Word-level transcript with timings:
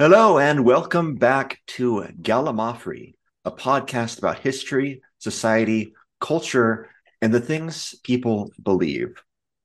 Hello, 0.00 0.38
and 0.38 0.64
welcome 0.64 1.16
back 1.16 1.58
to 1.66 2.06
Gallimaufry, 2.22 3.14
a 3.44 3.50
podcast 3.50 4.18
about 4.18 4.38
history, 4.38 5.02
society, 5.18 5.92
culture, 6.20 6.88
and 7.20 7.34
the 7.34 7.40
things 7.40 7.96
people 8.04 8.52
believe. 8.62 9.20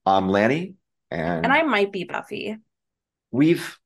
I'm 0.08 0.28
Lanny, 0.28 0.74
and, 1.12 1.46
And 1.46 1.54
I 1.54 1.62
might 1.62 1.92
be 1.92 2.06
Buffy. 2.06 2.58
we've 3.30 3.78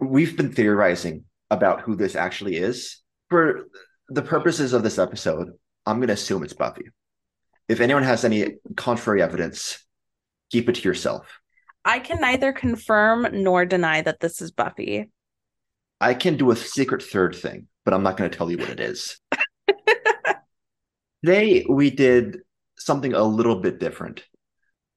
we've 0.00 0.36
been 0.36 0.50
theorizing 0.50 1.26
about 1.52 1.82
who 1.82 1.94
this 1.94 2.16
actually 2.16 2.56
is. 2.56 3.00
For 3.28 3.68
the 4.08 4.22
purposes 4.22 4.72
of 4.72 4.82
this 4.82 4.98
episode, 4.98 5.52
I'm 5.86 5.98
going 5.98 6.08
to 6.08 6.14
assume 6.14 6.42
it's 6.42 6.52
Buffy. 6.52 6.86
If 7.68 7.80
anyone 7.80 8.02
has 8.02 8.24
any 8.24 8.56
contrary 8.76 9.22
evidence, 9.22 9.86
keep 10.50 10.68
it 10.68 10.74
to 10.74 10.88
yourself. 10.88 11.28
I 11.84 12.00
can 12.00 12.20
neither 12.20 12.52
confirm 12.52 13.28
nor 13.44 13.64
deny 13.64 14.02
that 14.02 14.18
this 14.18 14.42
is 14.42 14.50
Buffy. 14.50 15.08
I 16.00 16.14
can 16.14 16.36
do 16.36 16.50
a 16.50 16.56
secret 16.56 17.02
third 17.02 17.34
thing, 17.34 17.68
but 17.84 17.92
I'm 17.92 18.02
not 18.02 18.16
going 18.16 18.30
to 18.30 18.36
tell 18.36 18.50
you 18.50 18.58
what 18.58 18.70
it 18.70 18.80
is. 18.80 19.18
Today 21.24 21.66
we 21.68 21.90
did 21.90 22.38
something 22.78 23.12
a 23.12 23.22
little 23.22 23.60
bit 23.60 23.78
different. 23.78 24.24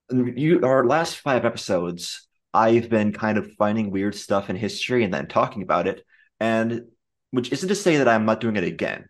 You, 0.09 0.61
our 0.63 0.85
last 0.85 1.17
five 1.17 1.43
episodes, 1.43 2.27
I've 2.53 2.89
been 2.89 3.11
kind 3.11 3.37
of 3.37 3.51
finding 3.53 3.91
weird 3.91 4.15
stuff 4.15 4.49
in 4.49 4.55
history 4.55 5.03
and 5.03 5.13
then 5.13 5.27
talking 5.27 5.63
about 5.63 5.87
it, 5.87 6.05
and 6.39 6.83
which 7.31 7.51
isn't 7.51 7.69
to 7.69 7.75
say 7.75 7.97
that 7.97 8.07
I'm 8.07 8.25
not 8.25 8.39
doing 8.39 8.55
it 8.55 8.63
again. 8.63 9.09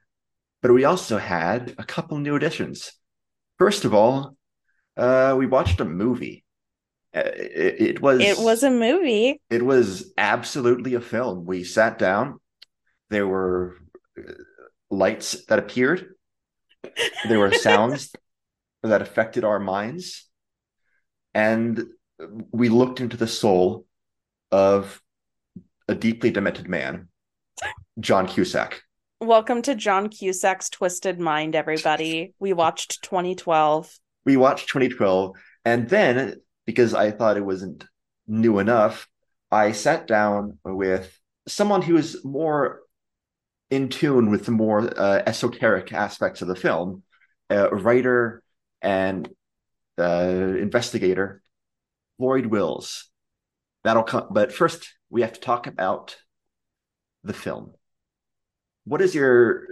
But 0.62 0.74
we 0.74 0.86
also 0.86 1.18
had 1.18 1.76
a 1.78 1.84
couple 1.84 2.18
new 2.18 2.36
additions. 2.36 2.94
First 3.60 3.86
of 3.86 3.94
all, 3.94 4.36
uh, 4.98 5.36
we 5.38 5.46
watched 5.46 5.82
a 5.82 5.86
movie. 5.86 6.43
Uh, 7.16 7.22
It, 7.36 7.82
it 7.82 8.02
was 8.02 8.22
It 8.22 8.38
was 8.40 8.64
a 8.64 8.72
movie. 8.72 9.42
it 9.50 9.64
was 9.64 10.12
absolutely 10.18 10.96
a 10.96 11.02
film. 11.02 11.46
We 11.46 11.64
sat 11.64 11.98
down. 12.00 12.40
There 13.10 13.28
were 13.28 13.78
uh, 14.18 14.32
lights 14.90 15.46
that 15.46 15.60
appeared. 15.60 16.16
There 17.28 17.40
were 17.40 17.54
sounds 17.70 18.14
that 18.82 19.02
affected 19.02 19.44
our 19.44 19.60
minds. 19.60 20.28
And 21.34 21.86
we 22.52 22.70
looked 22.70 23.00
into 23.00 23.18
the 23.18 23.28
soul 23.28 23.86
of 24.52 25.02
a 25.88 25.96
deeply 25.96 26.32
demented 26.32 26.68
man, 26.68 27.10
John 28.00 28.28
Cusack. 28.28 28.82
Welcome 29.20 29.62
to 29.64 29.74
John 29.76 30.10
Cusack's 30.10 30.70
Twisted 30.70 31.20
Mind, 31.20 31.56
everybody. 31.56 32.34
We 32.40 32.54
watched 32.54 33.02
2012. 33.04 33.92
We 34.26 34.38
watched 34.38 34.68
2012. 34.70 35.36
And 35.66 35.90
then, 35.90 36.42
because 36.66 36.94
I 36.94 37.12
thought 37.12 37.38
it 37.38 37.46
wasn't 37.46 37.86
new 38.28 38.60
enough, 38.60 39.08
I 39.52 39.72
sat 39.72 40.08
down 40.08 40.58
with 40.64 41.20
someone 41.48 41.82
who 41.82 41.98
is 41.98 42.24
more 42.24 42.82
in 43.70 43.90
tune 43.90 44.30
with 44.30 44.46
the 44.46 44.52
more 44.52 44.82
uh, 45.00 45.24
esoteric 45.26 45.94
aspects 45.94 46.42
of 46.42 46.48
the 46.48 46.56
film, 46.56 47.04
a 47.50 47.70
writer 47.70 48.44
and 48.82 49.30
uh, 49.98 50.04
investigator 50.04 51.42
Floyd 52.18 52.46
Wills. 52.46 53.10
That'll 53.84 54.04
come, 54.04 54.28
but 54.32 54.54
first 54.54 54.94
we 55.10 55.22
have 55.22 55.34
to 55.34 55.40
talk 55.40 55.68
about 55.68 56.18
the 57.24 57.34
film. 57.34 57.74
What 58.86 59.02
is 59.02 59.14
your 59.14 59.68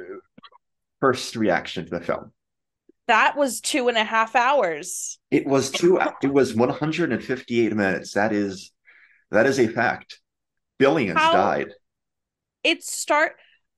first 0.99 1.35
reaction 1.35 1.85
to 1.85 1.91
the 1.91 2.05
film? 2.05 2.31
That 3.11 3.35
was 3.35 3.59
two 3.59 3.89
and 3.89 3.97
a 3.97 4.05
half 4.05 4.37
hours. 4.37 5.19
It 5.31 5.45
was 5.45 5.69
two. 5.69 5.99
It 6.23 6.31
was 6.31 6.55
158 6.55 7.75
minutes. 7.75 8.13
That 8.13 8.31
is, 8.31 8.71
that 9.31 9.45
is 9.45 9.59
a 9.59 9.67
fact. 9.67 10.21
Billions 10.79 11.19
How- 11.19 11.33
died. 11.33 11.73
It 12.63 12.85
start 12.85 13.33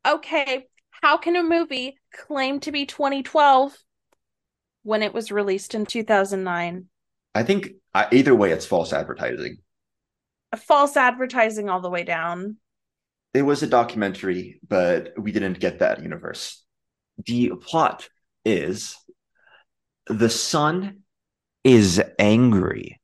okay. 0.08 0.67
How 0.92 1.17
can 1.17 1.36
a 1.36 1.42
movie 1.42 1.98
claim 2.14 2.59
to 2.59 2.72
be 2.72 2.86
2012 2.86 3.75
when 4.84 5.02
it 5.02 5.16
was 5.16 5.31
released 5.31 5.73
in 5.73 5.88
2009? 5.88 6.86
I 7.34 7.41
think 7.41 7.72
uh, 7.96 8.06
either 8.12 8.36
way, 8.36 8.52
it's 8.52 8.68
false 8.68 8.94
advertising. 8.94 9.57
False 10.56 10.96
advertising 10.96 11.69
all 11.69 11.81
the 11.81 11.90
way 11.90 12.03
down. 12.03 12.57
It 13.34 13.41
was 13.41 13.63
a 13.63 13.68
documentary, 13.68 14.59
but 14.68 15.13
we 15.18 15.31
didn't 15.31 15.59
get 15.59 15.80
that 15.80 16.03
universe. 16.03 16.63
The 17.25 17.53
plot 17.59 18.07
is 18.46 18.96
the 20.08 20.30
sun 20.30 21.00
is 21.64 22.02
angry. 22.19 23.00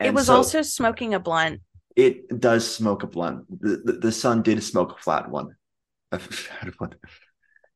it 0.00 0.14
was 0.14 0.26
so 0.26 0.36
also 0.36 0.62
smoking 0.62 1.14
a 1.14 1.20
blunt. 1.20 1.60
it 1.96 2.40
does 2.40 2.70
smoke 2.70 3.02
a 3.02 3.06
blunt. 3.06 3.44
The, 3.60 3.82
the, 3.84 3.92
the 3.92 4.12
sun 4.12 4.42
did 4.42 4.62
smoke 4.62 4.98
a 4.98 5.02
flat 5.02 5.30
one. 5.30 5.56
A 6.10 6.18
fat 6.18 6.72
one. 6.78 6.94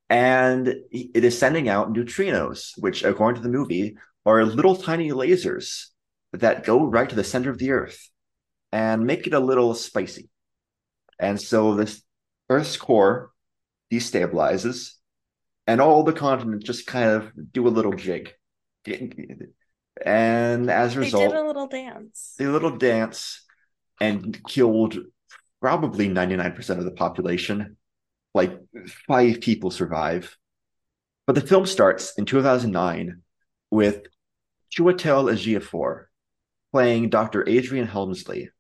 And 0.09 0.69
it 0.91 1.25
is 1.25 1.37
sending 1.37 1.69
out 1.69 1.93
neutrinos, 1.93 2.73
which, 2.79 3.03
according 3.03 3.43
to 3.43 3.49
the 3.49 3.57
movie, 3.57 3.97
are 4.25 4.45
little 4.45 4.77
tiny 4.77 5.11
lasers 5.11 5.87
that 6.33 6.65
go 6.65 6.85
right 6.85 7.09
to 7.09 7.17
the 7.17 7.25
center 7.25 7.51
of 7.51 7.59
the 7.59 7.73
Earth 7.73 8.09
and 8.73 9.07
make 9.07 9.27
it 9.27 9.35
a 9.35 9.41
little 9.41 9.75
spicy. 9.75 10.29
And 11.19 11.41
so 11.41 11.75
this 11.75 12.03
Earth's 12.49 12.77
core 12.77 13.31
destabilizes, 13.93 14.93
and 15.67 15.81
all 15.81 16.05
the 16.05 16.13
continents 16.13 16.67
just 16.67 16.87
kind 16.87 17.11
of 17.11 17.33
do 17.53 17.67
a 17.67 17.71
little 17.71 17.93
jig. 17.93 18.33
And 20.05 20.71
as 20.71 20.97
a 20.97 21.01
result, 21.01 21.23
They 21.23 21.29
did 21.29 21.37
a 21.37 21.47
little 21.47 21.67
dance. 21.67 22.35
a 22.39 22.45
little 22.45 22.77
dance 22.77 23.45
and 24.01 24.39
killed 24.47 24.99
probably 25.61 26.09
99% 26.09 26.79
of 26.79 26.85
the 26.85 26.91
population. 26.91 27.77
Like 28.35 28.59
five 29.09 29.41
people 29.41 29.71
survive. 29.71 30.37
But 31.27 31.35
the 31.35 31.41
film 31.41 31.67
starts 31.67 32.13
in 32.19 32.27
2009 32.27 33.23
with 33.71 34.07
Chiwetel 34.71 35.33
Ejiofor 35.33 36.05
playing 36.73 37.09
Dr. 37.09 37.49
Adrian 37.49 37.87
Helmsley, 37.87 38.51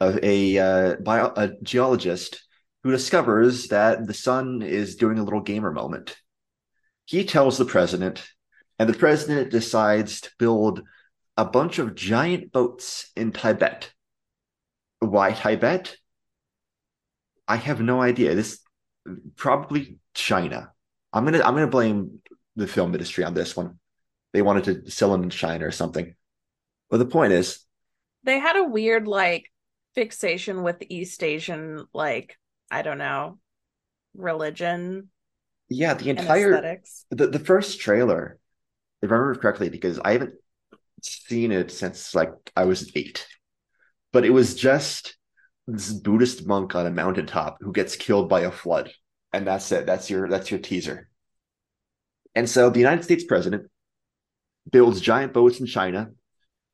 a, 0.00 0.18
a, 0.24 0.58
uh, 0.58 0.96
bio, 1.02 1.32
a 1.36 1.50
geologist 1.62 2.42
who 2.84 2.92
discovers 2.92 3.68
that 3.68 4.06
the 4.06 4.14
sun 4.14 4.62
is 4.62 4.96
doing 4.96 5.18
a 5.18 5.24
little 5.24 5.40
gamer 5.40 5.72
moment. 5.72 6.16
He 7.06 7.24
tells 7.24 7.58
the 7.58 7.64
president, 7.64 8.24
and 8.78 8.88
the 8.88 8.98
president 8.98 9.50
decides 9.50 10.20
to 10.22 10.30
build 10.38 10.82
a 11.36 11.44
bunch 11.44 11.78
of 11.78 11.94
giant 11.94 12.52
boats 12.52 13.10
in 13.16 13.32
Tibet. 13.32 13.92
Why 15.00 15.32
Tibet? 15.32 15.96
I 17.46 17.56
have 17.56 17.80
no 17.80 18.02
idea. 18.02 18.34
This 18.34 18.60
probably 19.36 19.98
China. 20.14 20.72
I'm 21.12 21.24
gonna 21.24 21.42
I'm 21.42 21.54
gonna 21.54 21.66
blame 21.66 22.20
the 22.56 22.66
film 22.66 22.92
industry 22.92 23.24
on 23.24 23.34
this 23.34 23.56
one. 23.56 23.78
They 24.32 24.42
wanted 24.42 24.84
to 24.84 24.90
sell 24.90 25.10
them 25.10 25.22
in 25.22 25.30
China 25.30 25.66
or 25.66 25.70
something. 25.70 26.14
But 26.90 26.98
the 26.98 27.06
point 27.06 27.32
is, 27.32 27.64
they 28.24 28.38
had 28.38 28.56
a 28.56 28.64
weird 28.64 29.08
like 29.08 29.50
fixation 29.94 30.62
with 30.62 30.82
East 30.88 31.22
Asian 31.22 31.86
like 31.92 32.36
I 32.70 32.82
don't 32.82 32.98
know 32.98 33.38
religion 34.14 35.08
yeah, 35.68 35.94
the 35.94 36.10
entire 36.10 36.54
aesthetics. 36.54 37.04
the, 37.10 37.26
the 37.26 37.38
first 37.38 37.80
trailer, 37.80 38.38
if 39.02 39.10
I 39.10 39.14
remember 39.14 39.40
correctly, 39.40 39.68
because 39.68 39.98
I 39.98 40.12
haven't 40.12 40.34
seen 41.02 41.52
it 41.52 41.70
since 41.70 42.14
like 42.14 42.32
I 42.56 42.64
was 42.64 42.90
eight, 42.94 43.26
but 44.12 44.24
it 44.24 44.30
was 44.30 44.54
just 44.54 45.16
this 45.66 45.92
Buddhist 45.92 46.46
monk 46.46 46.74
on 46.74 46.86
a 46.86 46.90
mountaintop 46.90 47.58
who 47.60 47.72
gets 47.72 47.96
killed 47.96 48.28
by 48.28 48.40
a 48.40 48.50
flood, 48.50 48.90
and 49.32 49.46
that's 49.46 49.70
it. 49.72 49.86
That's 49.86 50.10
your 50.10 50.28
that's 50.28 50.50
your 50.50 50.60
teaser. 50.60 51.08
And 52.34 52.48
so 52.48 52.70
the 52.70 52.80
United 52.80 53.04
States 53.04 53.24
president 53.24 53.70
builds 54.70 55.00
giant 55.00 55.32
boats 55.32 55.60
in 55.60 55.66
China 55.66 56.10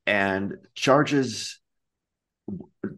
and 0.06 0.54
charges 0.74 1.60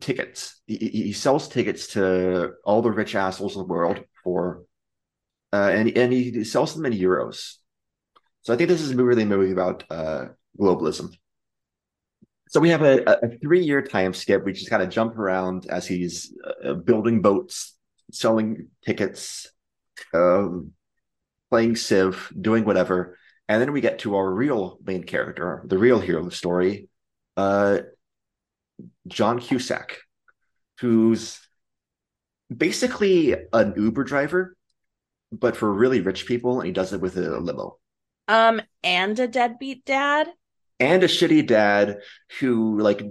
tickets. 0.01 0.61
He, 0.67 0.77
he 0.77 1.13
sells 1.13 1.49
tickets 1.49 1.89
to 1.89 2.55
all 2.65 2.83
the 2.83 2.91
rich 2.91 3.15
assholes 3.15 3.55
in 3.55 3.63
the 3.63 3.69
world 3.69 4.01
for 4.25 4.65
uh, 5.53 5.71
and 5.73 5.97
and 5.97 6.13
he 6.13 6.45
sells 6.45 6.75
them 6.75 6.87
in 6.87 6.93
euros. 6.93 7.55
So 8.47 8.55
I 8.55 8.57
think 8.57 8.69
this 8.69 8.81
is 8.81 8.95
really 8.95 9.25
a 9.25 9.27
movie 9.27 9.51
about 9.51 9.83
uh, 9.91 10.27
globalism. 10.57 11.13
So 12.47 12.61
we 12.61 12.69
have 12.69 12.83
a, 12.83 13.03
a 13.25 13.39
three 13.39 13.65
year 13.65 13.83
time 13.83 14.15
skip. 14.15 14.45
We 14.45 14.53
just 14.53 14.71
kind 14.71 14.85
of 14.85 14.89
jump 14.89 15.19
around 15.19 15.67
as 15.69 15.85
he's 15.85 16.33
uh, 16.65 16.75
building 16.75 17.23
boats, 17.23 17.77
selling 18.13 18.69
tickets, 18.85 19.51
um, 20.15 20.71
playing 21.51 21.75
Civ, 21.75 22.33
doing 22.41 22.65
whatever, 22.65 23.19
and 23.49 23.61
then 23.61 23.73
we 23.73 23.81
get 23.81 23.99
to 24.01 24.15
our 24.15 24.33
real 24.33 24.79
main 24.87 25.03
character, 25.03 25.65
the 25.67 25.77
real 25.77 25.99
hero 25.99 26.21
of 26.21 26.27
the 26.27 26.31
story, 26.31 26.89
uh, 27.37 27.79
John 29.09 29.41
Cusack, 29.41 29.99
who's 30.79 31.41
basically 32.57 33.35
an 33.53 33.75
Uber 33.77 34.05
driver, 34.05 34.57
but 35.33 35.57
for 35.57 35.73
really 35.75 36.01
rich 36.01 36.27
people, 36.27 36.61
and 36.61 36.67
he 36.69 36.73
does 36.73 36.93
it 36.93 37.01
with 37.01 37.17
a 37.17 37.41
limo. 37.41 37.81
Um, 38.29 38.61
and 38.83 39.19
a 39.19 39.29
deadbeat 39.29 39.85
dad. 39.85 40.29
and 40.81 41.03
a 41.03 41.09
shitty 41.09 41.47
dad 41.47 42.01
who 42.41 42.79
like 42.81 43.03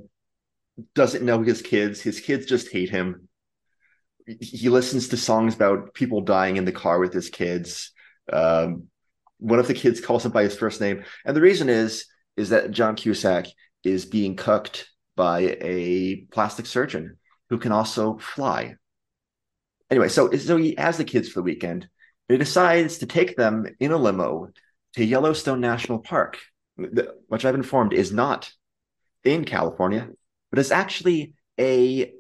doesn't 0.94 1.26
know 1.26 1.42
his 1.42 1.62
kids. 1.62 2.02
His 2.02 2.20
kids 2.20 2.46
just 2.46 2.72
hate 2.72 2.90
him. 2.90 3.28
he 4.28 4.70
listens 4.70 5.10
to 5.10 5.18
songs 5.18 5.56
about 5.56 5.94
people 5.94 6.22
dying 6.22 6.58
in 6.58 6.66
the 6.66 6.72
car 6.72 7.00
with 7.00 7.14
his 7.14 7.30
kids. 7.30 7.92
Um, 8.32 8.86
one 9.40 9.60
of 9.60 9.68
the 9.68 9.74
kids 9.74 10.02
calls 10.02 10.26
him 10.26 10.32
by 10.32 10.44
his 10.44 10.58
first 10.58 10.82
name, 10.82 11.04
and 11.26 11.36
the 11.36 11.42
reason 11.42 11.70
is 11.70 12.06
is 12.38 12.50
that 12.50 12.72
John 12.72 12.96
Cusack 12.96 13.48
is 13.84 14.06
being 14.06 14.36
cooked 14.36 14.90
by 15.16 15.58
a 15.62 16.26
plastic 16.32 16.66
surgeon 16.66 17.18
who 17.50 17.58
can 17.60 17.72
also 17.72 18.18
fly. 18.18 18.76
Anyway, 19.92 20.10
so 20.10 20.32
so 20.34 20.58
he 20.58 20.76
has 20.78 20.98
the 20.98 21.04
kids 21.04 21.30
for 21.30 21.40
the 21.40 21.44
weekend. 21.44 21.88
He 22.28 22.38
decides 22.38 22.98
to 23.00 23.06
take 23.06 23.36
them 23.38 23.66
in 23.80 23.92
a 23.92 23.98
limo 23.98 24.50
to 24.96 25.04
Yellowstone 25.04 25.60
National 25.60 26.00
Park, 26.00 26.40
which 27.28 27.46
I've 27.46 27.56
informed 27.56 27.94
is 27.94 28.12
not 28.12 28.52
in 29.24 29.44
California, 29.44 30.08
but 30.50 30.60
is 30.60 30.72
actually 30.72 31.34
a 31.60 32.14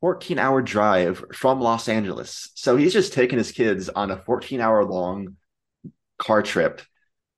14 0.00 0.38
hour 0.38 0.62
drive 0.62 1.24
from 1.34 1.60
Los 1.60 1.88
Angeles. 1.88 2.50
So 2.54 2.76
he's 2.76 2.92
just 2.92 3.14
taking 3.14 3.38
his 3.38 3.52
kids 3.52 3.88
on 3.88 4.10
a 4.10 4.16
14 4.16 4.60
hour 4.60 4.84
long 4.84 5.36
car 6.18 6.42
trip 6.42 6.82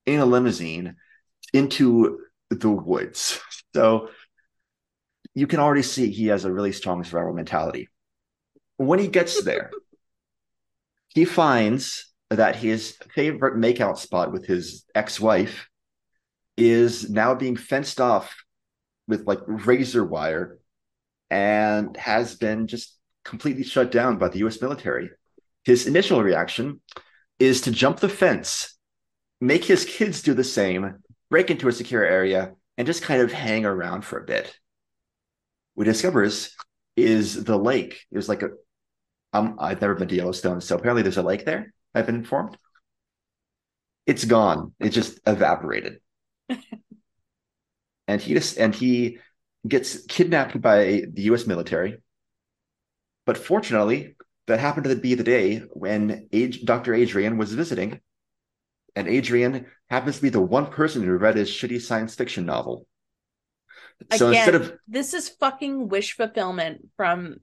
in 0.05 0.21
a 0.21 0.27
limousine 0.27 0.97
into 1.53 2.21
the 2.51 2.71
woods. 2.71 3.41
So 3.75 4.09
you 5.33 5.47
can 5.47 5.61
already 5.61 5.83
see 5.83 6.11
he 6.11 6.27
has 6.27 6.45
a 6.45 6.53
really 6.53 6.73
strong 6.73 7.05
survival 7.05 7.35
mentality. 7.35 7.89
When 8.79 8.99
he 8.99 9.07
gets 9.07 9.45
there, 9.45 9.71
he 11.09 11.25
finds 11.25 12.10
that 12.31 12.57
his 12.57 12.97
favorite 13.15 13.57
makeout 13.57 13.99
spot 13.99 14.33
with 14.33 14.47
his 14.47 14.85
ex-wife 14.95 15.69
is 16.57 17.11
now 17.11 17.35
being 17.35 17.57
fenced 17.57 18.01
off 18.01 18.35
with 19.09 19.27
like 19.27 19.41
razor 19.47 20.05
wire 20.05 20.59
and 21.31 21.97
has 21.97 22.37
been 22.37 22.67
just 22.67 22.97
completely 23.25 23.65
shut 23.65 23.91
down 23.91 24.17
by 24.17 24.29
the 24.29 24.39
US 24.41 24.61
military. 24.63 25.11
His 25.65 25.87
initial 25.87 26.23
reaction 26.23 26.81
is 27.39 27.63
to 27.63 27.71
jump 27.71 27.99
the 27.99 28.09
fence, 28.09 28.77
make 29.41 29.65
his 29.65 29.85
kids 29.85 30.23
do 30.23 30.35
the 30.35 30.45
same, 30.45 30.99
break 31.31 31.51
into 31.51 31.69
a 31.69 31.73
secure 31.73 32.05
area, 32.05 32.53
and 32.79 32.87
just 32.87 33.03
kind 33.03 33.21
of 33.21 33.33
hang 33.33 33.65
around 33.65 34.05
for 34.05 34.19
a 34.19 34.25
bit. 34.25 34.57
What 35.75 35.87
he 35.87 35.93
discovers 35.93 36.55
is 36.97 37.45
the 37.45 37.59
lake. 37.59 38.07
It 38.11 38.17
was 38.17 38.29
like 38.29 38.43
a 38.43 38.51
um, 39.33 39.57
I've 39.61 39.81
never 39.81 39.95
been 39.95 40.09
to 40.09 40.17
Yellowstone, 40.17 40.61
so 40.61 40.77
apparently 40.77 41.03
there's 41.03 41.17
a 41.17 41.23
lake 41.23 41.45
there. 41.45 41.73
I've 41.95 42.07
been 42.07 42.17
informed. 42.17 42.57
It's 44.07 44.25
gone. 44.25 44.73
It 44.81 44.91
just 44.91 45.21
evaporated. 45.27 46.01
and 48.09 48.21
he 48.21 48.35
just 48.35 48.59
and 48.59 48.75
he 48.75 49.19
gets 49.67 50.05
kidnapped 50.07 50.61
by 50.61 51.05
the 51.13 51.23
U.S. 51.23 51.47
military. 51.47 51.99
But 53.27 53.39
fortunately, 53.39 54.17
that 54.47 54.59
happened 54.59 54.85
to 54.85 54.97
be 54.97 55.15
the 55.15 55.23
day 55.23 55.59
when 55.73 56.29
Dr. 56.65 56.95
Adrian 56.95 57.39
was 57.39 57.53
visiting, 57.53 58.01
and 58.97 59.07
Adrian 59.07 59.67
happens 59.89 60.17
to 60.17 60.23
be 60.23 60.31
the 60.31 60.41
one 60.41 60.67
person 60.67 61.03
who 61.03 61.17
read 61.17 61.37
his 61.37 61.51
shitty 61.51 61.81
science 61.81 62.15
fiction 62.15 62.47
novel. 62.47 62.87
So 64.17 64.29
Again, 64.29 64.41
instead 64.41 64.55
of 64.55 64.79
this 64.89 65.15
is 65.15 65.29
fucking 65.29 65.89
wish 65.89 66.17
fulfillment 66.17 66.89
from 66.97 67.37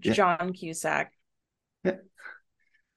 yeah. 0.00 0.12
John 0.12 0.52
Cusack. 0.52 1.12
Yeah. 1.82 1.96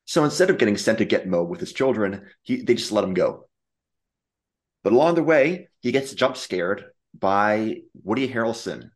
So 0.06 0.24
instead 0.24 0.50
of 0.50 0.58
getting 0.58 0.78
sent 0.78 1.00
to 1.00 1.06
Gitmo 1.06 1.46
with 1.48 1.60
his 1.60 1.74
children, 1.74 2.28
he, 2.44 2.62
they 2.62 2.76
just 2.76 2.92
let 2.92 3.04
him 3.04 3.14
go. 3.14 3.48
But 4.84 4.94
along 4.94 5.16
the 5.16 5.24
way, 5.24 5.70
he 5.82 5.92
gets 5.92 6.14
jump 6.14 6.38
scared 6.38 6.86
by 7.18 7.82
Woody 8.04 8.28
Harrelson, 8.28 8.92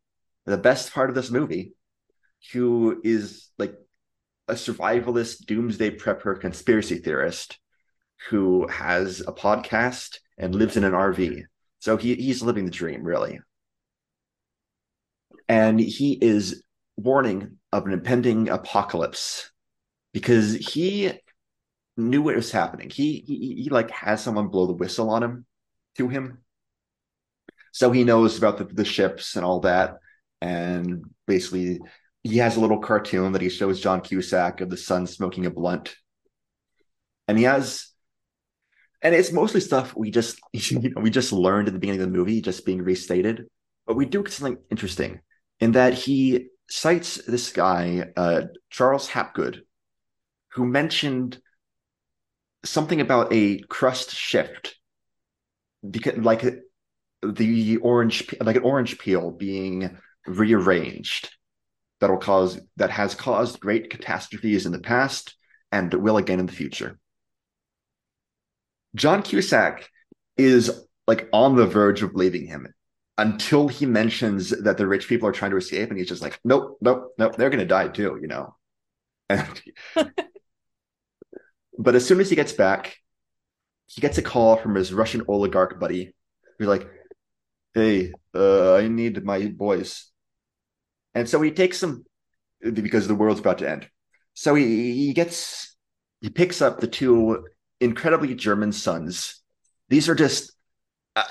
the 0.46 0.58
best 0.58 0.94
part 0.94 1.10
of 1.10 1.16
this 1.16 1.32
movie, 1.32 1.74
who 2.54 3.02
is 3.04 3.50
like 3.58 3.76
a 4.48 4.54
survivalist, 4.54 5.46
doomsday 5.46 5.98
prepper, 5.98 6.40
conspiracy 6.40 7.00
theorist 7.00 7.60
who 8.30 8.68
has 8.68 9.22
a 9.22 9.32
podcast 9.32 10.18
and 10.38 10.54
lives 10.54 10.78
in 10.78 10.84
an 10.84 10.94
RV. 10.94 11.44
So 11.80 11.98
he, 11.98 12.16
he's 12.16 12.44
living 12.44 12.66
the 12.66 12.72
dream, 12.72 13.04
really. 13.04 13.40
And 15.48 15.80
he 15.80 16.14
is 16.22 16.64
warning 16.98 17.58
of 17.72 17.86
an 17.86 17.94
impending 17.94 18.50
apocalypse 18.50 19.50
because 20.14 20.54
he 20.56 21.12
knew 21.98 22.22
what 22.22 22.36
was 22.36 22.52
happening. 22.52 22.90
He, 22.90 23.24
he 23.26 23.64
he 23.64 23.70
like 23.70 23.92
has 23.92 24.24
someone 24.24 24.48
blow 24.48 24.66
the 24.66 24.74
whistle 24.74 25.10
on 25.10 25.24
him 25.24 25.46
to 25.98 26.08
him. 26.08 26.40
So 27.72 27.92
he 27.92 28.04
knows 28.04 28.38
about 28.38 28.58
the, 28.58 28.66
the 28.66 28.86
ships 28.86 29.36
and 29.36 29.46
all 29.46 29.60
that. 29.62 29.98
And 30.42 31.04
basically 31.28 31.80
he 32.24 32.38
has 32.38 32.56
a 32.56 32.60
little 32.60 32.80
cartoon 32.80 33.34
that 33.34 33.42
he 33.42 33.50
shows 33.50 33.82
John 33.82 34.02
Cusack 34.02 34.62
of 34.62 34.70
the 34.70 34.78
sun 34.78 35.08
smoking 35.08 35.46
a 35.46 35.52
blunt. 35.52 35.96
And 37.28 37.38
he 37.38 37.44
has 37.44 37.88
and 39.02 39.16
it's 39.16 39.32
mostly 39.32 39.62
stuff 39.62 39.96
we 39.96 40.12
just 40.12 40.40
you 40.54 40.80
know, 40.80 41.02
we 41.02 41.10
just 41.10 41.32
learned 41.32 41.68
at 41.68 41.74
the 41.74 41.80
beginning 41.80 42.02
of 42.02 42.12
the 42.12 42.18
movie, 42.18 42.42
just 42.42 42.66
being 42.66 42.82
restated. 42.82 43.46
But 43.86 43.96
we 43.96 44.06
do 44.06 44.24
get 44.24 44.34
something 44.34 44.58
interesting 44.70 45.22
in 45.60 45.74
that 45.74 45.94
he 45.94 46.48
cites 46.70 47.16
this 47.26 47.52
guy, 47.52 48.06
uh, 48.16 48.44
Charles 48.70 49.10
Hapgood, 49.10 49.64
who 50.54 50.66
mentioned 50.66 51.40
something 52.66 53.02
about 53.02 53.32
a 53.32 53.60
crust 53.60 54.12
shift, 54.16 54.76
because 55.90 56.18
like 56.18 56.44
the 57.24 57.78
orange, 57.78 58.34
like 58.42 58.56
an 58.58 58.64
orange 58.64 58.98
peel 59.00 59.32
being 59.32 59.98
rearranged 60.26 61.30
that'll 62.00 62.18
cause 62.18 62.60
that 62.78 62.90
has 62.90 63.16
caused 63.16 63.60
great 63.60 63.90
catastrophes 63.90 64.66
in 64.66 64.72
the 64.72 64.80
past 64.80 65.36
and 65.72 65.94
will 65.94 66.18
again 66.18 66.40
in 66.40 66.46
the 66.46 66.54
future. 66.54 67.00
John 68.96 69.22
Cusack 69.22 69.88
is 70.38 70.86
like 71.08 71.30
on 71.34 71.56
the 71.56 71.68
verge 71.68 72.02
of 72.02 72.14
believing 72.14 72.48
him 72.48 72.74
until 73.18 73.68
he 73.68 73.86
mentions 73.86 74.50
that 74.50 74.78
the 74.78 74.88
rich 74.88 75.08
people 75.08 75.28
are 75.28 75.34
trying 75.34 75.52
to 75.52 75.58
escape, 75.58 75.90
and 75.90 75.98
he's 75.98 76.08
just 76.08 76.22
like, 76.22 76.40
nope, 76.46 76.78
nope, 76.82 77.14
nope, 77.18 77.36
they're 77.36 77.50
gonna 77.50 77.66
die 77.66 77.90
too, 77.90 78.18
you 78.22 78.28
know. 78.28 78.56
And, 79.30 79.62
but 81.80 81.96
as 81.96 82.06
soon 82.06 82.20
as 82.20 82.30
he 82.30 82.36
gets 82.36 82.54
back, 82.54 82.98
he 83.88 84.02
gets 84.02 84.20
a 84.20 84.22
call 84.22 84.58
from 84.58 84.76
his 84.76 84.94
Russian 84.94 85.24
oligarch 85.28 85.80
buddy, 85.80 86.14
He's 86.60 86.68
like, 86.68 86.88
"Hey, 87.74 88.12
uh, 88.36 88.76
I 88.76 88.90
need 88.90 89.24
my 89.24 89.48
boys," 89.48 90.12
and 91.16 91.28
so 91.28 91.42
he 91.42 91.52
takes 91.52 91.80
them 91.80 92.06
because 92.62 93.08
the 93.08 93.16
world's 93.16 93.40
about 93.40 93.60
to 93.60 93.70
end. 93.70 93.90
So 94.34 94.56
he 94.56 94.94
he 94.94 95.14
gets 95.14 95.78
he 96.20 96.30
picks 96.30 96.62
up 96.62 96.80
the 96.80 96.88
two 96.88 97.48
incredibly 97.80 98.36
German 98.36 98.74
sons. 98.74 99.42
These 99.88 100.10
are 100.10 100.16
just 100.16 100.52
uh, 101.16 101.24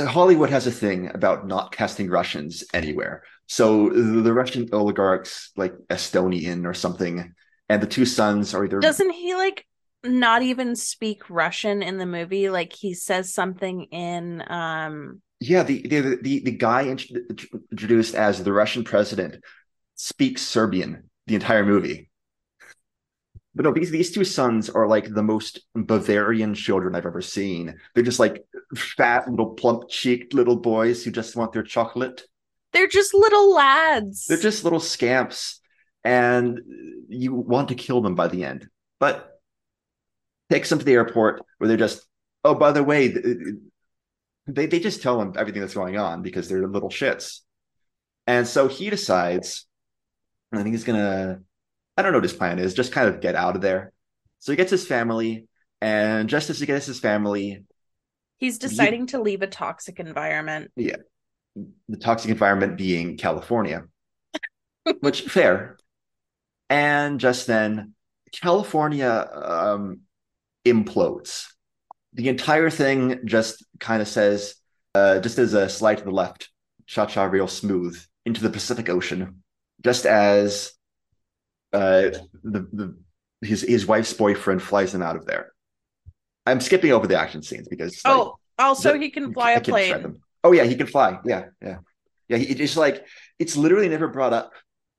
Hollywood 0.00 0.48
has 0.48 0.66
a 0.66 0.72
thing 0.72 1.10
about 1.14 1.46
not 1.46 1.72
casting 1.72 2.08
Russians 2.08 2.64
anywhere. 2.72 3.22
So 3.46 3.90
the 3.90 4.32
Russian 4.32 4.68
oligarchs, 4.72 5.52
like 5.56 5.74
Estonian 5.90 6.64
or 6.64 6.72
something, 6.72 7.34
and 7.68 7.82
the 7.82 7.86
two 7.86 8.06
sons 8.06 8.54
are 8.54 8.64
either. 8.64 8.80
Doesn't 8.80 9.10
he 9.10 9.34
like 9.34 9.66
not 10.04 10.42
even 10.42 10.76
speak 10.76 11.28
Russian 11.30 11.82
in 11.82 11.98
the 11.98 12.06
movie? 12.06 12.50
Like 12.50 12.72
he 12.72 12.94
says 12.94 13.32
something 13.32 13.84
in. 13.84 14.42
um 14.50 15.22
Yeah, 15.40 15.62
the 15.62 15.82
the 15.82 16.18
the, 16.22 16.40
the 16.40 16.50
guy 16.52 16.86
introduced 16.88 18.14
as 18.14 18.42
the 18.42 18.52
Russian 18.52 18.84
president 18.84 19.42
speaks 19.94 20.42
Serbian 20.42 21.10
the 21.26 21.34
entire 21.34 21.64
movie. 21.64 22.10
But 23.54 23.64
no, 23.64 23.72
these 23.72 23.90
these 23.90 24.12
two 24.12 24.24
sons 24.24 24.70
are 24.70 24.86
like 24.86 25.12
the 25.12 25.22
most 25.22 25.60
Bavarian 25.74 26.54
children 26.54 26.94
I've 26.94 27.06
ever 27.06 27.20
seen. 27.20 27.74
They're 27.94 28.04
just 28.04 28.20
like 28.20 28.44
fat, 28.76 29.28
little 29.28 29.54
plump 29.54 29.88
cheeked 29.88 30.32
little 30.32 30.56
boys 30.56 31.02
who 31.02 31.10
just 31.10 31.34
want 31.34 31.52
their 31.52 31.64
chocolate. 31.64 32.22
They're 32.72 32.86
just 32.86 33.14
little 33.14 33.52
lads. 33.52 34.26
They're 34.26 34.38
just 34.38 34.62
little 34.62 34.80
scamps, 34.80 35.60
and 36.04 36.60
you 37.08 37.34
want 37.34 37.70
to 37.70 37.74
kill 37.74 38.00
them 38.00 38.14
by 38.14 38.28
the 38.28 38.44
end. 38.44 38.68
But 39.00 39.37
takes 40.50 40.68
them 40.68 40.78
to 40.78 40.84
the 40.84 40.94
airport 40.94 41.42
where 41.58 41.68
they're 41.68 41.76
just, 41.76 42.06
oh, 42.44 42.54
by 42.54 42.72
the 42.72 42.82
way, 42.82 43.08
they 44.46 44.66
they 44.66 44.80
just 44.80 45.02
tell 45.02 45.20
him 45.20 45.34
everything 45.36 45.60
that's 45.60 45.74
going 45.74 45.98
on 45.98 46.22
because 46.22 46.48
they're 46.48 46.66
little 46.66 46.88
shits. 46.88 47.40
And 48.26 48.46
so 48.46 48.68
he 48.68 48.90
decides, 48.90 49.66
I 50.52 50.62
think 50.62 50.74
he's 50.74 50.84
gonna 50.84 51.40
I 51.96 52.02
don't 52.02 52.12
know 52.12 52.18
what 52.18 52.24
his 52.24 52.32
plan 52.32 52.58
is, 52.58 52.74
just 52.74 52.92
kind 52.92 53.08
of 53.08 53.20
get 53.20 53.34
out 53.34 53.56
of 53.56 53.62
there. 53.62 53.92
So 54.38 54.52
he 54.52 54.56
gets 54.56 54.70
his 54.70 54.86
family, 54.86 55.46
and 55.80 56.28
just 56.28 56.48
as 56.48 56.60
he 56.60 56.66
gets 56.66 56.86
his 56.86 57.00
family, 57.00 57.64
he's 58.36 58.58
deciding 58.58 59.02
he, 59.02 59.06
to 59.08 59.20
leave 59.20 59.42
a 59.42 59.46
toxic 59.46 59.98
environment. 59.98 60.70
Yeah. 60.76 60.96
The 61.88 61.96
toxic 61.96 62.30
environment 62.30 62.76
being 62.76 63.16
California, 63.16 63.86
which 65.00 65.22
fair. 65.22 65.76
And 66.70 67.18
just 67.18 67.46
then, 67.46 67.94
California 68.32 69.28
um, 69.32 70.02
implodes. 70.72 71.46
The 72.14 72.28
entire 72.28 72.70
thing 72.70 73.20
just 73.24 73.64
kind 73.80 74.02
of 74.02 74.08
says, 74.08 74.54
uh, 74.94 75.20
just 75.20 75.38
as 75.38 75.54
a 75.54 75.68
slide 75.68 75.98
to 75.98 76.04
the 76.04 76.10
left, 76.10 76.48
cha 76.86 77.06
cha 77.06 77.24
real 77.24 77.48
smooth 77.48 77.98
into 78.24 78.42
the 78.42 78.50
Pacific 78.50 78.88
Ocean, 78.88 79.42
just 79.84 80.06
as 80.06 80.72
uh, 81.72 82.10
the 82.42 82.66
the 82.72 82.96
his 83.42 83.62
his 83.62 83.86
wife's 83.86 84.12
boyfriend 84.12 84.62
flies 84.62 84.94
him 84.94 85.02
out 85.02 85.16
of 85.16 85.26
there. 85.26 85.52
I'm 86.46 86.60
skipping 86.60 86.92
over 86.92 87.06
the 87.06 87.18
action 87.18 87.42
scenes 87.42 87.68
because 87.68 88.00
like, 88.04 88.16
Oh, 88.16 88.36
also 88.58 88.92
the- 88.94 88.98
he 89.00 89.10
can 89.10 89.32
fly 89.32 89.52
a 89.52 89.60
plane. 89.60 90.20
Oh 90.42 90.52
yeah, 90.52 90.64
he 90.64 90.76
can 90.76 90.86
fly. 90.86 91.18
Yeah, 91.24 91.46
yeah, 91.62 91.78
yeah. 92.28 92.38
He, 92.38 92.46
it's 92.46 92.76
like 92.76 93.06
it's 93.38 93.56
literally 93.56 93.88
never 93.88 94.08
brought 94.08 94.32
up 94.32 94.52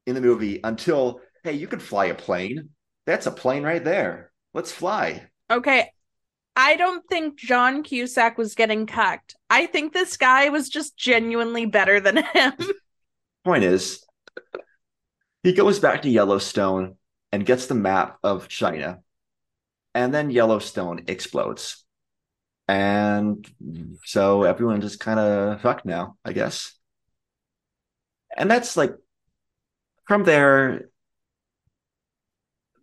in 0.06 0.16
the 0.16 0.22
movie 0.22 0.60
until 0.64 1.22
hey, 1.44 1.54
you 1.54 1.68
can 1.68 1.80
fly 1.80 2.06
a 2.06 2.16
plane. 2.16 2.70
That's 3.06 3.26
a 3.26 3.32
plane 3.32 3.64
right 3.64 3.84
there. 3.84 4.32
Let's 4.54 4.72
fly. 4.72 5.28
Okay. 5.50 5.90
I 6.56 6.76
don't 6.76 7.06
think 7.08 7.40
John 7.40 7.84
Cusack 7.84 8.38
was 8.38 8.56
getting 8.56 8.86
cucked. 8.86 9.36
I 9.50 9.66
think 9.66 9.94
this 9.94 10.18
guy 10.18 10.50
was 10.50 10.68
just 10.68 10.98
genuinely 10.98 11.66
better 11.66 12.00
than 12.00 12.18
him. 12.18 12.54
Point 13.46 13.64
is, 13.64 14.06
he 15.44 15.54
goes 15.54 15.80
back 15.80 16.02
to 16.02 16.10
Yellowstone 16.10 16.96
and 17.32 17.46
gets 17.46 17.68
the 17.68 17.76
map 17.76 18.18
of 18.24 18.50
China, 18.50 19.00
and 19.96 20.14
then 20.14 20.32
Yellowstone 20.32 21.06
explodes. 21.08 21.86
And 22.68 23.48
so 24.04 24.44
everyone 24.44 24.82
just 24.82 25.00
kind 25.00 25.20
of 25.20 25.62
fucked 25.62 25.86
now, 25.86 26.18
I 26.26 26.34
guess. 26.34 26.74
And 28.36 28.52
that's 28.52 28.78
like 28.78 28.94
from 30.08 30.24
there, 30.24 30.90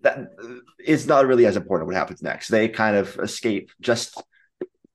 that 0.06 0.28
is 0.78 1.06
not 1.06 1.26
really 1.26 1.46
as 1.46 1.56
important 1.56 1.88
what 1.88 1.96
happens 1.96 2.22
next. 2.22 2.48
They 2.48 2.68
kind 2.68 2.96
of 2.96 3.18
escape 3.18 3.70
just 3.80 4.22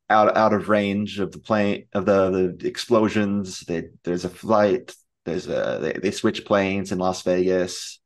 out 0.10 0.38
out 0.38 0.54
of 0.54 0.70
range 0.70 1.20
of 1.20 1.32
the 1.32 1.40
plane 1.40 1.86
of 1.94 2.06
the, 2.06 2.56
the 2.58 2.68
explosions. 2.68 3.62
They, 3.62 3.90
there's 4.04 4.26
a 4.26 4.30
flight. 4.30 4.96
There's 5.26 5.48
a 5.48 5.80
they, 5.82 5.94
they 5.94 6.12
switch 6.12 6.46
planes 6.46 6.92
in 6.92 6.98
Las 6.98 7.24
Vegas. 7.24 8.00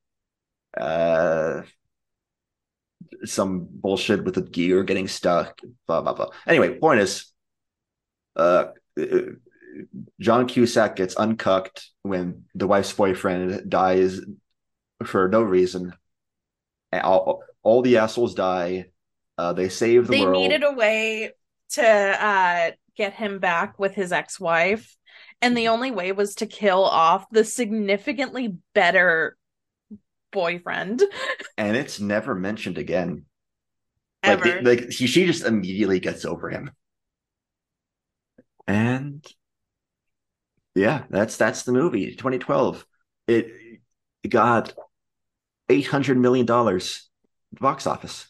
Uh, 0.75 1.61
some 3.23 3.67
bullshit 3.69 4.25
with 4.25 4.35
the 4.35 4.41
gear 4.41 4.83
getting 4.83 5.07
stuck. 5.07 5.59
Blah 5.87 6.01
blah 6.01 6.13
blah. 6.13 6.29
Anyway, 6.47 6.79
point 6.79 7.01
is, 7.01 7.31
uh, 8.35 8.65
John 10.19 10.47
Cusack 10.47 10.95
gets 10.95 11.15
uncucked 11.17 11.91
when 12.01 12.45
the 12.55 12.67
wife's 12.67 12.93
boyfriend 12.93 13.69
dies 13.69 14.21
for 15.03 15.27
no 15.27 15.43
reason. 15.43 15.93
All, 16.99 17.43
all 17.63 17.81
the 17.81 17.97
assholes 17.97 18.35
die. 18.35 18.85
Uh, 19.37 19.53
they 19.53 19.69
save 19.69 20.07
the 20.07 20.11
they 20.13 20.21
world. 20.21 20.41
needed 20.41 20.63
a 20.63 20.71
way 20.73 21.31
to 21.71 21.83
uh 21.85 22.71
get 22.95 23.13
him 23.13 23.39
back 23.39 23.77
with 23.77 23.93
his 23.93 24.13
ex-wife 24.13 24.95
and 25.41 25.57
the 25.57 25.67
only 25.67 25.91
way 25.91 26.11
was 26.13 26.35
to 26.35 26.45
kill 26.45 26.85
off 26.85 27.25
the 27.31 27.43
significantly 27.43 28.55
better 28.73 29.35
boyfriend 30.31 31.03
and 31.57 31.75
it's 31.75 31.99
never 31.99 32.33
mentioned 32.35 32.77
again. 32.77 33.25
Like, 34.25 34.45
ever. 34.45 34.61
they- 34.61 34.61
like 34.61 34.91
she, 34.91 35.07
she 35.07 35.25
just 35.25 35.43
immediately 35.43 35.99
gets 35.99 36.23
over 36.25 36.49
him. 36.49 36.71
And 38.67 39.25
yeah, 40.73 41.03
that's 41.09 41.37
that's 41.37 41.63
the 41.63 41.71
movie. 41.71 42.15
2012. 42.15 42.85
It, 43.27 43.51
it 44.23 44.27
got 44.29 44.73
800 45.69 46.17
million 46.17 46.45
dollars 46.45 47.09
box 47.59 47.87
office. 47.87 48.27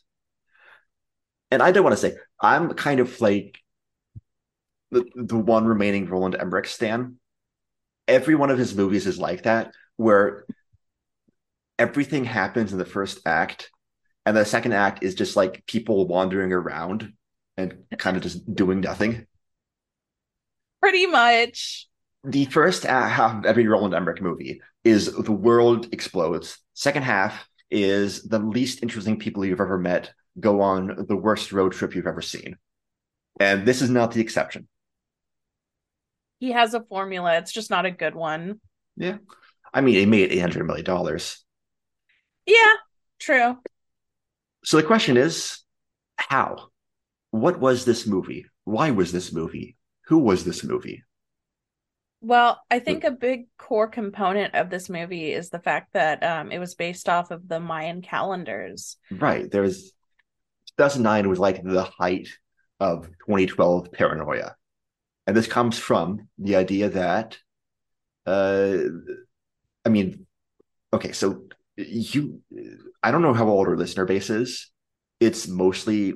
And 1.51 1.61
I 1.61 1.71
don't 1.71 1.83
want 1.83 1.95
to 1.95 2.01
say 2.01 2.17
I'm 2.41 2.73
kind 2.73 2.99
of 2.99 3.21
like 3.21 3.59
the, 4.91 5.05
the 5.15 5.37
one 5.37 5.65
remaining 5.65 6.07
Roland 6.07 6.35
Emmerich 6.39 6.67
stan. 6.67 7.17
Every 8.07 8.35
one 8.35 8.51
of 8.51 8.57
his 8.57 8.75
movies 8.75 9.07
is 9.07 9.17
like 9.17 9.43
that, 9.43 9.73
where 9.97 10.45
everything 11.79 12.23
happens 12.23 12.71
in 12.71 12.77
the 12.77 12.85
first 12.85 13.19
act, 13.25 13.71
and 14.25 14.37
the 14.37 14.45
second 14.45 14.73
act 14.73 15.03
is 15.03 15.15
just 15.15 15.35
like 15.35 15.65
people 15.65 16.07
wandering 16.07 16.51
around 16.51 17.13
and 17.57 17.75
kind 17.97 18.17
of 18.17 18.23
just 18.23 18.53
doing 18.53 18.81
nothing. 18.81 19.25
Pretty 20.81 21.07
much. 21.07 21.87
The 22.25 22.45
first 22.45 22.83
half 22.83 23.35
of 23.39 23.45
every 23.45 23.67
Roland 23.67 23.93
Emmerich 23.93 24.21
movie 24.21 24.61
is 24.83 25.13
the 25.13 25.31
world 25.31 25.93
explodes. 25.93 26.57
Second 26.73 27.03
half 27.03 27.47
is 27.69 28.23
the 28.23 28.39
least 28.39 28.81
interesting 28.81 29.19
people 29.19 29.45
you've 29.45 29.61
ever 29.61 29.77
met 29.77 30.11
go 30.39 30.61
on 30.61 31.05
the 31.07 31.15
worst 31.15 31.51
road 31.51 31.73
trip 31.73 31.95
you've 31.95 32.07
ever 32.07 32.21
seen. 32.21 32.57
And 33.39 33.65
this 33.65 33.81
is 33.81 33.89
not 33.89 34.11
the 34.11 34.21
exception. 34.21 34.67
He 36.39 36.51
has 36.51 36.73
a 36.73 36.81
formula. 36.81 37.37
It's 37.37 37.51
just 37.51 37.69
not 37.69 37.85
a 37.85 37.91
good 37.91 38.15
one. 38.15 38.59
Yeah. 38.97 39.17
I 39.73 39.81
mean, 39.81 39.95
he 39.95 40.05
made 40.05 40.31
$800 40.31 40.65
million. 40.65 41.19
Yeah, 42.45 42.73
true. 43.19 43.57
So 44.63 44.77
the 44.77 44.83
question 44.83 45.17
is 45.17 45.59
how? 46.17 46.69
What 47.31 47.59
was 47.59 47.85
this 47.85 48.07
movie? 48.07 48.45
Why 48.63 48.91
was 48.91 49.11
this 49.11 49.33
movie? 49.33 49.75
Who 50.07 50.17
was 50.17 50.43
this 50.43 50.63
movie? 50.63 51.03
Well, 52.25 52.59
I 52.71 52.79
think 52.79 53.03
a 53.03 53.11
big 53.11 53.45
core 53.55 53.87
component 53.87 54.55
of 54.55 54.71
this 54.71 54.89
movie 54.89 55.31
is 55.31 55.51
the 55.51 55.59
fact 55.59 55.93
that 55.93 56.23
um, 56.23 56.51
it 56.51 56.57
was 56.57 56.73
based 56.73 57.07
off 57.07 57.29
of 57.29 57.47
the 57.47 57.59
Mayan 57.59 58.01
calendars. 58.01 58.97
Right. 59.11 59.49
There 59.51 59.61
was 59.61 59.93
2009 60.79 61.29
was 61.29 61.37
like 61.37 61.61
the 61.61 61.83
height 61.83 62.29
of 62.79 63.05
2012 63.27 63.91
paranoia. 63.91 64.55
And 65.27 65.37
this 65.37 65.45
comes 65.45 65.77
from 65.77 66.27
the 66.39 66.55
idea 66.55 66.89
that, 66.89 67.37
uh, 68.25 68.77
I 69.85 69.89
mean, 69.89 70.25
okay, 70.93 71.11
so 71.11 71.43
you, 71.77 72.41
I 73.03 73.11
don't 73.11 73.21
know 73.21 73.35
how 73.35 73.47
old 73.47 73.67
our 73.67 73.77
listener 73.77 74.05
base 74.05 74.31
is. 74.31 74.71
It's 75.19 75.47
mostly 75.47 76.15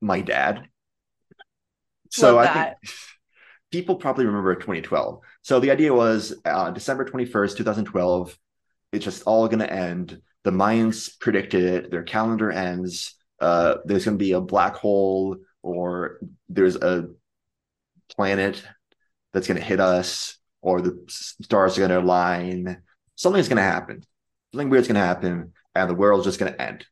my 0.00 0.22
dad. 0.22 0.66
So 2.08 2.38
I 2.38 2.46
think 2.46 2.76
people 3.72 3.96
probably 3.96 4.26
remember 4.26 4.54
2012. 4.54 5.20
So 5.40 5.58
the 5.58 5.70
idea 5.70 5.92
was 5.92 6.34
uh, 6.44 6.70
December 6.70 7.04
21st, 7.06 7.56
2012, 7.56 8.38
it's 8.92 9.04
just 9.04 9.22
all 9.24 9.48
going 9.48 9.60
to 9.60 9.72
end. 9.72 10.20
The 10.44 10.50
Mayans 10.50 11.18
predicted 11.18 11.64
it. 11.64 11.90
Their 11.90 12.02
calendar 12.02 12.52
ends. 12.52 13.14
Uh, 13.40 13.76
there's 13.84 14.04
going 14.04 14.18
to 14.18 14.24
be 14.24 14.32
a 14.32 14.40
black 14.40 14.76
hole 14.76 15.38
or 15.62 16.20
there's 16.48 16.76
a 16.76 17.08
planet 18.14 18.62
that's 19.32 19.48
going 19.48 19.58
to 19.58 19.64
hit 19.64 19.80
us 19.80 20.36
or 20.60 20.80
the 20.82 21.02
stars 21.08 21.76
are 21.76 21.80
going 21.80 21.90
to 21.90 22.00
align. 22.00 22.82
Something's 23.16 23.48
going 23.48 23.56
to 23.56 23.62
happen. 23.62 24.04
Something 24.52 24.68
weird's 24.68 24.86
going 24.86 24.96
to 24.96 25.00
happen 25.00 25.54
and 25.74 25.90
the 25.90 25.94
world's 25.94 26.26
just 26.26 26.38
going 26.38 26.52
to 26.52 26.62
end. 26.62 26.84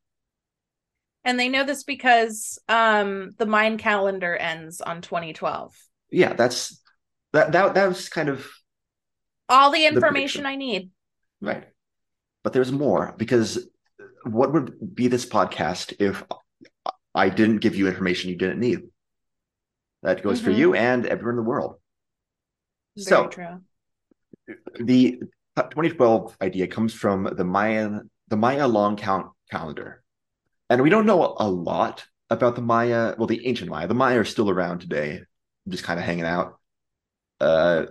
And 1.23 1.39
they 1.39 1.51
know 1.51 1.65
this 1.65 1.85
because 1.85 2.59
um, 2.69 3.33
the 3.37 3.45
Mayan 3.45 3.77
calendar 3.77 4.35
ends 4.35 4.81
on 4.81 5.03
2012. 5.03 5.77
Yeah, 6.11 6.33
that's 6.35 6.81
that 7.33 7.53
that 7.53 7.75
that 7.75 7.89
was 7.89 8.09
kind 8.09 8.29
of 8.29 8.49
All 9.49 9.71
the 9.71 9.87
information 9.87 10.47
I 10.47 10.57
need. 10.57 10.91
Right. 11.41 11.69
But 12.43 12.53
there's 12.53 12.73
more 12.73 13.15
because 13.17 13.69
what 14.25 14.53
would 14.53 14.95
be 14.95 15.09
this 15.09 15.27
podcast 15.27 15.95
if 16.01 16.23
I 17.15 17.29
didn't 17.29 17.59
give 17.59 17.77
you 17.77 17.89
information 17.89 18.31
you 18.31 18.37
didn't 18.37 18.61
need? 18.61 18.81
That 20.03 20.23
goes 20.23 20.41
for 20.41 20.51
Mhm. 20.51 20.57
you 20.57 20.75
and 20.75 21.07
everyone 21.07 21.33
in 21.39 21.45
the 21.45 21.49
world. 21.51 21.77
Very 22.97 23.05
So 23.05 23.29
true. 23.29 23.61
the 24.79 25.21
2012 25.71 26.37
idea 26.41 26.67
comes 26.67 26.95
from 26.95 27.25
the 27.25 27.45
Mayan 27.45 28.11
the 28.29 28.37
Maya 28.37 28.69
long 28.69 28.97
count 28.97 29.27
calendar. 29.51 30.03
And 30.69 30.83
we 30.83 30.91
don't 30.91 31.05
know 31.07 31.35
a 31.39 31.51
lot 31.51 32.07
about 32.31 32.55
the 32.55 32.63
Maya, 32.63 33.17
well, 33.19 33.27
the 33.27 33.45
ancient 33.47 33.69
Maya. 33.69 33.89
The 33.89 33.95
Maya 33.95 34.21
are 34.21 34.25
still 34.25 34.49
around 34.49 34.79
today, 34.79 35.23
just 35.71 35.85
kind 35.85 35.99
of 35.99 36.07
hanging 36.07 36.25
out. 36.25 36.59
Uh, 37.41 37.87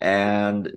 and 0.00 0.72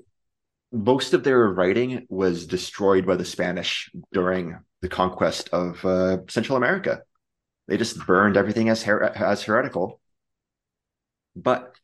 most 0.72 1.13
of 1.13 1.24
their 1.24 1.48
writing 1.48 2.05
was 2.10 2.46
destroyed 2.46 3.05
by 3.05 3.15
the 3.15 3.25
Spanish 3.25 3.91
during 4.13 4.58
the 4.81 4.89
conquest 4.89 5.50
of 5.50 5.84
uh, 5.86 6.17
Central 6.27 6.58
America. 6.58 7.01
They 7.67 7.77
just 7.77 8.05
burned 8.05 8.38
everything 8.38 8.70
as 8.70 8.84
her- 8.84 9.03
as 9.03 9.43
heretical. 9.43 10.00
But 11.36 11.75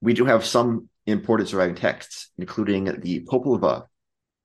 we 0.00 0.14
do 0.14 0.24
have 0.24 0.44
some 0.44 0.88
important 1.06 1.48
surviving 1.48 1.76
texts, 1.76 2.30
including 2.38 2.84
the 3.00 3.20
Popol 3.20 3.58
Vuh, 3.58 3.86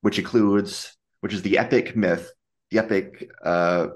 which 0.01 0.19
includes, 0.19 0.95
which 1.21 1.33
is 1.33 1.41
the 1.41 1.57
epic 1.57 1.95
myth, 1.95 2.31
the 2.71 2.79
epic 2.79 3.29
uh, 3.43 3.87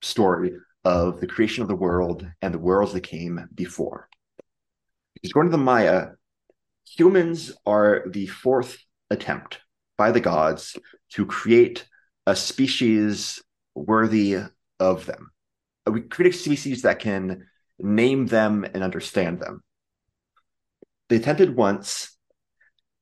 story 0.00 0.52
of 0.84 1.20
the 1.20 1.26
creation 1.26 1.62
of 1.62 1.68
the 1.68 1.76
world 1.76 2.26
and 2.40 2.52
the 2.52 2.58
worlds 2.58 2.92
that 2.92 3.02
came 3.02 3.48
before. 3.54 4.08
According 5.24 5.52
to 5.52 5.56
the 5.56 5.62
Maya, 5.62 6.08
humans 6.84 7.52
are 7.64 8.04
the 8.08 8.26
fourth 8.26 8.78
attempt 9.08 9.60
by 9.96 10.10
the 10.10 10.20
gods 10.20 10.76
to 11.12 11.26
create 11.26 11.86
a 12.26 12.34
species 12.34 13.40
worthy 13.74 14.38
of 14.80 15.06
them. 15.06 15.30
We 15.86 16.02
create 16.02 16.34
a 16.34 16.38
species 16.38 16.82
that 16.82 16.98
can 16.98 17.46
name 17.78 18.26
them 18.26 18.64
and 18.64 18.82
understand 18.82 19.40
them. 19.40 19.62
They 21.08 21.16
attempted 21.16 21.56
once, 21.56 22.16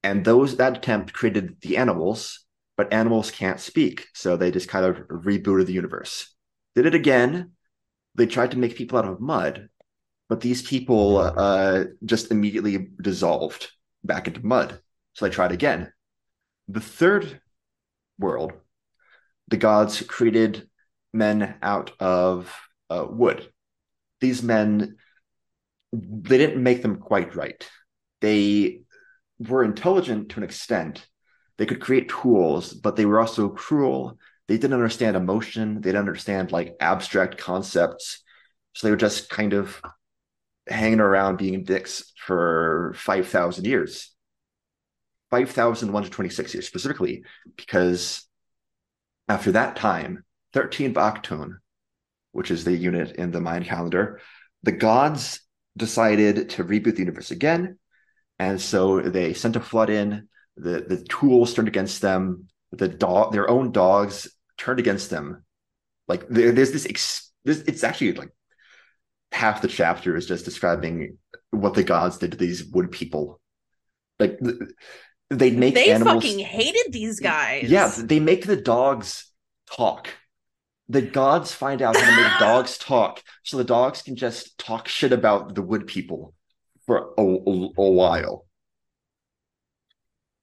and 0.02 0.24
those 0.24 0.56
that 0.56 0.78
attempt 0.78 1.12
created 1.12 1.56
the 1.60 1.76
animals, 1.76 2.44
but 2.76 2.92
animals 2.92 3.30
can't 3.30 3.60
speak. 3.60 4.08
So 4.14 4.36
they 4.36 4.50
just 4.50 4.68
kind 4.68 4.84
of 4.84 4.96
rebooted 5.08 5.66
the 5.66 5.72
universe. 5.72 6.34
Did 6.74 6.86
it 6.86 6.94
again. 6.94 7.52
They 8.14 8.26
tried 8.26 8.50
to 8.50 8.58
make 8.58 8.76
people 8.76 8.98
out 8.98 9.04
of 9.04 9.20
mud, 9.20 9.68
but 10.30 10.40
these 10.40 10.62
people 10.62 11.18
uh, 11.18 11.84
just 12.04 12.30
immediately 12.30 12.88
dissolved 13.02 13.68
back 14.04 14.28
into 14.28 14.46
mud. 14.46 14.80
So 15.14 15.24
they 15.26 15.34
tried 15.34 15.50
again. 15.50 15.92
The 16.68 16.80
third 16.80 17.40
world, 18.16 18.52
the 19.48 19.56
gods 19.56 20.00
created 20.02 20.68
men 21.12 21.56
out 21.60 21.90
of 21.98 22.54
uh, 22.88 23.06
wood. 23.10 23.50
These 24.20 24.40
men, 24.44 24.98
they 25.92 26.38
didn't 26.38 26.62
make 26.62 26.82
them 26.82 26.98
quite 26.98 27.34
right. 27.34 27.68
They 28.20 28.82
were 29.40 29.64
intelligent 29.64 30.28
to 30.28 30.36
an 30.36 30.44
extent. 30.44 31.04
They 31.58 31.66
could 31.66 31.80
create 31.80 32.08
tools, 32.08 32.72
but 32.72 32.94
they 32.94 33.04
were 33.04 33.18
also 33.18 33.48
cruel. 33.48 34.16
They 34.46 34.58
didn't 34.58 34.74
understand 34.74 35.16
emotion. 35.16 35.80
They 35.80 35.88
didn't 35.88 36.06
understand 36.06 36.52
like 36.52 36.76
abstract 36.78 37.36
concepts. 37.36 38.22
So 38.76 38.86
they 38.86 38.92
were 38.92 38.96
just 38.96 39.28
kind 39.28 39.54
of 39.54 39.82
hanging 40.70 41.00
around 41.00 41.36
being 41.36 41.64
dicks 41.64 42.12
for 42.26 42.92
5,000 42.96 43.66
years. 43.66 44.14
5,126 45.30 46.54
years 46.54 46.66
specifically, 46.66 47.22
because 47.56 48.26
after 49.28 49.52
that 49.52 49.76
time, 49.76 50.24
13 50.52 50.92
Baktun, 50.92 51.58
which 52.32 52.50
is 52.50 52.64
the 52.64 52.76
unit 52.76 53.12
in 53.12 53.30
the 53.30 53.40
Mayan 53.40 53.64
calendar, 53.64 54.20
the 54.62 54.72
gods 54.72 55.40
decided 55.76 56.50
to 56.50 56.64
reboot 56.64 56.94
the 56.94 57.00
universe 57.00 57.30
again. 57.30 57.78
And 58.38 58.60
so 58.60 59.00
they 59.00 59.34
sent 59.34 59.56
a 59.56 59.60
flood 59.60 59.90
in, 59.90 60.28
the, 60.56 60.84
the 60.86 61.04
tools 61.08 61.54
turned 61.54 61.68
against 61.68 62.02
them, 62.02 62.48
the 62.72 62.88
dog, 62.88 63.32
their 63.32 63.48
own 63.48 63.72
dogs 63.72 64.28
turned 64.58 64.80
against 64.80 65.10
them. 65.10 65.44
Like 66.08 66.28
there, 66.28 66.52
there's 66.52 66.72
this, 66.72 66.86
ex, 66.86 67.30
this, 67.44 67.60
it's 67.60 67.84
actually 67.84 68.14
like 68.14 68.30
half 69.32 69.62
the 69.62 69.68
chapter 69.68 70.16
is 70.16 70.26
just 70.26 70.44
describing 70.44 71.18
what 71.50 71.74
the 71.74 71.84
gods 71.84 72.18
did 72.18 72.32
to 72.32 72.36
these 72.36 72.64
wood 72.64 72.90
people. 72.90 73.40
Like 74.18 74.38
they 75.30 75.50
make 75.50 75.74
they 75.74 75.90
animals, 75.90 76.24
fucking 76.24 76.40
hated 76.40 76.92
these 76.92 77.20
guys. 77.20 77.70
Yeah, 77.70 77.92
they 77.96 78.20
make 78.20 78.46
the 78.46 78.56
dogs 78.56 79.30
talk. 79.70 80.08
The 80.88 81.02
gods 81.02 81.52
find 81.54 81.82
out 81.82 81.96
how 81.96 82.10
to 82.10 82.22
make 82.22 82.32
dogs 82.40 82.76
talk, 82.76 83.22
so 83.44 83.56
the 83.56 83.64
dogs 83.64 84.02
can 84.02 84.16
just 84.16 84.58
talk 84.58 84.88
shit 84.88 85.12
about 85.12 85.54
the 85.54 85.62
wood 85.62 85.86
people 85.86 86.34
for 86.86 87.14
a, 87.16 87.22
a, 87.22 87.68
a 87.78 87.90
while. 87.90 88.46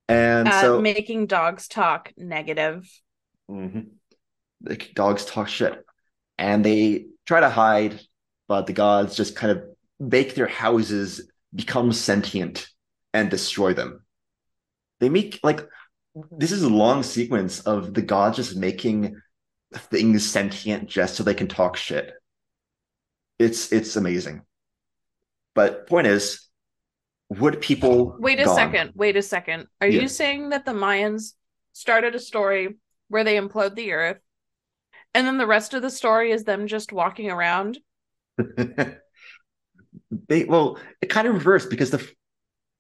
And 0.10 0.48
Uh, 0.48 0.62
so 0.62 0.82
making 0.82 1.28
dogs 1.28 1.68
talk 1.68 2.14
negative. 2.18 2.90
Mhm. 3.50 3.90
the 4.62 4.78
dogs 4.96 5.26
talk 5.26 5.48
shit, 5.48 5.86
and 6.38 6.64
they 6.64 7.08
try 7.26 7.42
to 7.42 7.50
hide, 7.50 8.00
but 8.48 8.68
the 8.68 8.74
gods 8.74 9.16
just 9.16 9.36
kind 9.36 9.52
of 9.52 9.64
make 10.00 10.36
their 10.36 10.48
houses 10.48 11.30
become 11.54 11.92
sentient 11.92 12.68
and 13.14 13.30
destroy 13.30 13.74
them. 13.74 14.06
They 15.00 15.10
make 15.10 15.40
like 15.44 15.62
mm-hmm. 16.16 16.38
this 16.38 16.52
is 16.52 16.64
a 16.64 16.70
long 16.70 17.04
sequence 17.04 17.60
of 17.62 17.94
the 17.94 18.02
gods 18.02 18.38
just 18.38 18.56
making 18.56 19.20
things 19.76 20.30
sentient 20.30 20.88
just 20.88 21.16
so 21.16 21.24
they 21.24 21.34
can 21.34 21.48
talk 21.48 21.78
shit. 21.78 22.14
It's 23.40 23.72
it's 23.72 23.96
amazing. 23.96 24.42
But 25.54 25.88
point 25.88 26.08
is, 26.08 26.48
wood 27.30 27.62
people 27.62 28.16
Wait 28.20 28.40
a 28.40 28.46
gone. 28.46 28.56
second. 28.56 28.92
Wait 28.96 29.16
a 29.16 29.22
second. 29.22 29.68
Are 29.82 29.88
Yeah. 29.88 30.02
you 30.02 30.08
saying 30.08 30.50
that 30.50 30.66
the 30.66 30.74
Mayans 30.74 31.34
started 31.74 32.16
a 32.16 32.20
story 32.20 32.78
where 33.10 33.24
they 33.24 33.38
implode 33.38 33.76
the 33.76 33.92
earth 33.92 34.20
and 35.14 35.26
then 35.26 35.38
the 35.38 35.48
rest 35.48 35.74
of 35.74 35.82
the 35.82 35.90
story 35.90 36.32
is 36.32 36.44
them 36.44 36.68
just 36.68 36.92
walking 36.92 37.32
around? 37.32 37.80
they 40.28 40.44
well, 40.46 40.80
it 41.02 41.10
kind 41.10 41.28
of 41.28 41.34
reversed 41.34 41.70
because 41.70 41.92
the 41.92 42.08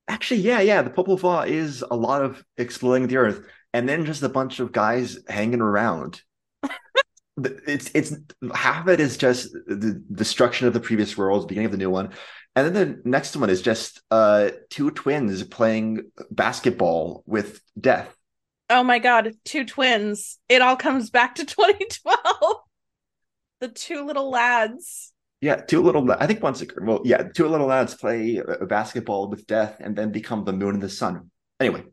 actually, 0.07 0.41
yeah, 0.41 0.61
yeah, 0.61 0.81
the 0.81 0.89
Popol 0.89 1.19
Vuh 1.19 1.47
is 1.47 1.83
a 1.89 1.95
lot 1.95 2.21
of 2.21 2.43
exploring 2.57 3.07
the 3.07 3.17
earth, 3.17 3.41
and 3.73 3.87
then 3.87 4.05
just 4.05 4.23
a 4.23 4.29
bunch 4.29 4.59
of 4.59 4.71
guys 4.71 5.19
hanging 5.27 5.61
around. 5.61 6.21
It's 7.67 7.91
it's 7.93 8.15
half 8.55 8.81
of 8.81 8.89
it 8.89 8.99
is 8.99 9.15
just 9.15 9.53
the 9.53 10.03
destruction 10.11 10.65
of 10.65 10.73
the 10.73 10.79
previous 10.79 11.15
worlds, 11.15 11.45
beginning 11.45 11.67
of 11.67 11.71
the 11.71 11.77
new 11.77 11.91
one, 11.91 12.09
and 12.55 12.65
then 12.65 12.73
the 12.73 13.01
next 13.07 13.35
one 13.35 13.51
is 13.51 13.61
just 13.61 14.01
uh 14.09 14.49
two 14.71 14.89
twins 14.89 15.43
playing 15.43 16.09
basketball 16.31 17.21
with 17.27 17.61
death. 17.79 18.17
Oh 18.71 18.83
my 18.83 18.97
god, 18.97 19.33
two 19.45 19.65
twins. 19.65 20.39
It 20.49 20.63
all 20.63 20.77
comes 20.77 21.11
back 21.11 21.35
to 21.35 21.45
2012. 21.45 22.55
The 23.59 23.67
two 23.67 24.03
little 24.03 24.31
lads. 24.31 25.13
Yeah, 25.39 25.57
two 25.57 25.83
little. 25.83 26.11
I 26.11 26.25
think 26.25 26.41
once. 26.41 26.63
Well, 26.81 27.01
yeah, 27.05 27.23
two 27.23 27.47
little 27.47 27.67
lads 27.67 27.93
play 27.93 28.41
basketball 28.67 29.29
with 29.29 29.45
death, 29.45 29.77
and 29.79 29.95
then 29.95 30.11
become 30.11 30.43
the 30.43 30.53
moon 30.53 30.75
and 30.75 30.83
the 30.83 30.89
sun. 30.89 31.29
Anyway, 31.59 31.83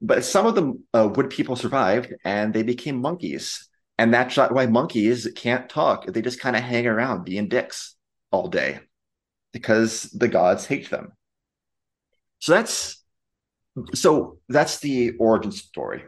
but 0.00 0.24
some 0.24 0.46
of 0.46 0.54
the 0.54 0.82
uh, 0.94 1.08
wood 1.14 1.28
people 1.28 1.56
survived, 1.56 2.14
and 2.24 2.54
they 2.54 2.62
became 2.62 3.00
monkeys, 3.00 3.68
and 3.98 4.14
that's 4.14 4.36
why 4.36 4.66
monkeys 4.66 5.28
can't 5.36 5.68
talk. 5.68 6.06
They 6.06 6.22
just 6.22 6.40
kind 6.40 6.56
of 6.56 6.62
hang 6.62 6.86
around 6.86 7.24
being 7.24 7.48
dicks 7.48 7.96
all 8.32 8.48
day, 8.48 8.80
because 9.52 10.04
the 10.04 10.28
gods 10.28 10.64
hate 10.64 10.88
them. 10.88 11.12
So 12.38 12.52
that's 12.52 13.04
so 13.92 14.38
that's 14.48 14.78
the 14.78 15.12
origin 15.18 15.52
story. 15.52 16.02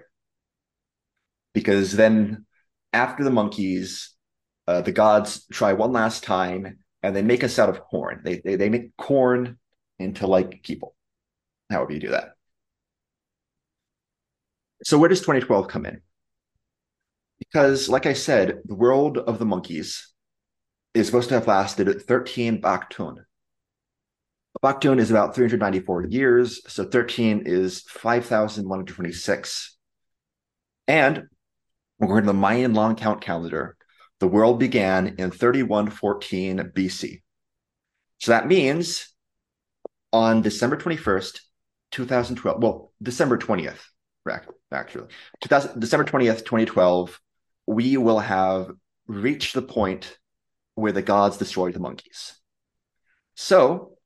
Because 1.53 1.93
then, 1.93 2.47
after 2.95 3.25
the 3.25 3.31
monkeys, 3.31 4.12
uh, 4.66 4.81
the 4.83 4.92
gods 4.92 5.46
try 5.53 5.72
one 5.72 5.92
last 5.92 6.25
time 6.25 6.79
and 7.03 7.16
they 7.16 7.22
make 7.22 7.42
us 7.42 7.59
out 7.59 7.68
of 7.68 7.81
corn. 7.81 8.20
They, 8.25 8.40
they 8.44 8.57
they 8.57 8.68
make 8.68 8.96
corn 8.96 9.59
into 9.98 10.27
like 10.27 10.62
people. 10.62 10.94
However 11.70 11.92
you 11.92 12.01
do 12.01 12.11
that. 12.11 12.31
So 14.85 14.98
where 14.98 15.09
does 15.09 15.20
2012 15.20 15.68
come 15.68 15.87
in? 15.87 16.01
Because, 17.38 17.88
like 17.88 18.07
I 18.07 18.12
said, 18.12 18.61
the 18.64 18.75
world 18.75 19.18
of 19.18 19.38
the 19.38 19.44
monkeys 19.44 20.12
is 20.94 21.07
supposed 21.07 21.29
to 21.29 21.35
have 21.35 21.46
lasted 21.46 22.03
13 22.03 22.61
Baktun. 22.61 23.16
Baktun 24.62 24.98
is 25.01 25.11
about 25.11 25.35
394 25.35 26.07
years, 26.07 26.61
so 26.72 26.85
13 26.85 27.42
is 27.46 27.83
5,126. 27.88 29.77
And 30.87 31.25
according 32.01 32.27
to 32.27 32.33
the 32.33 32.38
Mayan 32.38 32.75
long 32.75 32.94
count 32.94 33.20
calendar, 33.20 33.77
the 34.23 34.29
world 34.29 34.61
began 34.61 35.17
in 35.19 35.33
3114 35.33 36.71
BC. 36.77 37.23
So 38.19 38.31
that 38.31 38.47
means 38.47 39.13
on 40.13 40.43
December 40.43 40.77
21st, 40.77 41.41
2012, 41.91 42.63
well, 42.63 42.93
December 43.03 43.37
20th, 43.37 43.81
actually, 44.73 45.09
2000, 45.41 45.81
December 45.81 46.05
20th, 46.05 46.45
2012, 46.45 47.21
we 47.67 47.97
will 47.97 48.21
have 48.21 48.71
reached 49.09 49.55
the 49.55 49.63
point 49.63 50.17
where 50.77 50.93
the 50.93 51.03
gods 51.03 51.37
destroyed 51.37 51.75
the 51.75 51.81
monkeys. 51.81 52.39
So, 53.35 53.97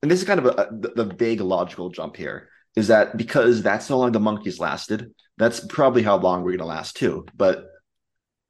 and 0.00 0.10
this 0.10 0.20
is 0.20 0.26
kind 0.26 0.40
of 0.40 0.46
a, 0.46 0.68
the, 0.72 1.04
the 1.04 1.04
big 1.04 1.42
logical 1.42 1.90
jump 1.90 2.16
here 2.16 2.48
is 2.76 2.88
that 2.88 3.18
because 3.18 3.60
that's 3.60 3.88
how 3.88 3.96
long 3.96 4.12
the 4.12 4.20
monkeys 4.20 4.58
lasted, 4.58 5.12
that's 5.36 5.60
probably 5.60 6.02
how 6.02 6.16
long 6.16 6.40
we're 6.40 6.52
going 6.52 6.60
to 6.60 6.64
last 6.64 6.96
too. 6.96 7.26
But 7.36 7.66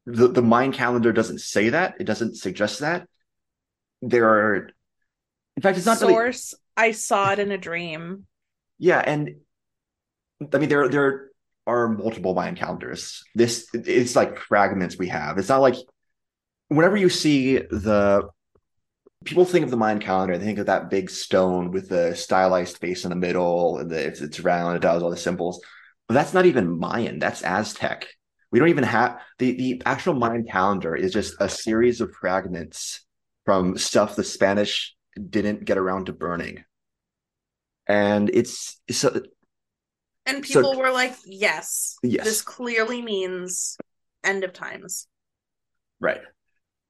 the, 0.07 0.29
the 0.29 0.43
Mayan 0.43 0.73
calendar 0.73 1.13
doesn't 1.13 1.41
say 1.41 1.71
that. 1.71 1.95
It 2.01 2.05
doesn't 2.05 2.37
suggest 2.37 2.81
that. 2.81 3.09
There 4.03 4.29
are, 4.29 4.71
in 5.57 5.63
fact, 5.63 5.79
it's 5.79 5.87
not 5.87 6.01
really, 6.01 6.13
Source, 6.13 6.55
I 6.77 6.93
saw 6.93 7.33
it 7.33 7.39
in 7.39 7.51
a 7.51 7.59
dream. 7.59 8.27
yeah. 8.79 9.03
And 9.05 9.37
I 10.53 10.59
mean, 10.59 10.69
there, 10.69 10.89
there 10.89 11.31
are 11.67 11.89
multiple 11.89 12.35
Mayan 12.35 12.57
calendars. 12.57 13.23
This, 13.35 13.69
it's 13.73 14.15
like 14.15 14.39
fragments 14.39 14.99
we 14.99 15.09
have. 15.09 15.39
It's 15.39 15.49
not 15.49 15.63
like 15.63 15.77
whenever 16.69 16.97
you 16.97 17.09
see 17.09 17.57
the, 17.59 18.29
people 19.25 19.47
think 19.47 19.65
of 19.65 19.71
the 19.71 19.77
Mayan 19.79 20.01
calendar, 20.01 20.37
they 20.37 20.45
think 20.45 20.59
of 20.59 20.67
that 20.67 20.91
big 20.91 21.09
stone 21.09 21.71
with 21.71 21.89
the 21.89 22.15
stylized 22.15 22.77
face 22.77 23.05
in 23.05 23.11
the 23.11 23.17
middle 23.17 23.79
and 23.79 23.91
the, 23.91 24.07
it's, 24.07 24.21
it's 24.21 24.41
round, 24.41 24.77
it 24.77 24.83
does 24.83 25.03
all 25.03 25.09
the 25.09 25.17
symbols. 25.17 25.63
But 26.09 26.15
that's 26.15 26.35
not 26.35 26.45
even 26.45 26.79
Mayan, 26.79 27.19
that's 27.19 27.41
Aztec. 27.41 28.07
We 28.55 28.61
don't 28.61 28.69
even 28.69 28.85
have 28.85 29.19
the, 29.41 29.51
the 29.51 29.83
actual 29.85 30.15
Mayan 30.15 30.45
calendar 30.45 30.95
is 30.95 31.13
just 31.13 31.35
a 31.41 31.49
series 31.49 32.01
of 32.01 32.13
fragments 32.15 33.05
from 33.45 33.77
stuff 33.77 34.15
the 34.15 34.23
Spanish 34.23 34.95
didn't 35.29 35.65
get 35.65 35.77
around 35.77 36.07
to 36.07 36.13
burning. 36.13 36.63
And 37.89 38.31
it's 38.33 38.81
so 38.93 39.23
And 40.25 40.47
So- 40.47 40.61
people 40.61 40.79
were 40.79 40.93
like, 40.93 41.17
yes, 41.27 41.97
yes, 42.05 42.25
this 42.25 42.43
clearly 42.43 43.03
means 43.03 43.77
end 44.23 44.45
of 44.45 44.53
times. 44.53 45.09
right. 45.99 46.21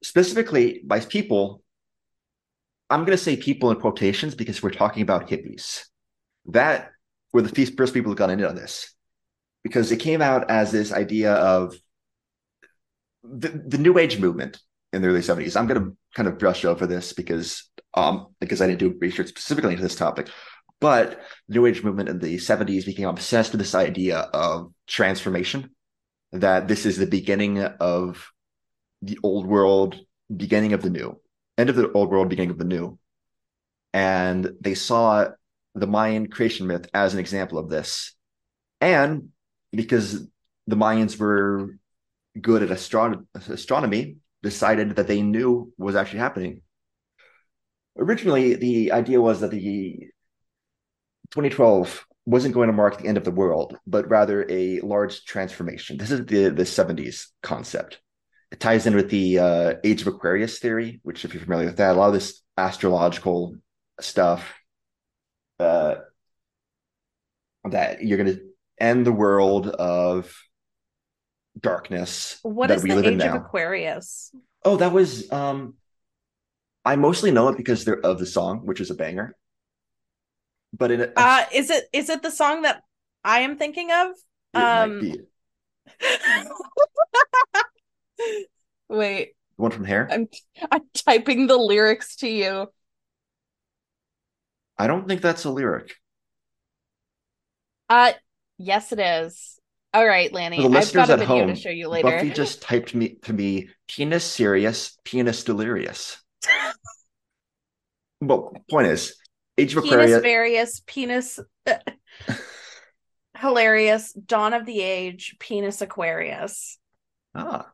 Specifically 0.03 0.83
by 0.85 0.99
people, 0.99 1.63
I'm 2.91 3.05
going 3.05 3.17
to 3.17 3.23
say 3.23 3.37
people 3.37 3.71
in 3.71 3.79
quotations 3.79 4.35
because 4.35 4.61
we're 4.61 4.69
talking 4.69 5.01
about 5.01 5.29
hippies. 5.29 5.81
That 6.45 6.91
were 7.33 7.41
the 7.41 7.65
first 7.75 7.95
people 7.95 8.11
who 8.11 8.15
got 8.15 8.29
into 8.29 8.47
on 8.47 8.53
this. 8.55 8.94
Because 9.65 9.91
it 9.91 9.97
came 9.97 10.21
out 10.21 10.51
as 10.51 10.71
this 10.71 10.93
idea 10.93 11.33
of 11.33 11.75
the, 13.23 13.47
the 13.47 13.79
new 13.79 13.97
age 13.97 14.19
movement 14.19 14.59
in 14.93 15.01
the 15.01 15.07
early 15.07 15.21
70s. 15.21 15.59
I'm 15.59 15.65
going 15.65 15.83
to 15.83 15.97
kind 16.13 16.29
of 16.29 16.37
brush 16.37 16.63
over 16.63 16.85
this 16.85 17.13
because 17.13 17.67
um 17.95 18.27
because 18.39 18.61
I 18.61 18.67
didn't 18.67 18.79
do 18.79 18.95
research 19.01 19.29
specifically 19.29 19.71
into 19.71 19.81
this 19.81 19.95
topic. 19.95 20.29
But 20.79 21.19
the 21.47 21.55
new 21.55 21.65
age 21.65 21.83
movement 21.83 22.09
in 22.09 22.19
the 22.19 22.35
70s 22.35 22.85
became 22.85 23.07
obsessed 23.07 23.53
with 23.53 23.59
this 23.59 23.73
idea 23.73 24.19
of 24.19 24.71
transformation, 24.85 25.71
that 26.31 26.67
this 26.67 26.85
is 26.85 26.97
the 26.97 27.07
beginning 27.07 27.59
of 27.63 28.29
the 29.01 29.17
old 29.23 29.47
world, 29.47 29.99
beginning 30.35 30.73
of 30.73 30.83
the 30.83 30.91
new, 30.91 31.19
end 31.57 31.71
of 31.71 31.75
the 31.75 31.91
old 31.93 32.11
world, 32.11 32.29
beginning 32.29 32.51
of 32.51 32.59
the 32.59 32.65
new. 32.65 32.99
And 33.93 34.51
they 34.61 34.75
saw 34.75 35.29
the 35.73 35.87
Mayan 35.87 36.29
creation 36.29 36.67
myth 36.67 36.87
as 36.93 37.15
an 37.15 37.19
example 37.19 37.57
of 37.57 37.67
this. 37.67 38.13
And 38.79 39.29
because 39.75 40.27
the 40.67 40.75
Mayans 40.75 41.19
were 41.19 41.77
good 42.39 42.63
at 42.63 42.69
astron- 42.69 43.25
astronomy, 43.49 44.17
decided 44.43 44.95
that 44.95 45.07
they 45.07 45.21
knew 45.21 45.73
was 45.77 45.95
actually 45.95 46.19
happening. 46.19 46.61
Originally, 47.97 48.55
the 48.55 48.91
idea 48.91 49.21
was 49.21 49.41
that 49.41 49.51
the 49.51 50.09
2012 51.31 52.05
wasn't 52.25 52.53
going 52.53 52.67
to 52.67 52.73
mark 52.73 52.97
the 52.97 53.07
end 53.07 53.17
of 53.17 53.23
the 53.23 53.31
world, 53.31 53.77
but 53.87 54.09
rather 54.09 54.45
a 54.49 54.79
large 54.81 55.23
transformation. 55.25 55.97
This 55.97 56.11
is 56.11 56.25
the, 56.25 56.49
the 56.49 56.63
70s 56.63 57.27
concept. 57.41 57.99
It 58.51 58.59
ties 58.59 58.85
in 58.85 58.95
with 58.95 59.09
the 59.09 59.39
uh, 59.39 59.73
Age 59.83 60.01
of 60.01 60.07
Aquarius 60.07 60.59
theory, 60.59 60.99
which, 61.03 61.25
if 61.25 61.33
you're 61.33 61.43
familiar 61.43 61.67
with 61.67 61.77
that, 61.77 61.95
a 61.95 61.99
lot 61.99 62.07
of 62.07 62.13
this 62.13 62.41
astrological 62.57 63.55
stuff 63.99 64.53
uh, 65.59 65.95
that 67.69 68.03
you're 68.03 68.17
going 68.17 68.35
to 68.35 68.41
end 68.79 69.05
the 69.05 69.11
world 69.11 69.67
of 69.67 70.33
darkness 71.59 72.39
What 72.43 72.67
that 72.67 72.77
is 72.77 72.83
we 72.83 72.89
the 72.89 72.95
live 72.95 73.07
in 73.07 73.13
age 73.13 73.25
of. 73.25 73.35
Aquarius? 73.35 74.31
Oh, 74.63 74.77
that 74.77 74.91
was 74.91 75.31
um 75.31 75.75
I 76.83 76.95
mostly 76.95 77.31
know 77.31 77.49
it 77.49 77.57
because 77.57 77.83
they're 77.83 77.99
of 77.99 78.19
the 78.19 78.25
song, 78.25 78.65
which 78.65 78.79
is 78.79 78.91
a 78.91 78.95
banger. 78.95 79.35
But 80.73 80.91
in 80.91 81.01
a, 81.01 81.11
Uh 81.15 81.45
is 81.53 81.69
it 81.69 81.85
is 81.93 82.09
it 82.09 82.21
the 82.21 82.31
song 82.31 82.63
that 82.63 82.83
I 83.23 83.39
am 83.39 83.57
thinking 83.57 83.91
of? 83.91 84.07
um, 84.53 85.11
Wait, 88.89 89.33
the 89.57 89.61
one 89.61 89.71
from 89.71 89.85
Hair. 89.85 90.07
I'm 90.11 90.27
I'm 90.71 90.83
typing 90.93 91.47
the 91.47 91.57
lyrics 91.57 92.17
to 92.17 92.27
you. 92.27 92.67
I 94.77 94.87
don't 94.87 95.07
think 95.07 95.21
that's 95.21 95.43
a 95.43 95.51
lyric. 95.51 95.95
Uh 97.89 98.13
yes 98.57 98.91
it 98.91 98.99
is. 98.99 99.59
All 99.93 100.05
right, 100.05 100.31
Lanny. 100.33 100.57
For 100.57 100.63
the 100.63 100.67
I've 100.67 100.73
listeners 100.73 101.07
got 101.07 101.09
a 101.09 101.13
at 101.13 101.19
video 101.19 101.37
home, 101.37 101.47
to 101.47 101.55
show 101.55 101.69
you 101.69 101.87
later. 101.87 102.11
Buffy 102.11 102.29
just 102.29 102.61
typed 102.61 102.93
me 102.93 103.15
to 103.23 103.31
me 103.31 103.69
penis 103.87 104.25
serious, 104.25 104.97
penis 105.05 105.43
delirious. 105.43 106.21
well, 108.21 108.53
point 108.69 108.87
is, 108.87 109.15
Age 109.57 109.73
of 109.75 109.83
penis 109.83 109.93
Aquarius. 109.93 110.21
various, 110.21 110.81
penis 110.85 111.39
hilarious, 113.37 114.11
dawn 114.13 114.53
of 114.53 114.65
the 114.65 114.81
age, 114.81 115.37
penis 115.39 115.81
Aquarius. 115.81 116.77
Ah. 117.33 117.71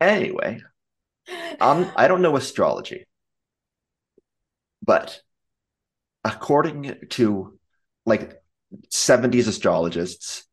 Anyway, 0.00 0.60
um, 1.60 1.90
I 1.94 2.08
don't 2.08 2.22
know 2.22 2.36
astrology, 2.36 3.06
but 4.82 5.20
according 6.24 6.96
to 7.10 7.58
like 8.06 8.40
70s 8.90 9.48
astrologists, 9.48 10.44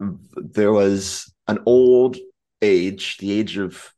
there 0.00 0.72
was 0.72 1.32
an 1.46 1.60
old 1.66 2.16
age, 2.62 3.18
the 3.18 3.32
age 3.32 3.58
of 3.58 3.92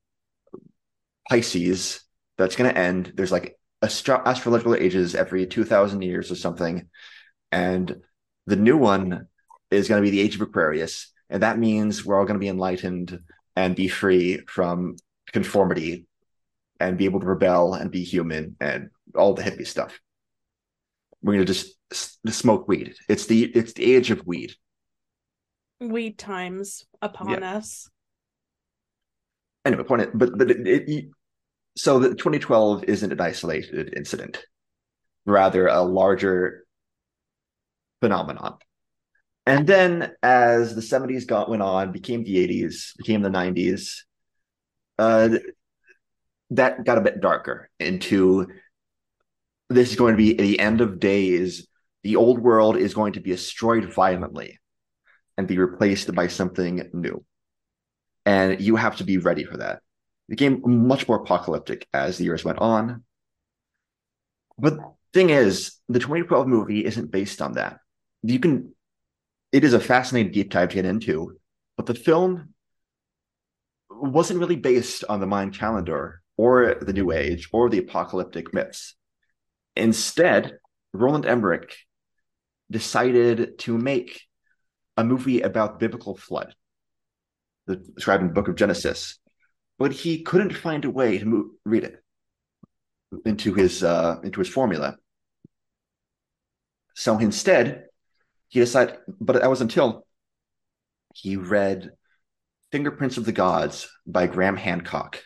Pisces, 1.28 2.02
that's 2.38 2.56
going 2.56 2.72
to 2.72 2.78
end. 2.78 3.12
There's 3.14 3.32
like 3.32 3.58
astro- 3.82 4.22
astrological 4.24 4.74
ages 4.74 5.14
every 5.14 5.46
2000 5.46 6.02
years 6.02 6.30
or 6.30 6.36
something. 6.36 6.88
And 7.52 8.02
the 8.46 8.56
new 8.56 8.76
one 8.76 9.26
is 9.70 9.88
going 9.88 10.02
to 10.02 10.10
be 10.10 10.10
the 10.10 10.22
age 10.22 10.36
of 10.36 10.40
Aquarius. 10.40 11.12
And 11.28 11.42
that 11.42 11.58
means 11.58 12.04
we're 12.04 12.18
all 12.18 12.24
going 12.24 12.38
to 12.38 12.44
be 12.44 12.48
enlightened 12.48 13.20
and 13.56 13.76
be 13.76 13.88
free 13.88 14.38
from 14.46 14.96
conformity 15.32 16.06
and 16.80 16.96
be 16.96 17.04
able 17.04 17.20
to 17.20 17.26
rebel 17.26 17.74
and 17.74 17.90
be 17.90 18.02
human 18.02 18.56
and 18.60 18.90
all 19.14 19.34
the 19.34 19.42
hippie 19.42 19.66
stuff. 19.66 20.00
We're 21.22 21.34
going 21.34 21.46
to 21.46 21.52
just 21.52 21.74
smoke 21.92 22.68
weed. 22.68 22.94
It's 23.08 23.26
the 23.26 23.44
it's 23.44 23.72
the 23.72 23.94
age 23.94 24.10
of 24.10 24.26
weed. 24.26 24.52
Weed 25.80 26.18
times 26.18 26.84
upon 27.00 27.42
us. 27.42 27.88
Anyway, 29.64 29.84
point 29.84 30.02
it, 30.02 30.10
but 30.14 30.36
but 30.36 30.50
it, 30.50 30.66
it, 30.66 31.04
so 31.76 31.98
the 31.98 32.10
2012 32.10 32.84
isn't 32.84 33.12
an 33.12 33.20
isolated 33.20 33.94
incident, 33.96 34.44
rather 35.26 35.66
a 35.66 35.82
larger 35.82 36.64
phenomenon. 38.00 38.58
And 39.46 39.66
then 39.66 40.12
as 40.22 40.74
the 40.74 40.80
70s 40.80 41.26
got 41.26 41.48
went 41.48 41.62
on, 41.62 41.92
became 41.92 42.24
the 42.24 42.36
80s, 42.46 42.96
became 42.98 43.22
the 43.22 43.30
90s, 43.30 44.02
uh, 44.98 45.30
that 46.50 46.84
got 46.84 46.98
a 46.98 47.02
bit 47.02 47.20
darker 47.20 47.70
into 47.78 48.48
this 49.68 49.90
is 49.90 49.96
going 49.96 50.12
to 50.12 50.16
be 50.16 50.34
the 50.34 50.58
end 50.58 50.80
of 50.80 51.00
days. 51.00 51.66
The 52.02 52.16
old 52.16 52.38
world 52.38 52.76
is 52.76 52.94
going 52.94 53.14
to 53.14 53.20
be 53.20 53.30
destroyed 53.30 53.92
violently 53.92 54.58
and 55.36 55.46
be 55.46 55.58
replaced 55.58 56.14
by 56.14 56.28
something 56.28 56.88
new. 56.92 57.24
And 58.26 58.60
you 58.60 58.76
have 58.76 58.96
to 58.96 59.04
be 59.04 59.18
ready 59.18 59.44
for 59.44 59.58
that. 59.58 59.76
It 60.28 60.30
became 60.30 60.62
much 60.86 61.08
more 61.08 61.18
apocalyptic 61.22 61.86
as 61.92 62.18
the 62.18 62.24
years 62.24 62.44
went 62.44 62.58
on. 62.58 63.04
But 64.58 64.78
thing 65.12 65.30
is, 65.30 65.76
the 65.88 65.98
2012 65.98 66.46
movie 66.46 66.84
isn't 66.84 67.10
based 67.10 67.42
on 67.42 67.54
that. 67.54 67.78
You 68.22 68.38
can 68.38 68.74
it 69.52 69.64
is 69.64 69.74
a 69.74 69.80
fascinating 69.80 70.32
deep 70.32 70.50
dive 70.50 70.68
to 70.68 70.74
get 70.76 70.84
into, 70.84 71.36
but 71.76 71.86
the 71.86 71.94
film 71.94 72.54
wasn't 73.90 74.38
really 74.38 74.56
based 74.56 75.04
on 75.08 75.20
the 75.20 75.26
Mayan 75.26 75.50
calendar 75.50 76.22
or 76.36 76.76
the 76.80 76.92
New 76.92 77.10
Age 77.10 77.48
or 77.52 77.68
the 77.68 77.78
apocalyptic 77.78 78.54
myths. 78.54 78.94
Instead, 79.74 80.58
Roland 80.92 81.26
Emmerich 81.26 81.74
decided 82.70 83.58
to 83.60 83.76
make 83.76 84.22
a 84.96 85.04
movie 85.04 85.40
about 85.40 85.80
biblical 85.80 86.16
flood, 86.16 86.54
the, 87.66 87.76
described 87.76 88.22
in 88.22 88.28
the 88.28 88.34
book 88.34 88.48
of 88.48 88.56
Genesis, 88.56 89.18
but 89.78 89.92
he 89.92 90.22
couldn't 90.22 90.54
find 90.54 90.84
a 90.84 90.90
way 90.90 91.18
to 91.18 91.56
read 91.64 91.84
it 91.84 92.02
into 93.24 93.54
his 93.54 93.82
uh, 93.82 94.20
into 94.22 94.38
his 94.40 94.48
formula. 94.48 94.96
So 96.94 97.18
instead, 97.18 97.86
he 98.48 98.60
decided, 98.60 98.96
but 99.20 99.40
that 99.40 99.50
was 99.50 99.60
until 99.60 100.06
he 101.14 101.36
read 101.36 101.90
Fingerprints 102.72 103.16
of 103.16 103.24
the 103.24 103.32
Gods 103.32 103.88
by 104.06 104.26
Graham 104.26 104.56
Hancock. 104.56 105.22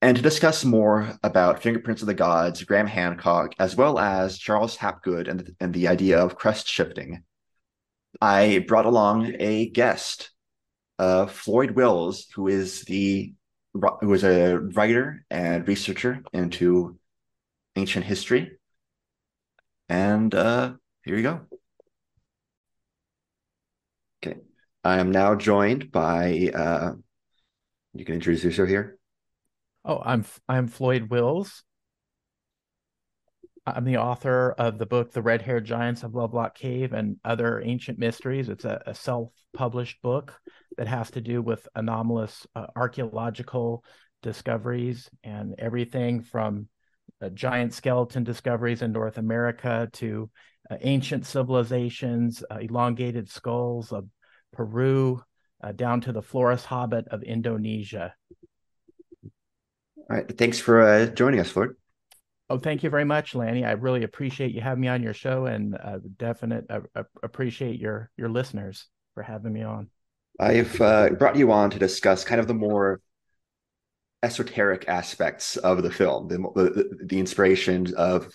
And 0.00 0.16
to 0.16 0.22
discuss 0.22 0.64
more 0.64 1.18
about 1.24 1.60
Fingerprints 1.60 2.02
of 2.02 2.06
the 2.06 2.14
Gods, 2.14 2.62
Graham 2.62 2.86
Hancock, 2.86 3.54
as 3.58 3.74
well 3.74 3.98
as 3.98 4.38
Charles 4.38 4.76
Hapgood 4.76 5.26
and, 5.26 5.56
and 5.58 5.74
the 5.74 5.88
idea 5.88 6.18
of 6.20 6.36
crust 6.36 6.68
shifting, 6.68 7.24
I 8.20 8.64
brought 8.68 8.86
along 8.86 9.34
a 9.40 9.68
guest, 9.70 10.30
uh, 11.00 11.26
Floyd 11.26 11.72
Wills, 11.72 12.28
who 12.34 12.48
is 12.48 12.82
the 12.82 13.32
who 14.00 14.12
is 14.12 14.24
a 14.24 14.58
writer 14.58 15.24
and 15.30 15.66
researcher 15.68 16.22
into 16.32 16.98
ancient 17.76 18.04
history. 18.04 18.58
And 19.88 20.34
uh, 20.34 20.74
here 21.04 21.16
you 21.16 21.22
go. 21.22 21.40
Okay. 24.24 24.40
I 24.82 24.98
am 24.98 25.12
now 25.12 25.34
joined 25.36 25.92
by 25.92 26.50
uh 26.54 26.94
you 27.94 28.04
can 28.04 28.16
introduce 28.16 28.44
yourself 28.44 28.68
here. 28.68 28.97
Oh, 29.84 30.02
I'm 30.04 30.24
I'm 30.48 30.66
Floyd 30.66 31.08
Wills. 31.10 31.62
I'm 33.66 33.84
the 33.84 33.98
author 33.98 34.52
of 34.52 34.78
the 34.78 34.86
book 34.86 35.12
The 35.12 35.22
Red 35.22 35.42
Haired 35.42 35.64
Giants 35.64 36.02
of 36.02 36.14
Lovelock 36.14 36.56
Cave 36.56 36.92
and 36.92 37.16
Other 37.24 37.60
Ancient 37.62 37.98
Mysteries. 37.98 38.48
It's 38.48 38.64
a, 38.64 38.82
a 38.86 38.94
self-published 38.94 40.00
book 40.02 40.34
that 40.76 40.88
has 40.88 41.10
to 41.12 41.20
do 41.20 41.42
with 41.42 41.68
anomalous 41.74 42.46
uh, 42.56 42.66
archaeological 42.74 43.84
discoveries 44.22 45.08
and 45.22 45.54
everything 45.58 46.22
from 46.22 46.68
uh, 47.20 47.28
giant 47.28 47.74
skeleton 47.74 48.24
discoveries 48.24 48.82
in 48.82 48.92
North 48.92 49.18
America 49.18 49.88
to 49.94 50.30
uh, 50.70 50.76
ancient 50.80 51.26
civilizations, 51.26 52.42
uh, 52.50 52.56
elongated 52.56 53.30
skulls 53.30 53.92
of 53.92 54.08
Peru, 54.52 55.22
uh, 55.62 55.72
down 55.72 56.00
to 56.00 56.12
the 56.12 56.22
Flores 56.22 56.64
Hobbit 56.64 57.08
of 57.08 57.22
Indonesia. 57.22 58.14
All 60.10 60.16
right. 60.16 60.38
Thanks 60.38 60.58
for 60.58 60.80
uh, 60.80 61.06
joining 61.06 61.40
us, 61.40 61.50
Floyd. 61.50 61.70
Oh, 62.50 62.58
thank 62.58 62.82
you 62.82 62.88
very 62.88 63.04
much, 63.04 63.34
Lanny. 63.34 63.64
I 63.64 63.72
really 63.72 64.04
appreciate 64.04 64.54
you 64.54 64.62
having 64.62 64.80
me 64.80 64.88
on 64.88 65.02
your 65.02 65.12
show, 65.12 65.44
and 65.44 65.76
uh, 65.76 65.98
definite 66.16 66.64
uh, 66.70 67.02
appreciate 67.22 67.78
your 67.78 68.10
your 68.16 68.30
listeners 68.30 68.86
for 69.14 69.22
having 69.22 69.52
me 69.52 69.62
on. 69.62 69.88
I've 70.40 70.80
uh, 70.80 71.10
brought 71.10 71.36
you 71.36 71.52
on 71.52 71.70
to 71.70 71.78
discuss 71.78 72.24
kind 72.24 72.40
of 72.40 72.46
the 72.46 72.54
more 72.54 73.00
esoteric 74.22 74.88
aspects 74.88 75.56
of 75.56 75.82
the 75.82 75.90
film, 75.90 76.28
the, 76.28 76.38
the, 76.38 76.98
the 77.04 77.18
inspiration 77.18 77.94
of 77.96 78.32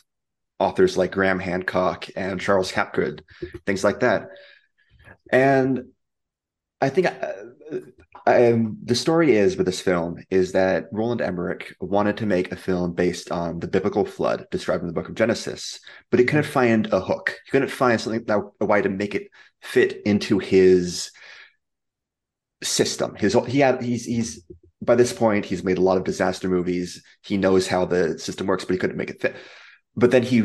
authors 0.59 0.97
like 0.97 1.11
Graham 1.11 1.39
Hancock 1.39 2.07
and 2.15 2.39
Charles 2.39 2.71
Hapgood, 2.71 3.23
things 3.65 3.83
like 3.83 4.01
that. 4.01 4.29
And 5.31 5.85
I 6.81 6.89
think 6.89 7.07
uh, 7.07 7.79
um, 8.25 8.77
the 8.83 8.95
story 8.95 9.35
is 9.35 9.57
with 9.57 9.65
this 9.65 9.81
film 9.81 10.23
is 10.29 10.53
that 10.53 10.85
Roland 10.91 11.21
Emmerich 11.21 11.75
wanted 11.81 12.17
to 12.17 12.25
make 12.25 12.51
a 12.51 12.55
film 12.55 12.93
based 12.93 13.31
on 13.31 13.59
the 13.59 13.67
biblical 13.67 14.05
flood 14.05 14.47
described 14.49 14.81
in 14.81 14.87
the 14.87 14.93
book 14.93 15.09
of 15.09 15.15
Genesis, 15.15 15.79
but 16.09 16.19
he 16.19 16.25
couldn't 16.25 16.45
find 16.45 16.87
a 16.93 17.01
hook. 17.01 17.37
He 17.45 17.51
couldn't 17.51 17.69
find 17.69 17.99
something 17.99 18.23
that 18.25 18.39
a 18.61 18.65
way 18.65 18.81
to 18.81 18.89
make 18.89 19.13
it 19.13 19.29
fit 19.61 20.01
into 20.05 20.39
his 20.39 21.11
system. 22.63 23.15
His 23.15 23.35
he 23.47 23.59
had 23.59 23.83
he's 23.83 24.05
he's 24.05 24.43
by 24.81 24.95
this 24.95 25.11
point 25.11 25.45
he's 25.45 25.63
made 25.63 25.77
a 25.77 25.81
lot 25.81 25.97
of 25.97 26.05
disaster 26.05 26.47
movies. 26.47 27.03
He 27.21 27.37
knows 27.37 27.67
how 27.67 27.83
the 27.85 28.17
system 28.19 28.47
works, 28.47 28.63
but 28.63 28.73
he 28.73 28.79
couldn't 28.79 28.97
make 28.97 29.09
it 29.09 29.21
fit. 29.21 29.35
But 29.95 30.11
then 30.11 30.23
he 30.23 30.43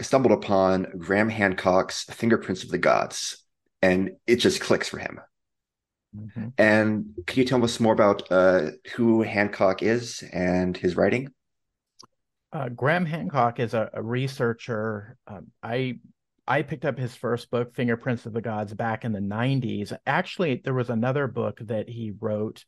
stumbled 0.00 0.32
upon 0.32 0.88
Graham 0.98 1.28
Hancock's 1.28 2.04
Fingerprints 2.04 2.64
of 2.64 2.70
the 2.70 2.78
Gods, 2.78 3.42
and 3.80 4.12
it 4.26 4.36
just 4.36 4.60
clicks 4.60 4.88
for 4.88 4.98
him. 4.98 5.20
Mm-hmm. 6.16 6.48
And 6.58 7.14
can 7.26 7.38
you 7.38 7.44
tell 7.44 7.62
us 7.64 7.78
more 7.78 7.92
about 7.92 8.30
uh, 8.30 8.70
who 8.94 9.22
Hancock 9.22 9.82
is 9.82 10.24
and 10.32 10.76
his 10.76 10.96
writing? 10.96 11.32
Uh, 12.52 12.68
Graham 12.68 13.06
Hancock 13.06 13.60
is 13.60 13.74
a, 13.74 13.90
a 13.92 14.02
researcher. 14.02 15.16
Um, 15.26 15.48
I 15.62 15.98
I 16.48 16.62
picked 16.62 16.84
up 16.84 16.98
his 16.98 17.14
first 17.14 17.48
book, 17.50 17.74
Fingerprints 17.74 18.26
of 18.26 18.32
the 18.32 18.40
Gods, 18.40 18.74
back 18.74 19.04
in 19.04 19.12
the 19.12 19.20
'90s. 19.20 19.96
Actually, 20.04 20.60
there 20.64 20.74
was 20.74 20.90
another 20.90 21.28
book 21.28 21.60
that 21.60 21.88
he 21.88 22.12
wrote, 22.18 22.64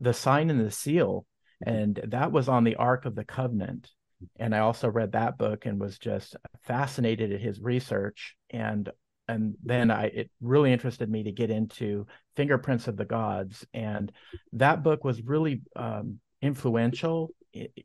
The 0.00 0.14
Sign 0.14 0.48
and 0.48 0.60
the 0.60 0.70
Seal, 0.70 1.26
and 1.64 2.00
that 2.08 2.32
was 2.32 2.48
on 2.48 2.64
the 2.64 2.76
Ark 2.76 3.04
of 3.04 3.14
the 3.14 3.24
Covenant. 3.24 3.90
And 4.36 4.54
I 4.54 4.60
also 4.60 4.88
read 4.88 5.12
that 5.12 5.36
book 5.36 5.66
and 5.66 5.78
was 5.78 5.98
just 5.98 6.36
fascinated 6.64 7.32
at 7.32 7.40
his 7.40 7.60
research. 7.60 8.36
And 8.48 8.90
and 9.28 9.56
then 9.62 9.90
I 9.90 10.04
it 10.06 10.30
really 10.40 10.72
interested 10.72 11.10
me 11.10 11.24
to 11.24 11.32
get 11.32 11.50
into 11.50 12.06
Fingerprints 12.36 12.88
of 12.88 12.96
the 12.96 13.04
Gods, 13.04 13.66
and 13.74 14.12
that 14.52 14.82
book 14.82 15.04
was 15.04 15.22
really 15.22 15.62
um, 15.74 16.20
influential 16.42 17.30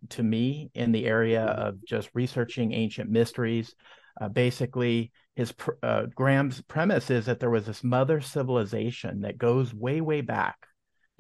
to 0.10 0.24
me 0.24 0.70
in 0.74 0.92
the 0.92 1.06
area 1.06 1.44
of 1.44 1.84
just 1.86 2.10
researching 2.14 2.74
ancient 2.74 3.10
mysteries. 3.10 3.74
Uh, 4.20 4.28
basically, 4.28 5.12
his 5.36 5.54
uh, 5.82 6.08
Graham's 6.14 6.62
premise 6.62 7.10
is 7.10 7.26
that 7.28 7.40
there 7.40 7.50
was 7.50 7.66
this 7.66 7.84
mother 7.84 8.20
civilization 8.20 9.22
that 9.22 9.38
goes 9.38 9.74
way, 9.74 10.02
way 10.02 10.22
back 10.22 10.58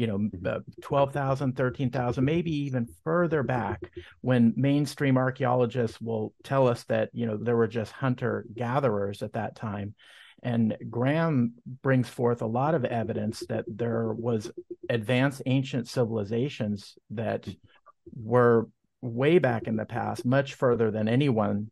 you 0.01 0.07
know, 0.07 0.17
mm-hmm. 0.17 0.47
uh, 0.47 0.59
12,000, 0.81 1.55
13,000, 1.55 2.25
maybe 2.25 2.51
even 2.51 2.87
further 3.03 3.43
back 3.43 3.83
when 4.21 4.51
mainstream 4.57 5.15
archaeologists 5.15 6.01
will 6.01 6.33
tell 6.43 6.67
us 6.67 6.83
that, 6.85 7.11
you 7.13 7.27
know, 7.27 7.37
there 7.37 7.55
were 7.55 7.67
just 7.67 7.91
hunter 7.91 8.43
gatherers 8.51 9.21
at 9.21 9.33
that 9.33 9.55
time. 9.55 9.93
And 10.43 10.75
Graham 10.89 11.53
brings 11.83 12.09
forth 12.09 12.41
a 12.41 12.47
lot 12.47 12.73
of 12.73 12.83
evidence 12.85 13.43
that 13.49 13.65
there 13.67 14.11
was 14.11 14.51
advanced 14.89 15.43
ancient 15.45 15.87
civilizations 15.87 16.97
that 17.11 17.47
were 18.15 18.67
way 19.01 19.39
back 19.39 19.67
in 19.67 19.75
the 19.75 19.85
past, 19.85 20.25
much 20.25 20.55
further 20.55 20.91
than 20.91 21.07
anyone 21.07 21.69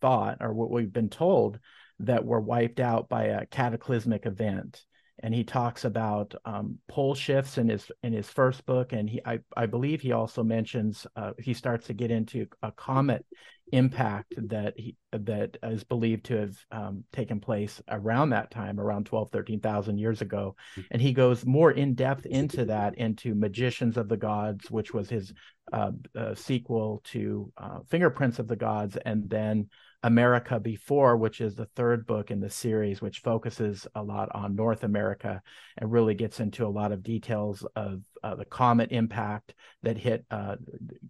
thought 0.00 0.38
or 0.40 0.52
what 0.52 0.70
we've 0.70 0.92
been 0.92 1.10
told 1.10 1.58
that 2.00 2.24
were 2.24 2.40
wiped 2.40 2.80
out 2.80 3.08
by 3.08 3.24
a 3.24 3.46
cataclysmic 3.46 4.24
event. 4.26 4.84
And 5.20 5.34
he 5.34 5.42
talks 5.42 5.84
about 5.84 6.34
um, 6.44 6.78
pole 6.86 7.14
shifts 7.14 7.58
in 7.58 7.68
his 7.68 7.90
in 8.04 8.12
his 8.12 8.30
first 8.30 8.64
book, 8.66 8.92
and 8.92 9.10
he 9.10 9.20
I, 9.24 9.40
I 9.56 9.66
believe 9.66 10.00
he 10.00 10.12
also 10.12 10.44
mentions 10.44 11.08
uh, 11.16 11.32
he 11.40 11.54
starts 11.54 11.88
to 11.88 11.92
get 11.92 12.12
into 12.12 12.46
a 12.62 12.70
comet 12.70 13.26
impact 13.72 14.34
that 14.48 14.74
he 14.76 14.96
that 15.12 15.56
is 15.62 15.84
believed 15.84 16.26
to 16.26 16.36
have 16.36 16.56
um, 16.70 17.04
taken 17.12 17.40
place 17.40 17.80
around 17.88 18.30
that 18.30 18.50
time, 18.50 18.78
around 18.78 19.06
12, 19.06 19.30
13,000 19.30 19.98
years 19.98 20.20
ago, 20.20 20.54
hmm. 20.74 20.82
and 20.90 21.00
he 21.00 21.12
goes 21.12 21.46
more 21.46 21.70
in 21.70 21.94
depth 21.94 22.26
into 22.26 22.66
that 22.66 22.96
into 22.96 23.34
Magicians 23.34 23.96
of 23.96 24.08
the 24.08 24.16
Gods, 24.16 24.70
which 24.70 24.92
was 24.92 25.08
his 25.08 25.32
uh, 25.72 25.92
uh, 26.16 26.34
sequel 26.34 27.02
to 27.04 27.52
uh, 27.56 27.80
Fingerprints 27.88 28.38
of 28.38 28.48
the 28.48 28.56
Gods, 28.56 28.96
and 28.96 29.28
then 29.28 29.68
America 30.02 30.60
Before, 30.60 31.16
which 31.16 31.40
is 31.40 31.56
the 31.56 31.68
third 31.74 32.06
book 32.06 32.30
in 32.30 32.40
the 32.40 32.50
series, 32.50 33.02
which 33.02 33.18
focuses 33.18 33.86
a 33.94 34.02
lot 34.02 34.28
on 34.32 34.54
North 34.54 34.84
America 34.84 35.42
and 35.76 35.90
really 35.90 36.14
gets 36.14 36.38
into 36.38 36.64
a 36.66 36.68
lot 36.68 36.92
of 36.92 37.02
details 37.02 37.66
of 37.74 38.00
uh, 38.22 38.34
the 38.34 38.44
comet 38.44 38.92
impact 38.92 39.54
that 39.82 39.98
hit, 39.98 40.24
uh, 40.30 40.56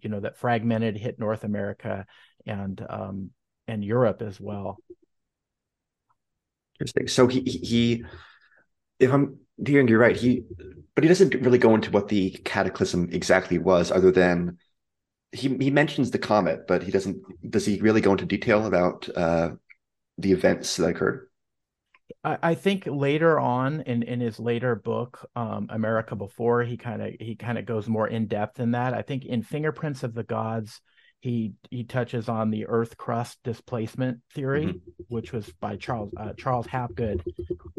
you 0.01 0.09
know, 0.09 0.19
that 0.19 0.37
fragmented 0.37 0.97
hit 0.97 1.19
North 1.19 1.43
America 1.43 2.05
and 2.45 2.85
um, 2.89 3.31
and 3.67 3.83
Europe 3.83 4.21
as 4.21 4.39
well. 4.39 4.77
Interesting. 6.79 7.07
So 7.07 7.27
he 7.27 7.41
he, 7.41 8.05
if 8.99 9.11
I'm 9.11 9.37
hearing 9.65 9.87
you 9.87 9.97
right, 9.97 10.15
he, 10.15 10.43
but 10.95 11.03
he 11.03 11.07
doesn't 11.07 11.35
really 11.35 11.57
go 11.57 11.75
into 11.75 11.91
what 11.91 12.07
the 12.07 12.31
cataclysm 12.45 13.09
exactly 13.11 13.57
was, 13.57 13.91
other 13.91 14.11
than 14.11 14.57
he 15.31 15.55
he 15.57 15.69
mentions 15.69 16.11
the 16.11 16.19
comet, 16.19 16.67
but 16.67 16.83
he 16.83 16.91
doesn't. 16.91 17.21
Does 17.49 17.65
he 17.65 17.79
really 17.79 18.01
go 18.01 18.11
into 18.11 18.25
detail 18.25 18.65
about 18.65 19.09
uh, 19.15 19.51
the 20.17 20.31
events 20.31 20.77
that 20.77 20.87
occurred? 20.87 21.28
I, 22.23 22.37
I 22.41 22.55
think 22.55 22.83
later 22.85 23.39
on 23.39 23.81
in 23.81 24.03
in 24.03 24.19
his 24.19 24.39
later 24.39 24.75
book, 24.75 25.27
um, 25.35 25.67
America 25.69 26.15
Before, 26.15 26.63
he 26.63 26.77
kind 26.77 27.01
of 27.01 27.13
he 27.19 27.35
kind 27.35 27.57
of 27.57 27.65
goes 27.65 27.87
more 27.87 28.07
in 28.07 28.27
depth 28.27 28.59
in 28.59 28.71
that. 28.71 28.93
I 28.93 29.01
think 29.01 29.25
in 29.25 29.41
Fingerprints 29.41 30.03
of 30.03 30.13
the 30.13 30.23
Gods, 30.23 30.81
he 31.19 31.53
he 31.69 31.83
touches 31.83 32.27
on 32.29 32.49
the 32.49 32.65
Earth 32.67 32.97
crust 32.97 33.39
displacement 33.43 34.19
theory, 34.33 34.65
mm-hmm. 34.65 34.77
which 35.07 35.31
was 35.31 35.49
by 35.59 35.77
Charles 35.77 36.11
uh, 36.17 36.33
Charles 36.37 36.67
Hapgood. 36.67 37.23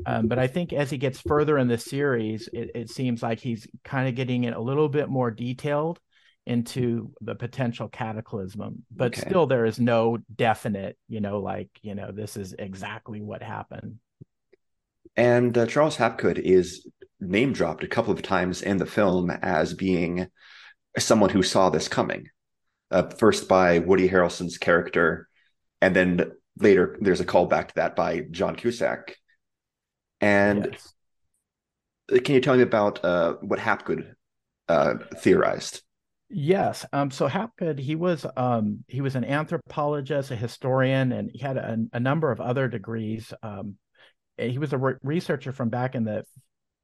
Um, 0.06 0.28
but 0.28 0.38
I 0.38 0.46
think 0.46 0.72
as 0.72 0.90
he 0.90 0.98
gets 0.98 1.20
further 1.20 1.58
in 1.58 1.68
the 1.68 1.78
series, 1.78 2.48
it, 2.52 2.70
it 2.74 2.90
seems 2.90 3.22
like 3.22 3.40
he's 3.40 3.66
kind 3.84 4.08
of 4.08 4.14
getting 4.14 4.44
it 4.44 4.56
a 4.56 4.60
little 4.60 4.88
bit 4.88 5.08
more 5.08 5.30
detailed 5.30 6.00
into 6.46 7.12
the 7.20 7.34
potential 7.34 7.86
cataclysm 7.86 8.82
but 8.90 9.12
okay. 9.12 9.20
still 9.20 9.46
there 9.46 9.66
is 9.66 9.78
no 9.78 10.16
definite 10.34 10.96
you 11.06 11.20
know 11.20 11.38
like 11.38 11.68
you 11.82 11.94
know 11.94 12.10
this 12.10 12.34
is 12.34 12.54
exactly 12.58 13.20
what 13.20 13.42
happened 13.42 13.98
and 15.16 15.56
uh, 15.56 15.66
charles 15.66 15.96
hapgood 15.96 16.38
is 16.38 16.86
name 17.20 17.52
dropped 17.52 17.84
a 17.84 17.88
couple 17.88 18.12
of 18.12 18.22
times 18.22 18.62
in 18.62 18.78
the 18.78 18.86
film 18.86 19.30
as 19.30 19.74
being 19.74 20.26
someone 20.98 21.30
who 21.30 21.42
saw 21.42 21.70
this 21.70 21.88
coming 21.88 22.28
uh, 22.90 23.08
first 23.10 23.48
by 23.48 23.78
woody 23.78 24.08
harrelson's 24.08 24.58
character 24.58 25.28
and 25.80 25.94
then 25.94 26.32
later 26.58 26.96
there's 27.00 27.20
a 27.20 27.24
callback 27.24 27.68
to 27.68 27.74
that 27.76 27.96
by 27.96 28.20
john 28.30 28.56
cusack 28.56 29.16
and 30.20 30.76
yes. 32.10 32.22
can 32.22 32.34
you 32.34 32.40
tell 32.40 32.56
me 32.56 32.62
about 32.62 33.04
uh, 33.04 33.34
what 33.40 33.58
hapgood 33.58 34.14
uh, 34.68 34.94
theorized 35.18 35.82
Yes. 36.32 36.86
Um, 36.92 37.10
so 37.10 37.26
Hapgood, 37.26 37.80
he 37.80 37.96
was 37.96 38.24
um, 38.36 38.84
he 38.86 39.00
was 39.00 39.16
an 39.16 39.24
anthropologist, 39.24 40.30
a 40.30 40.36
historian, 40.36 41.10
and 41.10 41.28
he 41.32 41.40
had 41.40 41.56
a, 41.56 41.76
a 41.92 41.98
number 41.98 42.30
of 42.30 42.40
other 42.40 42.68
degrees. 42.68 43.34
Um, 43.42 43.76
he 44.40 44.58
was 44.58 44.72
a 44.72 44.78
re- 44.78 44.94
researcher 45.02 45.52
from 45.52 45.68
back 45.68 45.94
in 45.94 46.04
the 46.04 46.24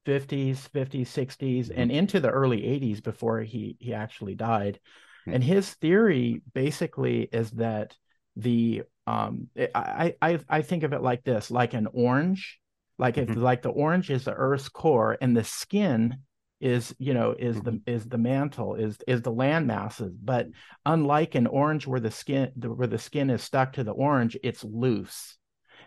50s, 0.06 0.68
50s, 0.70 1.06
60s, 1.06 1.70
and 1.74 1.90
into 1.90 2.20
the 2.20 2.30
early 2.30 2.62
80s 2.62 3.02
before 3.02 3.40
he 3.40 3.76
he 3.80 3.92
actually 3.92 4.34
died. 4.34 4.78
Mm-hmm. 5.22 5.34
And 5.34 5.44
his 5.44 5.72
theory 5.74 6.42
basically 6.54 7.22
is 7.22 7.50
that 7.52 7.96
the 8.36 8.82
um, 9.06 9.48
I 9.74 10.14
I 10.20 10.38
I 10.48 10.62
think 10.62 10.82
of 10.82 10.92
it 10.92 11.02
like 11.02 11.24
this, 11.24 11.50
like 11.50 11.74
an 11.74 11.88
orange, 11.92 12.60
like 12.98 13.18
if 13.18 13.28
mm-hmm. 13.28 13.40
like 13.40 13.62
the 13.62 13.70
orange 13.70 14.10
is 14.10 14.24
the 14.24 14.34
Earth's 14.34 14.68
core, 14.68 15.16
and 15.20 15.36
the 15.36 15.44
skin 15.44 16.18
is 16.60 16.94
you 16.98 17.12
know 17.12 17.34
is 17.38 17.60
the 17.60 17.72
mm-hmm. 17.72 17.90
is 17.90 18.06
the 18.06 18.18
mantle 18.18 18.74
is 18.74 18.96
is 19.06 19.20
the 19.20 19.30
land 19.30 19.66
masses 19.66 20.16
but 20.22 20.46
unlike 20.86 21.34
an 21.34 21.46
orange 21.46 21.86
where 21.86 22.00
the 22.00 22.10
skin 22.10 22.50
where 22.56 22.86
the 22.86 22.98
skin 22.98 23.28
is 23.28 23.42
stuck 23.42 23.74
to 23.74 23.84
the 23.84 23.92
orange 23.92 24.38
it's 24.42 24.64
loose 24.64 25.36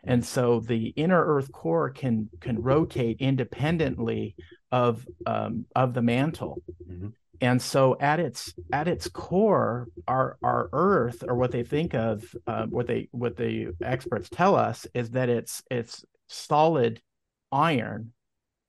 and 0.03 0.25
so 0.25 0.59
the 0.59 0.87
inner 0.89 1.23
earth 1.23 1.51
core 1.51 1.89
can 1.89 2.29
can 2.39 2.61
rotate 2.61 3.17
independently 3.19 4.35
of 4.71 5.05
um, 5.25 5.65
of 5.75 5.93
the 5.93 6.01
mantle 6.01 6.61
mm-hmm. 6.89 7.09
and 7.41 7.61
so 7.61 7.97
at 7.99 8.19
its 8.19 8.53
at 8.71 8.87
its 8.87 9.07
core 9.07 9.87
our 10.07 10.37
our 10.43 10.69
earth 10.73 11.23
or 11.27 11.35
what 11.35 11.51
they 11.51 11.63
think 11.63 11.93
of 11.93 12.23
uh, 12.47 12.65
what 12.67 12.87
they 12.87 13.07
what 13.11 13.35
the 13.35 13.73
experts 13.83 14.29
tell 14.29 14.55
us 14.55 14.85
is 14.93 15.11
that 15.11 15.29
it's 15.29 15.63
it's 15.71 16.05
solid 16.27 17.01
iron 17.51 18.13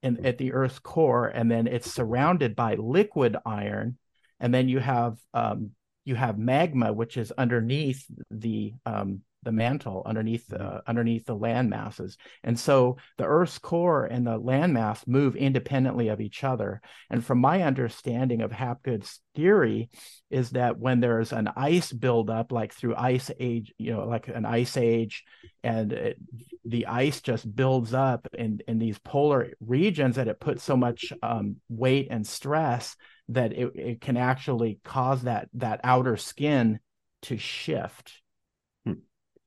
in, 0.03 0.25
at 0.25 0.37
the 0.37 0.53
Earth's 0.53 0.79
core, 0.79 1.27
and 1.27 1.49
then 1.49 1.67
it's 1.67 1.91
surrounded 1.91 2.55
by 2.55 2.75
liquid 2.75 3.37
iron, 3.45 3.97
and 4.39 4.53
then 4.53 4.67
you 4.67 4.79
have 4.79 5.17
um, 5.33 5.71
you 6.05 6.15
have 6.15 6.37
magma, 6.37 6.91
which 6.91 7.17
is 7.17 7.31
underneath 7.31 8.05
the 8.29 8.73
um, 8.85 9.21
the 9.43 9.51
mantle 9.51 10.03
underneath 10.05 10.51
uh, 10.53 10.81
underneath 10.87 11.25
the 11.25 11.35
land 11.35 11.69
masses. 11.69 12.17
And 12.43 12.59
so 12.59 12.97
the 13.17 13.25
earth's 13.25 13.59
core 13.59 14.05
and 14.05 14.25
the 14.25 14.39
landmass 14.39 15.07
move 15.07 15.35
independently 15.35 16.09
of 16.09 16.21
each 16.21 16.43
other. 16.43 16.81
And 17.09 17.25
from 17.25 17.39
my 17.39 17.63
understanding 17.63 18.41
of 18.41 18.51
hapgood's 18.51 19.19
theory 19.35 19.89
is 20.29 20.51
that 20.51 20.77
when 20.77 20.99
there's 20.99 21.31
an 21.31 21.49
ice 21.55 21.91
buildup 21.91 22.51
like 22.51 22.73
through 22.73 22.95
ice 22.95 23.31
age 23.39 23.73
you 23.77 23.93
know 23.93 24.05
like 24.05 24.27
an 24.27 24.45
ice 24.45 24.75
age 24.77 25.23
and 25.63 25.93
it, 25.93 26.17
the 26.65 26.85
ice 26.87 27.21
just 27.21 27.53
builds 27.55 27.93
up 27.93 28.27
in 28.33 28.59
in 28.67 28.79
these 28.79 28.99
polar 28.99 29.51
regions 29.59 30.15
that 30.15 30.27
it 30.27 30.39
puts 30.39 30.63
so 30.63 30.75
much 30.75 31.13
um, 31.23 31.57
weight 31.69 32.07
and 32.11 32.25
stress 32.25 32.95
that 33.29 33.53
it, 33.53 33.71
it 33.75 34.01
can 34.01 34.17
actually 34.17 34.79
cause 34.83 35.23
that 35.23 35.49
that 35.53 35.79
outer 35.83 36.17
skin 36.17 36.79
to 37.21 37.37
shift 37.37 38.20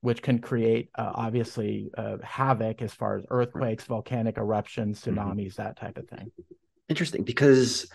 which 0.04 0.20
can 0.20 0.38
create 0.38 0.90
uh, 0.98 1.12
obviously 1.14 1.90
uh, 1.96 2.18
havoc 2.22 2.82
as 2.82 2.92
far 2.92 3.16
as 3.16 3.24
earthquakes, 3.30 3.84
volcanic 3.84 4.36
eruptions, 4.36 5.00
mm-hmm. 5.00 5.18
tsunamis, 5.18 5.54
mm-hmm. 5.54 5.62
that 5.62 5.78
type 5.78 5.96
of 5.96 6.06
thing. 6.06 6.30
Interesting, 6.90 7.22
because 7.22 7.90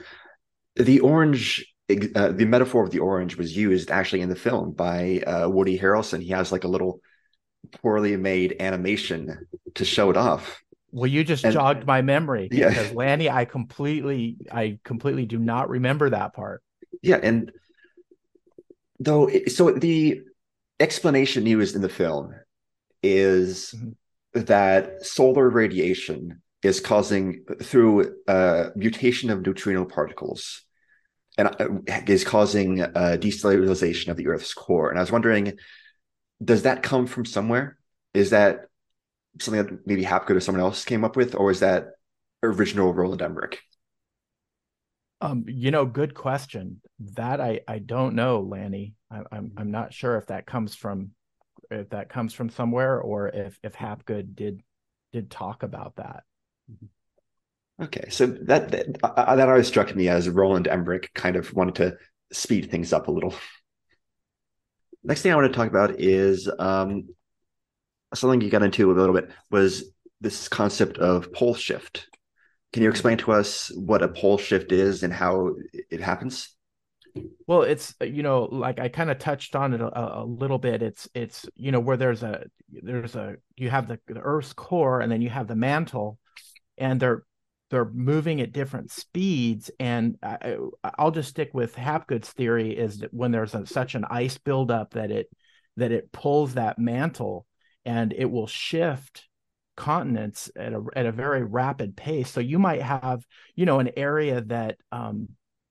the 0.75 1.01
orange, 1.01 1.71
uh, 2.15 2.29
the 2.29 2.45
metaphor 2.45 2.83
of 2.83 2.89
the 2.89 2.97
orange 2.97 3.37
was 3.37 3.55
used 3.55 3.91
actually 3.91 4.21
in 4.21 4.29
the 4.29 4.35
film 4.35 4.71
by 4.71 5.19
uh, 5.27 5.47
Woody 5.47 5.77
Harrelson. 5.77 6.19
He 6.19 6.29
has 6.29 6.51
like 6.51 6.63
a 6.63 6.67
little 6.67 6.99
poorly 7.79 8.17
made 8.17 8.55
animation 8.59 9.45
to 9.75 9.85
show 9.85 10.09
it 10.09 10.17
off. 10.17 10.63
Well, 10.91 11.05
you 11.05 11.23
just 11.23 11.43
and, 11.43 11.53
jogged 11.53 11.85
my 11.85 12.01
memory 12.01 12.49
yeah. 12.51 12.69
because 12.69 12.91
Lanny, 12.91 13.29
I 13.29 13.45
completely, 13.45 14.37
I 14.51 14.79
completely 14.83 15.27
do 15.27 15.37
not 15.37 15.69
remember 15.69 16.09
that 16.09 16.33
part. 16.33 16.63
Yeah, 17.03 17.19
and 17.21 17.51
though, 18.99 19.29
so 19.45 19.69
the 19.73 20.23
explanation 20.79 21.45
used 21.45 21.75
in 21.75 21.81
the 21.81 21.89
film 21.89 22.33
is 23.03 23.73
mm-hmm. 23.75 24.41
that 24.41 25.05
solar 25.05 25.49
radiation 25.49 26.41
is 26.63 26.79
causing 26.79 27.45
through 27.61 28.15
uh, 28.27 28.69
mutation 28.75 29.29
of 29.29 29.45
neutrino 29.45 29.85
particles 29.85 30.63
and 31.37 31.47
uh, 31.59 32.01
is 32.07 32.23
causing 32.23 32.81
uh, 32.81 33.17
destabilization 33.19 34.09
of 34.09 34.17
the 34.17 34.27
earth's 34.27 34.53
core 34.53 34.89
and 34.89 34.99
i 34.99 35.01
was 35.01 35.11
wondering 35.11 35.57
does 36.43 36.63
that 36.63 36.83
come 36.83 37.07
from 37.07 37.25
somewhere 37.25 37.77
is 38.13 38.31
that 38.31 38.65
something 39.39 39.63
that 39.63 39.87
maybe 39.87 40.03
hapgood 40.03 40.35
or 40.35 40.41
someone 40.41 40.61
else 40.61 40.83
came 40.83 41.05
up 41.05 41.15
with 41.15 41.35
or 41.35 41.51
is 41.51 41.61
that 41.61 41.91
original 42.43 42.93
roland 42.93 43.21
emmerich 43.21 43.59
um, 45.21 45.45
you 45.47 45.71
know, 45.71 45.85
good 45.85 46.13
question. 46.13 46.81
That 47.15 47.41
I 47.41 47.61
I 47.67 47.79
don't 47.79 48.15
know, 48.15 48.39
Lanny. 48.39 48.93
I'm 49.11 49.51
I'm 49.57 49.71
not 49.71 49.93
sure 49.93 50.17
if 50.17 50.27
that 50.27 50.45
comes 50.45 50.75
from 50.75 51.11
if 51.71 51.89
that 51.89 52.09
comes 52.09 52.33
from 52.33 52.49
somewhere 52.49 52.99
or 52.99 53.29
if 53.29 53.59
if 53.63 53.73
Hapgood 53.73 54.35
did 54.35 54.61
did 55.11 55.29
talk 55.29 55.63
about 55.63 55.95
that. 55.95 56.23
Okay, 57.81 58.09
so 58.09 58.27
that 58.27 58.71
that, 58.71 58.97
uh, 59.03 59.35
that 59.35 59.49
always 59.49 59.67
struck 59.67 59.95
me 59.95 60.09
as 60.09 60.29
Roland 60.29 60.67
Emmerich 60.67 61.11
kind 61.13 61.35
of 61.35 61.53
wanted 61.53 61.75
to 61.75 61.97
speed 62.31 62.69
things 62.69 62.93
up 62.93 63.07
a 63.07 63.11
little. 63.11 63.33
Next 65.03 65.21
thing 65.21 65.31
I 65.31 65.35
want 65.35 65.51
to 65.51 65.57
talk 65.57 65.69
about 65.69 65.99
is 65.99 66.49
um, 66.59 67.07
something 68.13 68.41
you 68.41 68.49
got 68.49 68.63
into 68.63 68.91
a 68.91 68.93
little 68.93 69.15
bit 69.15 69.31
was 69.49 69.91
this 70.19 70.49
concept 70.49 70.97
of 70.97 71.31
pole 71.31 71.55
shift. 71.55 72.07
Can 72.73 72.83
you 72.83 72.89
explain 72.89 73.17
to 73.19 73.31
us 73.31 73.71
what 73.75 74.03
a 74.03 74.09
pole 74.09 74.37
shift 74.37 74.71
is 74.71 75.01
and 75.03 75.13
how 75.13 75.55
it 75.89 76.01
happens? 76.01 76.53
Well, 77.47 77.63
it's 77.63 77.95
you 78.01 78.23
know, 78.23 78.43
like 78.43 78.79
I 78.79 78.89
kind 78.89 79.09
of 79.09 79.19
touched 79.19 79.55
on 79.55 79.73
it 79.73 79.81
a, 79.81 80.19
a, 80.19 80.23
little 80.23 80.59
bit. 80.59 80.81
It's 80.81 81.09
it's 81.13 81.47
you 81.55 81.71
know 81.71 81.79
where 81.79 81.97
there's 81.97 82.23
a 82.23 82.45
there's 82.69 83.15
a 83.15 83.37
you 83.55 83.69
have 83.69 83.87
the, 83.87 83.99
the 84.07 84.19
Earth's 84.19 84.53
core 84.53 85.01
and 85.01 85.11
then 85.11 85.21
you 85.21 85.29
have 85.29 85.47
the 85.47 85.55
mantle, 85.55 86.19
and 86.77 86.99
they're 86.99 87.23
they're 87.69 87.89
moving 87.89 88.41
at 88.41 88.51
different 88.51 88.91
speeds. 88.91 89.71
And 89.79 90.17
I, 90.23 90.57
will 90.97 91.11
just 91.11 91.29
stick 91.29 91.51
with 91.53 91.75
Hapgood's 91.75 92.29
theory 92.29 92.75
is 92.77 92.99
that 92.99 93.13
when 93.13 93.31
there's 93.31 93.55
a, 93.55 93.65
such 93.65 93.95
an 93.95 94.05
ice 94.09 94.37
buildup 94.37 94.93
that 94.93 95.11
it 95.11 95.27
that 95.77 95.91
it 95.91 96.11
pulls 96.11 96.55
that 96.55 96.79
mantle 96.79 97.45
and 97.85 98.13
it 98.13 98.25
will 98.25 98.47
shift 98.47 99.27
continents 99.75 100.51
at 100.57 100.73
a 100.73 100.83
at 100.95 101.05
a 101.05 101.11
very 101.11 101.43
rapid 101.43 101.95
pace. 101.95 102.29
So 102.29 102.41
you 102.41 102.59
might 102.59 102.81
have, 102.81 103.23
you 103.55 103.65
know, 103.65 103.79
an 103.79 103.91
area 103.95 104.41
that 104.41 104.77
um, 104.91 105.29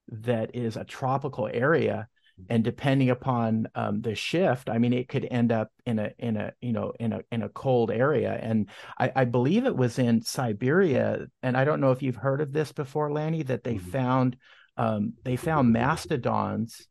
that 0.09 0.55
is 0.55 0.77
a 0.77 0.85
tropical 0.85 1.49
area, 1.53 2.09
and 2.49 2.63
depending 2.63 3.11
upon 3.11 3.69
um, 3.75 4.01
the 4.01 4.15
shift, 4.15 4.69
I 4.71 4.79
mean, 4.79 4.93
it 4.93 5.09
could 5.09 5.27
end 5.31 5.51
up 5.53 5.71
in 5.87 5.99
a 5.99 6.13
in 6.19 6.37
a 6.37 6.53
you 6.61 6.73
know 6.73 6.93
in 6.99 7.13
a 7.13 7.21
in 7.33 7.43
a 7.43 7.49
cold 7.49 7.91
area. 7.91 8.39
And 8.41 8.69
I, 8.99 9.13
I 9.15 9.25
believe 9.25 9.67
it 9.67 9.77
was 9.77 9.99
in 9.99 10.23
Siberia, 10.23 11.27
and 11.43 11.57
I 11.57 11.65
don't 11.65 11.81
know 11.81 11.93
if 11.93 12.03
you've 12.03 12.17
heard 12.17 12.41
of 12.41 12.53
this 12.53 12.73
before, 12.73 13.13
Lanny, 13.13 13.43
that 13.45 13.65
they 13.65 13.75
mm-hmm. 13.75 13.91
found 13.91 14.37
um, 14.77 15.15
they 15.25 15.37
found 15.37 15.73
mastodons. 15.73 16.87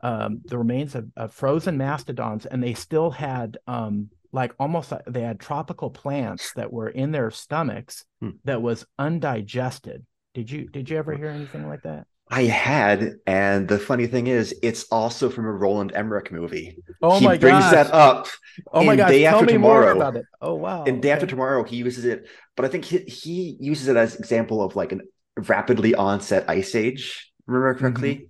Um, 0.00 0.42
the 0.44 0.56
remains 0.56 0.94
of, 0.94 1.08
of, 1.16 1.34
frozen 1.34 1.76
mastodons, 1.76 2.46
and 2.46 2.62
they 2.62 2.74
still 2.74 3.10
had 3.10 3.58
um, 3.66 4.10
like 4.32 4.54
almost 4.58 4.92
like 4.92 5.04
they 5.06 5.22
had 5.22 5.40
tropical 5.40 5.90
plants 5.90 6.52
that 6.54 6.72
were 6.72 6.88
in 6.88 7.10
their 7.10 7.30
stomachs 7.30 8.04
hmm. 8.20 8.30
that 8.44 8.62
was 8.62 8.86
undigested. 8.98 10.04
Did 10.34 10.50
you 10.50 10.68
did 10.68 10.88
you 10.90 10.98
ever 10.98 11.14
hear 11.14 11.30
anything 11.30 11.66
like 11.66 11.82
that? 11.82 12.06
I 12.30 12.42
had, 12.42 13.14
and 13.26 13.66
the 13.68 13.78
funny 13.78 14.06
thing 14.06 14.26
is, 14.26 14.54
it's 14.62 14.84
also 14.90 15.30
from 15.30 15.46
a 15.46 15.52
Roland 15.52 15.92
Emmerich 15.94 16.30
movie. 16.30 16.78
Oh 17.00 17.18
he 17.18 17.24
my 17.24 17.36
god! 17.36 17.46
He 17.46 17.52
brings 17.52 17.70
that 17.70 17.92
up. 17.92 18.26
Oh 18.72 18.84
my 18.84 18.96
god! 18.96 19.08
Day 19.08 19.22
Tell 19.22 19.34
after 19.34 19.46
me 19.46 19.52
tomorrow. 19.54 19.94
more 19.94 20.02
about 20.02 20.16
it. 20.16 20.26
Oh 20.40 20.54
wow! 20.54 20.84
And 20.84 21.00
day 21.00 21.08
okay. 21.08 21.14
after 21.14 21.26
tomorrow, 21.26 21.64
he 21.64 21.76
uses 21.76 22.04
it, 22.04 22.28
but 22.56 22.64
I 22.64 22.68
think 22.68 22.84
he, 22.84 22.98
he 22.98 23.56
uses 23.60 23.88
it 23.88 23.96
as 23.96 24.16
example 24.16 24.62
of 24.62 24.76
like 24.76 24.92
a 24.92 24.98
rapidly 25.36 25.94
onset 25.94 26.44
ice 26.48 26.74
age. 26.74 27.32
Remember 27.46 27.74
correctly? 27.74 28.28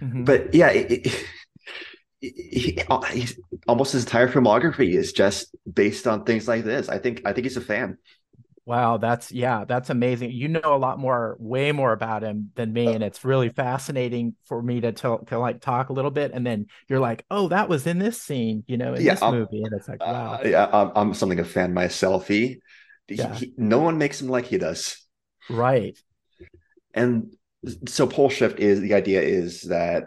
Mm-hmm. 0.00 0.06
Mm-hmm. 0.06 0.24
But 0.24 0.54
yeah, 0.54 0.70
it, 0.70 1.06
it, 1.06 1.24
he, 2.20 2.78
he's 3.12 3.38
almost 3.68 3.92
his 3.92 4.04
entire 4.04 4.28
filmography 4.28 4.94
is 4.94 5.12
just 5.12 5.54
based 5.72 6.06
on 6.06 6.24
things 6.24 6.48
like 6.48 6.64
this. 6.64 6.88
I 6.88 6.98
think 6.98 7.22
I 7.24 7.32
think 7.32 7.44
he's 7.44 7.56
a 7.56 7.60
fan. 7.60 7.98
Wow, 8.66 8.96
that's 8.96 9.30
yeah, 9.30 9.64
that's 9.64 9.90
amazing. 9.90 10.32
You 10.32 10.48
know 10.48 10.60
a 10.64 10.76
lot 10.76 10.98
more, 10.98 11.36
way 11.38 11.70
more 11.70 11.92
about 11.92 12.24
him 12.24 12.50
than 12.56 12.72
me, 12.72 12.88
and 12.88 13.02
it's 13.02 13.24
really 13.24 13.48
fascinating 13.48 14.34
for 14.46 14.60
me 14.60 14.80
to 14.80 14.90
tell 14.90 15.20
to 15.26 15.38
like 15.38 15.60
talk 15.60 15.88
a 15.88 15.92
little 15.92 16.10
bit, 16.10 16.32
and 16.34 16.44
then 16.44 16.66
you're 16.88 16.98
like, 16.98 17.24
oh, 17.30 17.46
that 17.48 17.68
was 17.68 17.86
in 17.86 18.00
this 18.00 18.20
scene, 18.20 18.64
you 18.66 18.76
know, 18.76 18.94
in 18.94 19.04
yeah, 19.04 19.12
this 19.14 19.22
I'm, 19.22 19.34
movie, 19.34 19.62
and 19.62 19.72
it's 19.72 19.86
like, 19.86 20.00
wow, 20.04 20.40
uh, 20.42 20.48
yeah, 20.48 20.68
I'm, 20.72 20.90
I'm, 20.96 21.14
something 21.14 21.38
of 21.38 21.46
a 21.46 21.48
fan 21.48 21.74
myself. 21.74 22.26
He, 22.26 22.58
yeah. 23.08 23.32
he, 23.36 23.52
no 23.56 23.78
one 23.78 23.98
makes 23.98 24.20
him 24.20 24.26
like 24.26 24.46
he 24.46 24.58
does, 24.58 25.00
right? 25.48 25.96
And 26.92 27.36
so 27.86 28.08
pole 28.08 28.30
shift 28.30 28.58
is 28.58 28.80
the 28.80 28.94
idea 28.94 29.22
is 29.22 29.62
that 29.62 30.06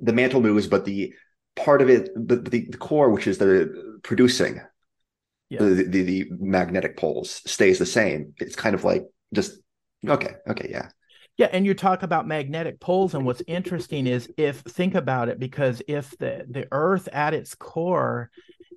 the 0.00 0.14
mantle 0.14 0.40
moves, 0.40 0.68
but 0.68 0.86
the 0.86 1.12
part 1.54 1.82
of 1.82 1.90
it, 1.90 2.08
but 2.16 2.50
the, 2.50 2.66
the 2.70 2.78
core, 2.78 3.10
which 3.10 3.26
is 3.26 3.36
the 3.36 3.98
producing 4.02 4.62
yeah. 5.52 5.62
the, 5.62 5.84
the, 5.84 6.02
the 6.02 6.30
magnetic 6.38 6.96
poles, 6.96 7.42
stays 7.46 7.78
the 7.78 7.86
same. 7.86 8.34
It's 8.38 8.56
kind 8.56 8.74
of 8.74 8.84
like 8.84 9.04
just 9.34 9.58
okay, 10.06 10.36
okay, 10.48 10.68
yeah. 10.70 10.88
Yeah, 11.38 11.48
and 11.50 11.64
you 11.64 11.74
talk 11.74 12.02
about 12.02 12.28
magnetic 12.28 12.78
poles, 12.78 13.14
and 13.14 13.24
what's 13.24 13.42
interesting 13.46 14.06
is 14.06 14.30
if 14.36 14.60
think 14.60 14.94
about 14.94 15.28
it, 15.28 15.38
because 15.38 15.82
if 15.88 16.16
the 16.18 16.44
the 16.48 16.66
Earth 16.70 17.08
at 17.12 17.34
its 17.34 17.54
core 17.54 18.30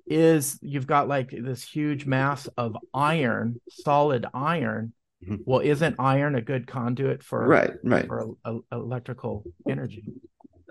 is 0.06 0.58
you've 0.62 0.86
got 0.86 1.08
like 1.08 1.30
this 1.30 1.62
huge 1.62 2.06
mass 2.06 2.46
of 2.56 2.76
iron, 2.94 3.60
solid 3.68 4.26
iron. 4.32 4.92
Mm-hmm. 5.24 5.36
Well, 5.44 5.60
isn't 5.60 5.96
iron 5.98 6.34
a 6.34 6.42
good 6.42 6.66
conduit 6.66 7.22
for 7.22 7.46
right, 7.46 7.72
right, 7.82 8.06
for 8.06 8.34
a, 8.44 8.54
a, 8.54 8.60
electrical 8.72 9.44
energy? 9.68 10.04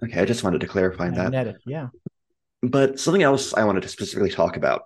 Okay, 0.03 0.21
I 0.21 0.25
just 0.25 0.43
wanted 0.43 0.61
to 0.61 0.67
clarify 0.67 1.09
Magnetic, 1.09 1.55
that. 1.55 1.61
Yeah. 1.65 1.87
But 2.61 2.99
something 2.99 3.23
else 3.23 3.53
I 3.53 3.63
wanted 3.63 3.83
to 3.83 3.89
specifically 3.89 4.29
talk 4.29 4.55
about 4.55 4.83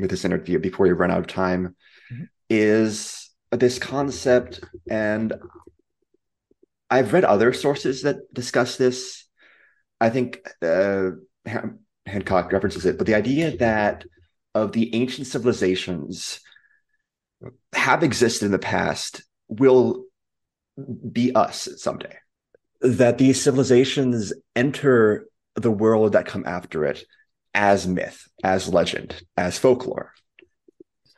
with 0.00 0.10
this 0.10 0.24
interview 0.24 0.58
before 0.58 0.86
we 0.86 0.92
run 0.92 1.10
out 1.10 1.20
of 1.20 1.26
time 1.26 1.76
mm-hmm. 2.12 2.24
is 2.48 3.30
this 3.50 3.78
concept, 3.78 4.60
and 4.88 5.32
I've 6.88 7.12
read 7.12 7.24
other 7.24 7.52
sources 7.52 8.02
that 8.02 8.32
discuss 8.32 8.76
this. 8.76 9.26
I 10.00 10.10
think 10.10 10.40
uh, 10.62 11.10
Hancock 12.06 12.52
references 12.52 12.86
it, 12.86 12.98
but 12.98 13.06
the 13.06 13.14
idea 13.14 13.56
that 13.58 14.04
of 14.54 14.72
the 14.72 14.94
ancient 14.94 15.26
civilizations 15.26 16.40
have 17.72 18.02
existed 18.02 18.46
in 18.46 18.52
the 18.52 18.58
past 18.58 19.22
will 19.48 20.04
be 21.12 21.34
us 21.34 21.68
someday 21.76 22.16
that 22.80 23.18
these 23.18 23.40
civilizations 23.40 24.32
enter 24.56 25.26
the 25.54 25.70
world 25.70 26.12
that 26.12 26.26
come 26.26 26.44
after 26.46 26.84
it 26.84 27.04
as 27.54 27.86
myth, 27.86 28.28
as 28.42 28.68
legend, 28.68 29.22
as 29.36 29.58
folklore. 29.58 30.12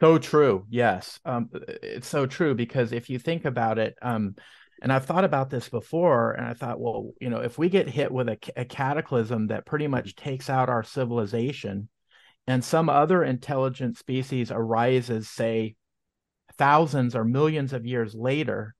So 0.00 0.18
true. 0.18 0.66
Yes. 0.68 1.20
Um, 1.24 1.50
it's 1.52 2.08
so 2.08 2.26
true 2.26 2.54
because 2.54 2.92
if 2.92 3.08
you 3.10 3.18
think 3.18 3.44
about 3.44 3.78
it, 3.78 3.94
um, 4.02 4.34
And 4.82 4.92
I've 4.92 5.06
thought 5.06 5.24
about 5.24 5.48
this 5.48 5.68
before, 5.68 6.32
and 6.32 6.44
I 6.44 6.54
thought, 6.54 6.80
well, 6.80 7.12
you 7.20 7.30
know, 7.30 7.38
if 7.38 7.56
we 7.56 7.68
get 7.68 7.88
hit 7.88 8.10
with 8.10 8.28
a, 8.28 8.38
a 8.56 8.64
cataclysm 8.64 9.46
that 9.46 9.64
pretty 9.64 9.86
much 9.86 10.16
takes 10.16 10.50
out 10.50 10.68
our 10.68 10.82
civilization, 10.82 11.88
and 12.48 12.64
some 12.64 12.88
other 12.88 13.22
intelligent 13.22 13.96
species 13.96 14.50
arises, 14.50 15.28
say, 15.28 15.76
thousands 16.58 17.14
or 17.14 17.24
millions 17.24 17.72
of 17.72 17.86
years 17.86 18.12
later, 18.12 18.74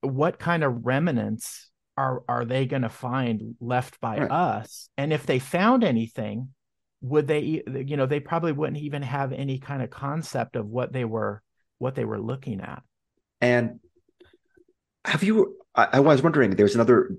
what 0.00 0.40
kind 0.40 0.64
of 0.64 0.84
remnants 0.84 1.70
are 1.96 2.24
are 2.26 2.44
they 2.44 2.66
going 2.66 2.82
to 2.82 2.88
find 2.88 3.54
left 3.60 4.00
by 4.00 4.18
right. 4.18 4.30
us? 4.30 4.88
And 4.96 5.12
if 5.12 5.26
they 5.26 5.38
found 5.38 5.84
anything, 5.84 6.48
would 7.02 7.26
they 7.26 7.62
you 7.66 7.96
know 7.96 8.06
they 8.06 8.20
probably 8.20 8.52
wouldn't 8.52 8.78
even 8.78 9.02
have 9.02 9.32
any 9.32 9.58
kind 9.58 9.82
of 9.82 9.90
concept 9.90 10.56
of 10.56 10.66
what 10.66 10.92
they 10.92 11.04
were 11.04 11.42
what 11.78 11.94
they 11.94 12.04
were 12.04 12.20
looking 12.20 12.60
at. 12.60 12.82
And 13.40 13.80
have 15.04 15.22
you 15.22 15.56
i, 15.74 15.88
I 15.94 16.00
was 16.00 16.22
wondering 16.22 16.50
there's 16.50 16.74
another 16.74 17.16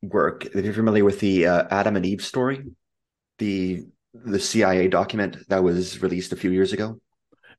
work 0.00 0.46
if 0.46 0.64
you're 0.64 0.72
familiar 0.72 1.04
with 1.04 1.20
the 1.20 1.46
uh, 1.46 1.64
adam 1.70 1.96
and 1.96 2.06
eve 2.06 2.24
story 2.24 2.64
the 3.38 3.84
the 4.14 4.40
cia 4.40 4.88
document 4.88 5.36
that 5.48 5.62
was 5.62 6.00
released 6.00 6.32
a 6.32 6.36
few 6.36 6.50
years 6.50 6.72
ago? 6.72 6.98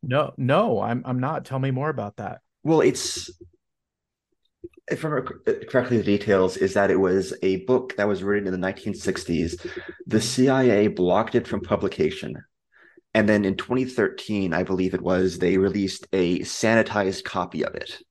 No 0.01 0.33
no 0.37 0.81
i'm 0.81 1.03
i'm 1.05 1.19
not. 1.19 1.45
Tell 1.45 1.59
me 1.59 1.71
more 1.71 1.89
about 1.89 2.17
that. 2.17 2.39
Well 2.63 2.81
it's 2.81 3.29
if 4.91 5.05
I 5.05 5.09
remember 5.09 5.41
uh, 5.47 5.53
correctly, 5.69 5.97
the 5.97 6.03
details 6.03 6.57
is 6.57 6.73
that 6.73 6.91
it 6.91 6.99
was 6.99 7.33
a 7.43 7.57
book 7.65 7.95
that 7.97 8.07
was 8.07 8.23
written 8.23 8.53
in 8.53 8.59
the 8.59 8.67
1960s. 8.67 9.67
The 10.07 10.21
CIA 10.21 10.87
blocked 10.87 11.35
it 11.35 11.47
from 11.47 11.61
publication. 11.61 12.35
And 13.13 13.27
then 13.27 13.45
in 13.45 13.55
2013, 13.55 14.53
I 14.53 14.63
believe 14.63 14.93
it 14.93 15.01
was, 15.01 15.39
they 15.39 15.57
released 15.57 16.07
a 16.13 16.39
sanitized 16.39 17.23
copy 17.23 17.65
of 17.65 17.75
it. 17.75 18.01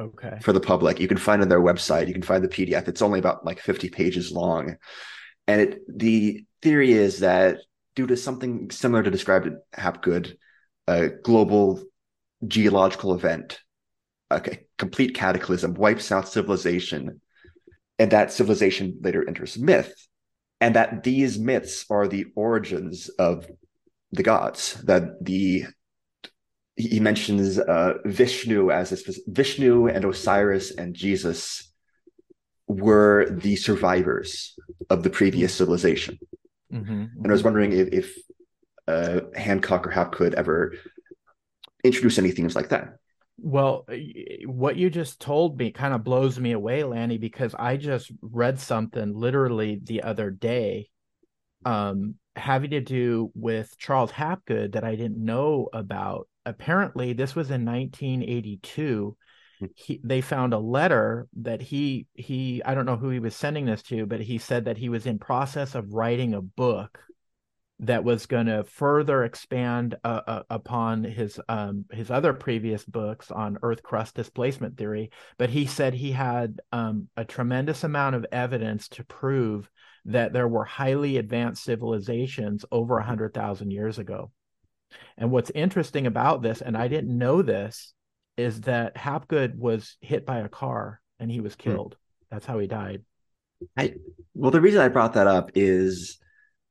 Okay. 0.00 0.38
For 0.42 0.52
the 0.52 0.60
public. 0.60 1.00
You 1.00 1.08
can 1.08 1.16
find 1.16 1.42
on 1.42 1.48
their 1.48 1.60
website, 1.60 2.06
you 2.06 2.14
can 2.14 2.22
find 2.22 2.42
the 2.42 2.48
PDF. 2.48 2.86
It's 2.86 3.02
only 3.02 3.18
about 3.18 3.44
like 3.44 3.58
50 3.58 3.90
pages 3.90 4.30
long. 4.30 4.76
And 5.48 5.60
it, 5.60 5.80
the 5.88 6.44
theory 6.62 6.92
is 6.92 7.20
that 7.20 7.58
due 7.96 8.06
to 8.06 8.16
something 8.16 8.70
similar 8.70 9.02
to 9.02 9.10
described 9.10 9.48
in 9.48 9.60
Hapgood, 9.72 10.36
a 10.86 11.08
global 11.08 11.82
geological 12.46 13.12
event 13.12 13.58
a 14.30 14.58
complete 14.76 15.14
cataclysm 15.14 15.74
wipes 15.74 16.12
out 16.12 16.28
civilization, 16.28 17.20
and 17.98 18.10
that 18.12 18.32
civilization 18.32 18.98
later 19.00 19.26
enters 19.26 19.58
myth, 19.58 19.94
and 20.60 20.74
that 20.76 21.02
these 21.02 21.38
myths 21.38 21.84
are 21.90 22.06
the 22.06 22.26
origins 22.36 23.08
of 23.10 23.46
the 24.12 24.22
gods. 24.22 24.74
That 24.84 25.24
the 25.24 25.66
he 26.76 27.00
mentions 27.00 27.58
uh, 27.58 27.94
Vishnu 28.04 28.70
as 28.70 28.92
a 28.92 29.12
Vishnu 29.26 29.88
and 29.88 30.04
Osiris 30.04 30.70
and 30.70 30.94
Jesus 30.94 31.72
were 32.68 33.28
the 33.30 33.56
survivors 33.56 34.54
of 34.90 35.02
the 35.02 35.10
previous 35.10 35.54
civilization. 35.54 36.18
Mm-hmm, 36.72 36.92
mm-hmm. 36.92 37.22
And 37.22 37.26
I 37.26 37.32
was 37.32 37.42
wondering 37.42 37.72
if, 37.72 37.88
if 37.88 38.14
uh, 38.86 39.20
Hancock 39.34 39.86
or 39.86 39.90
Hapgood 39.90 40.34
ever 40.34 40.74
introduce 41.82 42.18
any 42.18 42.30
themes 42.30 42.54
like 42.54 42.68
that. 42.68 42.97
Well, 43.40 43.86
what 44.46 44.76
you 44.76 44.90
just 44.90 45.20
told 45.20 45.58
me 45.58 45.70
kind 45.70 45.94
of 45.94 46.02
blows 46.02 46.40
me 46.40 46.52
away, 46.52 46.82
Lanny, 46.82 47.18
because 47.18 47.54
I 47.54 47.76
just 47.76 48.10
read 48.20 48.58
something 48.58 49.14
literally 49.14 49.80
the 49.82 50.02
other 50.02 50.30
day 50.30 50.90
um, 51.64 52.16
having 52.36 52.70
to 52.70 52.80
do 52.80 53.30
with 53.34 53.76
Charles 53.78 54.10
Hapgood 54.10 54.72
that 54.72 54.84
I 54.84 54.96
didn't 54.96 55.24
know 55.24 55.68
about. 55.72 56.28
Apparently, 56.46 57.12
this 57.12 57.34
was 57.34 57.50
in 57.50 57.64
1982. 57.64 59.16
Hmm. 59.60 59.66
He, 59.74 60.00
they 60.04 60.20
found 60.20 60.54
a 60.54 60.58
letter 60.58 61.26
that 61.40 61.60
he 61.60 62.06
he 62.14 62.62
I 62.64 62.74
don't 62.74 62.86
know 62.86 62.96
who 62.96 63.10
he 63.10 63.18
was 63.18 63.36
sending 63.36 63.66
this 63.66 63.82
to, 63.84 64.06
but 64.06 64.20
he 64.20 64.38
said 64.38 64.64
that 64.64 64.78
he 64.78 64.88
was 64.88 65.06
in 65.06 65.18
process 65.18 65.74
of 65.74 65.92
writing 65.92 66.34
a 66.34 66.42
book 66.42 67.00
that 67.80 68.02
was 68.02 68.26
going 68.26 68.46
to 68.46 68.64
further 68.64 69.24
expand 69.24 69.96
uh, 70.02 70.20
uh, 70.26 70.42
upon 70.50 71.04
his 71.04 71.40
um, 71.48 71.84
his 71.92 72.10
other 72.10 72.32
previous 72.32 72.84
books 72.84 73.30
on 73.30 73.58
Earth 73.62 73.82
crust 73.82 74.16
displacement 74.16 74.76
theory. 74.76 75.10
But 75.38 75.50
he 75.50 75.66
said 75.66 75.94
he 75.94 76.10
had 76.10 76.60
um, 76.72 77.08
a 77.16 77.24
tremendous 77.24 77.84
amount 77.84 78.16
of 78.16 78.26
evidence 78.32 78.88
to 78.90 79.04
prove 79.04 79.70
that 80.06 80.32
there 80.32 80.48
were 80.48 80.64
highly 80.64 81.18
advanced 81.18 81.62
civilizations 81.62 82.64
over 82.72 82.98
a 82.98 83.04
hundred 83.04 83.32
thousand 83.32 83.70
years 83.70 83.98
ago. 83.98 84.32
And 85.16 85.30
what's 85.30 85.50
interesting 85.50 86.06
about 86.06 86.42
this, 86.42 86.60
and 86.62 86.76
I 86.76 86.88
didn't 86.88 87.16
know 87.16 87.42
this, 87.42 87.92
is 88.36 88.62
that 88.62 88.96
Hapgood 88.96 89.56
was 89.58 89.96
hit 90.00 90.24
by 90.26 90.38
a 90.38 90.48
car 90.48 91.00
and 91.20 91.30
he 91.30 91.40
was 91.40 91.54
hmm. 91.54 91.70
killed. 91.70 91.94
Hmm. 91.94 92.34
That's 92.34 92.46
how 92.46 92.58
he 92.58 92.66
died. 92.66 93.02
I 93.76 93.94
well, 94.34 94.50
the 94.50 94.60
reason 94.60 94.80
I 94.80 94.88
brought 94.88 95.14
that 95.14 95.26
up 95.26 95.50
is 95.54 96.18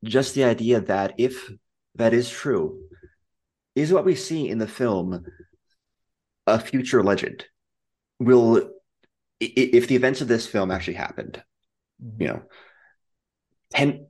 just 0.04 0.34
the 0.34 0.44
idea 0.44 0.80
that 0.80 1.14
if 1.18 1.50
that 1.96 2.14
is 2.14 2.30
true, 2.30 2.80
is 3.74 3.92
what 3.92 4.04
we 4.04 4.14
see 4.14 4.48
in 4.48 4.58
the 4.58 4.68
film 4.68 5.24
a 6.46 6.58
future 6.58 7.02
legend? 7.02 7.44
Will 8.18 8.70
if 9.40 9.86
the 9.86 9.96
events 9.96 10.20
of 10.20 10.28
this 10.28 10.46
film 10.46 10.70
actually 10.70 10.94
happened, 10.94 11.42
mm-hmm. 12.04 12.22
you 12.22 12.28
know, 12.28 12.42
10,000 13.72 14.06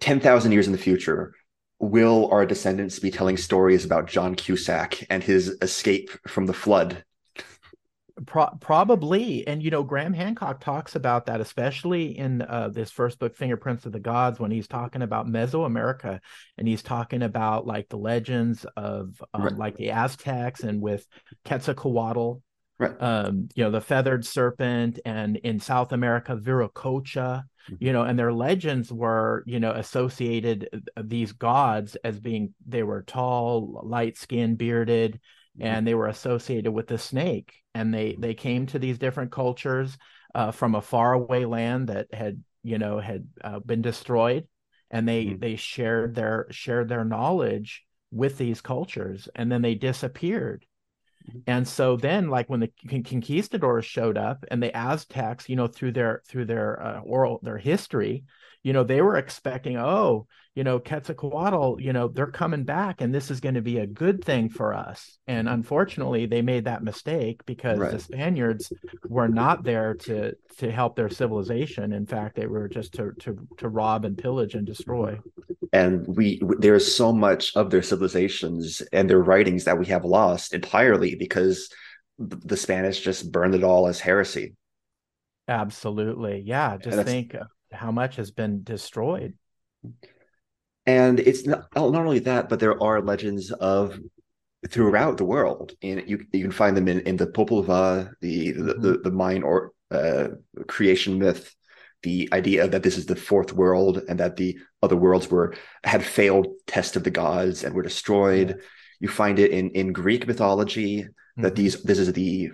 10, 0.00 0.52
years 0.52 0.66
in 0.66 0.72
the 0.72 0.78
future, 0.78 1.34
will 1.78 2.28
our 2.32 2.46
descendants 2.46 2.98
be 2.98 3.10
telling 3.10 3.36
stories 3.36 3.84
about 3.84 4.08
John 4.08 4.34
Cusack 4.34 5.06
and 5.10 5.22
his 5.22 5.56
escape 5.62 6.10
from 6.26 6.46
the 6.46 6.52
flood 6.52 7.04
Pro- 8.26 8.56
probably, 8.60 9.46
and 9.46 9.62
you 9.62 9.70
know, 9.70 9.82
Graham 9.82 10.12
Hancock 10.12 10.60
talks 10.60 10.94
about 10.94 11.26
that, 11.26 11.40
especially 11.40 12.16
in 12.16 12.42
uh, 12.42 12.68
this 12.68 12.90
first 12.90 13.18
book, 13.18 13.34
Fingerprints 13.36 13.86
of 13.86 13.92
the 13.92 14.00
Gods, 14.00 14.38
when 14.38 14.50
he's 14.50 14.68
talking 14.68 15.02
about 15.02 15.26
Mesoamerica, 15.26 16.20
and 16.58 16.68
he's 16.68 16.82
talking 16.82 17.22
about 17.22 17.66
like 17.66 17.88
the 17.88 17.98
legends 17.98 18.66
of 18.76 19.22
um, 19.34 19.42
right. 19.42 19.56
like 19.56 19.76
the 19.76 19.90
Aztecs 19.90 20.62
and 20.62 20.80
with 20.80 21.06
Quetzalcoatl, 21.44 22.42
right. 22.78 23.02
um, 23.02 23.48
you 23.54 23.64
know, 23.64 23.70
the 23.70 23.80
feathered 23.80 24.26
serpent, 24.26 25.00
and 25.04 25.36
in 25.36 25.58
South 25.60 25.92
America, 25.92 26.36
Viracocha, 26.36 27.44
mm-hmm. 27.70 27.74
you 27.78 27.92
know, 27.92 28.02
and 28.02 28.18
their 28.18 28.32
legends 28.32 28.92
were, 28.92 29.42
you 29.46 29.60
know, 29.60 29.72
associated 29.72 30.68
uh, 30.96 31.02
these 31.04 31.32
gods 31.32 31.96
as 32.04 32.20
being 32.20 32.54
they 32.66 32.82
were 32.82 33.02
tall, 33.02 33.80
light 33.84 34.18
skinned, 34.18 34.58
bearded. 34.58 35.20
And 35.60 35.86
they 35.86 35.94
were 35.94 36.08
associated 36.08 36.72
with 36.72 36.86
the 36.86 36.98
snake 36.98 37.62
and 37.74 37.92
they 37.92 38.16
they 38.18 38.34
came 38.34 38.66
to 38.66 38.78
these 38.78 38.98
different 38.98 39.30
cultures 39.30 39.96
uh, 40.34 40.50
from 40.50 40.74
a 40.74 40.82
faraway 40.82 41.44
land 41.44 41.88
that 41.88 42.12
had 42.12 42.42
you 42.62 42.78
know 42.78 42.98
had 42.98 43.26
uh, 43.42 43.58
been 43.60 43.82
destroyed 43.82 44.46
and 44.90 45.08
they 45.08 45.26
mm-hmm. 45.26 45.38
they 45.38 45.56
shared 45.56 46.14
their 46.14 46.46
shared 46.50 46.88
their 46.88 47.04
knowledge 47.04 47.84
with 48.10 48.38
these 48.38 48.60
cultures 48.60 49.28
and 49.34 49.50
then 49.50 49.62
they 49.62 49.74
disappeared 49.74 50.64
mm-hmm. 51.28 51.40
and 51.46 51.66
so 51.66 51.96
then 51.96 52.28
like 52.28 52.48
when 52.48 52.60
the 52.60 52.72
conquistadors 52.88 53.84
showed 53.84 54.16
up 54.16 54.44
and 54.50 54.62
the 54.62 54.74
aztecs 54.76 55.48
you 55.48 55.56
know 55.56 55.66
through 55.66 55.92
their 55.92 56.22
through 56.26 56.44
their 56.44 56.82
uh, 56.82 57.00
oral 57.00 57.40
their 57.42 57.58
history 57.58 58.24
you 58.62 58.72
know 58.72 58.84
they 58.84 59.00
were 59.00 59.16
expecting 59.16 59.76
oh 59.76 60.26
you 60.54 60.64
know, 60.64 60.78
Quetzalcoatl, 60.78 61.80
you 61.80 61.92
know, 61.94 62.08
they're 62.08 62.26
coming 62.26 62.64
back 62.64 63.00
and 63.00 63.14
this 63.14 63.30
is 63.30 63.40
going 63.40 63.54
to 63.54 63.62
be 63.62 63.78
a 63.78 63.86
good 63.86 64.22
thing 64.22 64.50
for 64.50 64.74
us. 64.74 65.18
And 65.26 65.48
unfortunately, 65.48 66.26
they 66.26 66.42
made 66.42 66.66
that 66.66 66.84
mistake 66.84 67.44
because 67.46 67.78
right. 67.78 67.90
the 67.90 67.98
Spaniards 67.98 68.70
were 69.08 69.28
not 69.28 69.64
there 69.64 69.94
to 69.94 70.34
to 70.58 70.70
help 70.70 70.94
their 70.94 71.08
civilization. 71.08 71.92
In 71.92 72.04
fact, 72.04 72.36
they 72.36 72.46
were 72.46 72.68
just 72.68 72.92
to 72.94 73.12
to 73.20 73.48
to 73.58 73.68
rob 73.68 74.04
and 74.04 74.18
pillage 74.18 74.54
and 74.54 74.66
destroy. 74.66 75.18
And 75.72 76.04
we 76.06 76.42
there's 76.58 76.94
so 76.94 77.14
much 77.14 77.56
of 77.56 77.70
their 77.70 77.82
civilizations 77.82 78.82
and 78.92 79.08
their 79.08 79.22
writings 79.22 79.64
that 79.64 79.78
we 79.78 79.86
have 79.86 80.04
lost 80.04 80.52
entirely 80.52 81.14
because 81.14 81.70
the 82.18 82.58
Spanish 82.58 83.00
just 83.00 83.32
burned 83.32 83.54
it 83.54 83.64
all 83.64 83.88
as 83.88 84.00
heresy. 84.00 84.54
Absolutely. 85.48 86.42
Yeah, 86.44 86.76
just 86.76 87.06
think 87.06 87.34
uh, 87.34 87.44
how 87.72 87.90
much 87.90 88.16
has 88.16 88.30
been 88.30 88.62
destroyed 88.62 89.34
and 90.86 91.20
it's 91.20 91.46
not, 91.46 91.66
not 91.74 91.94
only 91.94 92.20
that 92.20 92.48
but 92.48 92.60
there 92.60 92.80
are 92.82 93.00
legends 93.00 93.50
of 93.52 93.98
throughout 94.68 95.16
the 95.16 95.24
world 95.24 95.72
and 95.82 96.08
you 96.08 96.24
you 96.32 96.42
can 96.42 96.52
find 96.52 96.76
them 96.76 96.88
in, 96.88 97.00
in 97.00 97.16
the 97.16 97.26
Popol 97.26 97.64
Vuh, 97.64 98.10
the 98.20 98.48
mm-hmm. 98.48 98.66
the, 98.66 98.74
the, 98.74 98.98
the 98.98 99.10
Mayan 99.10 99.42
or 99.42 99.72
uh, 99.90 100.28
creation 100.68 101.18
myth 101.18 101.54
the 102.02 102.28
idea 102.32 102.66
that 102.66 102.82
this 102.82 102.98
is 102.98 103.06
the 103.06 103.16
fourth 103.16 103.52
world 103.52 104.02
and 104.08 104.18
that 104.18 104.36
the 104.36 104.58
other 104.82 104.96
worlds 104.96 105.30
were 105.30 105.54
had 105.84 106.02
failed 106.02 106.46
test 106.66 106.96
of 106.96 107.04
the 107.04 107.10
gods 107.10 107.64
and 107.64 107.74
were 107.74 107.82
destroyed 107.82 108.50
yeah. 108.50 108.64
you 109.00 109.08
find 109.08 109.38
it 109.38 109.50
in 109.50 109.70
in 109.70 109.92
greek 109.92 110.26
mythology 110.26 111.02
mm-hmm. 111.02 111.42
that 111.42 111.56
these 111.56 111.82
this 111.82 111.98
is 111.98 112.12
the 112.12 112.50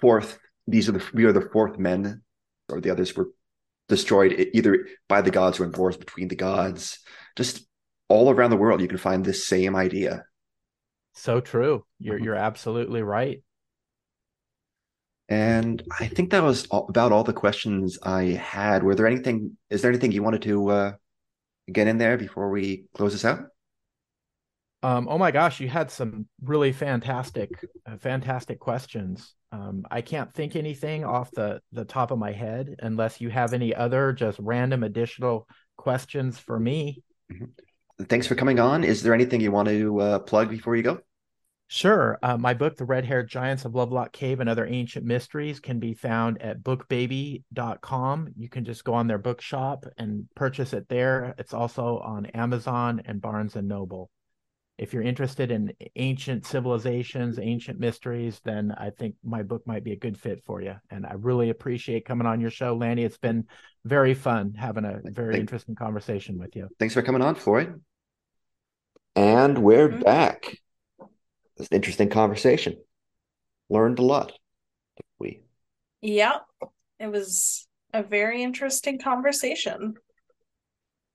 fourth 0.00 0.38
these 0.66 0.88
are 0.88 0.92
the 0.92 1.04
we 1.14 1.24
are 1.24 1.32
the 1.32 1.48
fourth 1.52 1.78
men 1.78 2.22
or 2.68 2.80
the 2.80 2.90
others 2.90 3.14
were 3.16 3.30
destroyed 3.90 4.48
either 4.54 4.86
by 5.08 5.20
the 5.20 5.30
gods 5.30 5.60
or 5.60 5.64
in 5.64 5.72
wars 5.72 5.98
between 5.98 6.28
the 6.28 6.36
gods 6.36 6.98
just 7.36 7.66
all 8.08 8.30
around 8.30 8.50
the 8.50 8.56
world 8.56 8.80
you 8.80 8.88
can 8.88 8.96
find 8.98 9.24
this 9.24 9.46
same 9.46 9.76
idea 9.76 10.24
so 11.12 11.40
true 11.40 11.84
you're 11.98 12.16
mm-hmm. 12.16 12.24
you're 12.24 12.34
absolutely 12.34 13.02
right 13.02 13.42
And 15.30 15.80
I 16.00 16.08
think 16.08 16.30
that 16.30 16.42
was 16.42 16.66
all, 16.66 16.86
about 16.88 17.12
all 17.12 17.22
the 17.22 17.32
questions 17.32 17.98
I 18.02 18.24
had. 18.24 18.82
Were 18.82 18.96
there 18.96 19.06
anything? 19.06 19.56
Is 19.70 19.80
there 19.80 19.90
anything 19.90 20.10
you 20.10 20.24
wanted 20.24 20.42
to 20.42 20.68
uh, 20.70 20.92
get 21.70 21.86
in 21.86 21.98
there 21.98 22.18
before 22.18 22.50
we 22.50 22.86
close 22.94 23.12
this 23.12 23.24
out? 23.24 23.46
Um, 24.82 25.08
oh 25.10 25.18
my 25.18 25.30
gosh, 25.30 25.60
you 25.60 25.68
had 25.68 25.90
some 25.90 26.26
really 26.42 26.72
fantastic, 26.72 27.50
uh, 27.86 27.98
fantastic 27.98 28.58
questions. 28.58 29.34
Um, 29.52 29.84
I 29.90 30.00
can't 30.00 30.32
think 30.32 30.56
anything 30.56 31.04
off 31.04 31.30
the 31.32 31.60
the 31.72 31.84
top 31.84 32.10
of 32.10 32.18
my 32.18 32.32
head 32.32 32.76
unless 32.78 33.20
you 33.20 33.28
have 33.30 33.52
any 33.52 33.74
other 33.74 34.12
just 34.12 34.38
random 34.38 34.82
additional 34.82 35.46
questions 35.76 36.38
for 36.38 36.58
me. 36.58 37.02
Mm-hmm. 37.30 38.04
Thanks 38.04 38.26
for 38.26 38.34
coming 38.34 38.58
on. 38.58 38.84
Is 38.84 39.02
there 39.02 39.12
anything 39.12 39.42
you 39.42 39.52
want 39.52 39.68
to 39.68 40.00
uh, 40.00 40.18
plug 40.20 40.48
before 40.48 40.76
you 40.76 40.82
go? 40.82 41.00
Sure. 41.68 42.18
Uh, 42.22 42.36
my 42.36 42.54
book, 42.54 42.76
The 42.76 42.84
Red 42.84 43.04
Haired 43.04 43.28
Giants 43.28 43.64
of 43.64 43.74
Lovelock 43.74 44.12
Cave 44.12 44.40
and 44.40 44.48
Other 44.48 44.66
Ancient 44.66 45.04
Mysteries, 45.04 45.60
can 45.60 45.78
be 45.78 45.94
found 45.94 46.40
at 46.42 46.62
bookbaby.com. 46.62 48.32
You 48.36 48.48
can 48.48 48.64
just 48.64 48.82
go 48.82 48.94
on 48.94 49.06
their 49.06 49.18
bookshop 49.18 49.84
and 49.98 50.26
purchase 50.34 50.72
it 50.72 50.88
there. 50.88 51.34
It's 51.38 51.54
also 51.54 51.98
on 51.98 52.26
Amazon 52.26 53.02
and 53.04 53.20
Barnes 53.20 53.54
and 53.54 53.68
Noble 53.68 54.10
if 54.80 54.94
you're 54.94 55.02
interested 55.02 55.50
in 55.50 55.74
ancient 55.96 56.46
civilizations, 56.46 57.38
ancient 57.38 57.78
mysteries, 57.78 58.40
then 58.44 58.72
I 58.78 58.88
think 58.88 59.14
my 59.22 59.42
book 59.42 59.66
might 59.66 59.84
be 59.84 59.92
a 59.92 59.96
good 59.96 60.18
fit 60.18 60.42
for 60.46 60.62
you. 60.62 60.74
And 60.88 61.04
I 61.04 61.12
really 61.18 61.50
appreciate 61.50 62.06
coming 62.06 62.26
on 62.26 62.40
your 62.40 62.48
show, 62.48 62.74
Lanny. 62.74 63.04
It's 63.04 63.18
been 63.18 63.44
very 63.84 64.14
fun 64.14 64.54
having 64.54 64.86
a 64.86 65.02
very 65.04 65.34
Thanks. 65.34 65.40
interesting 65.40 65.74
conversation 65.74 66.38
with 66.38 66.56
you. 66.56 66.66
Thanks 66.78 66.94
for 66.94 67.02
coming 67.02 67.20
on, 67.20 67.34
Floyd. 67.34 67.78
And 69.14 69.58
we're 69.58 69.90
mm-hmm. 69.90 70.00
back. 70.00 70.56
It's 71.58 71.68
an 71.68 71.76
interesting 71.76 72.08
conversation. 72.08 72.78
Learned 73.68 73.98
a 73.98 74.02
lot. 74.02 74.32
We. 75.18 75.42
Yeah, 76.00 76.38
it 76.98 77.12
was 77.12 77.68
a 77.92 78.02
very 78.02 78.42
interesting 78.42 78.98
conversation. 78.98 79.96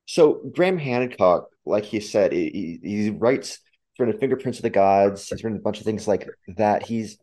So 0.06 0.40
Graham 0.54 0.78
Hancock 0.78 1.48
like 1.66 1.86
he 1.86 2.00
said, 2.00 2.32
he, 2.32 2.80
he 2.84 3.10
writes 3.10 3.60
of 4.00 4.20
fingerprints 4.20 4.60
of 4.60 4.64
the 4.64 4.70
gods. 4.70 5.30
He's 5.30 5.44
written 5.44 5.60
a 5.60 5.62
bunch 5.62 5.80
of 5.80 5.86
things 5.86 6.08
like 6.08 6.28
that. 6.58 6.84
He's 6.84 7.18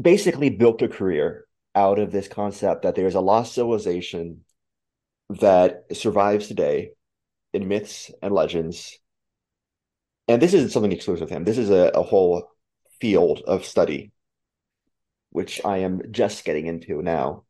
basically 0.00 0.50
built 0.50 0.82
a 0.82 0.88
career 0.88 1.46
out 1.74 1.98
of 1.98 2.10
this 2.10 2.28
concept 2.28 2.82
that 2.82 2.94
there's 2.94 3.14
a 3.14 3.20
lost 3.20 3.54
civilization 3.54 4.44
that 5.28 5.84
survives 5.92 6.48
today 6.48 6.90
in 7.52 7.68
myths 7.68 8.10
and 8.22 8.34
legends. 8.34 8.98
And 10.28 10.42
this 10.42 10.54
isn't 10.54 10.70
something 10.70 10.92
exclusive 10.92 11.28
to 11.28 11.34
him. 11.34 11.44
This 11.44 11.58
is 11.58 11.70
a, 11.70 11.90
a 11.94 12.02
whole 12.02 12.48
field 13.00 13.42
of 13.46 13.64
study, 13.64 14.12
which 15.30 15.60
I 15.64 15.78
am 15.78 16.02
just 16.10 16.44
getting 16.44 16.66
into 16.66 17.00
now 17.02 17.44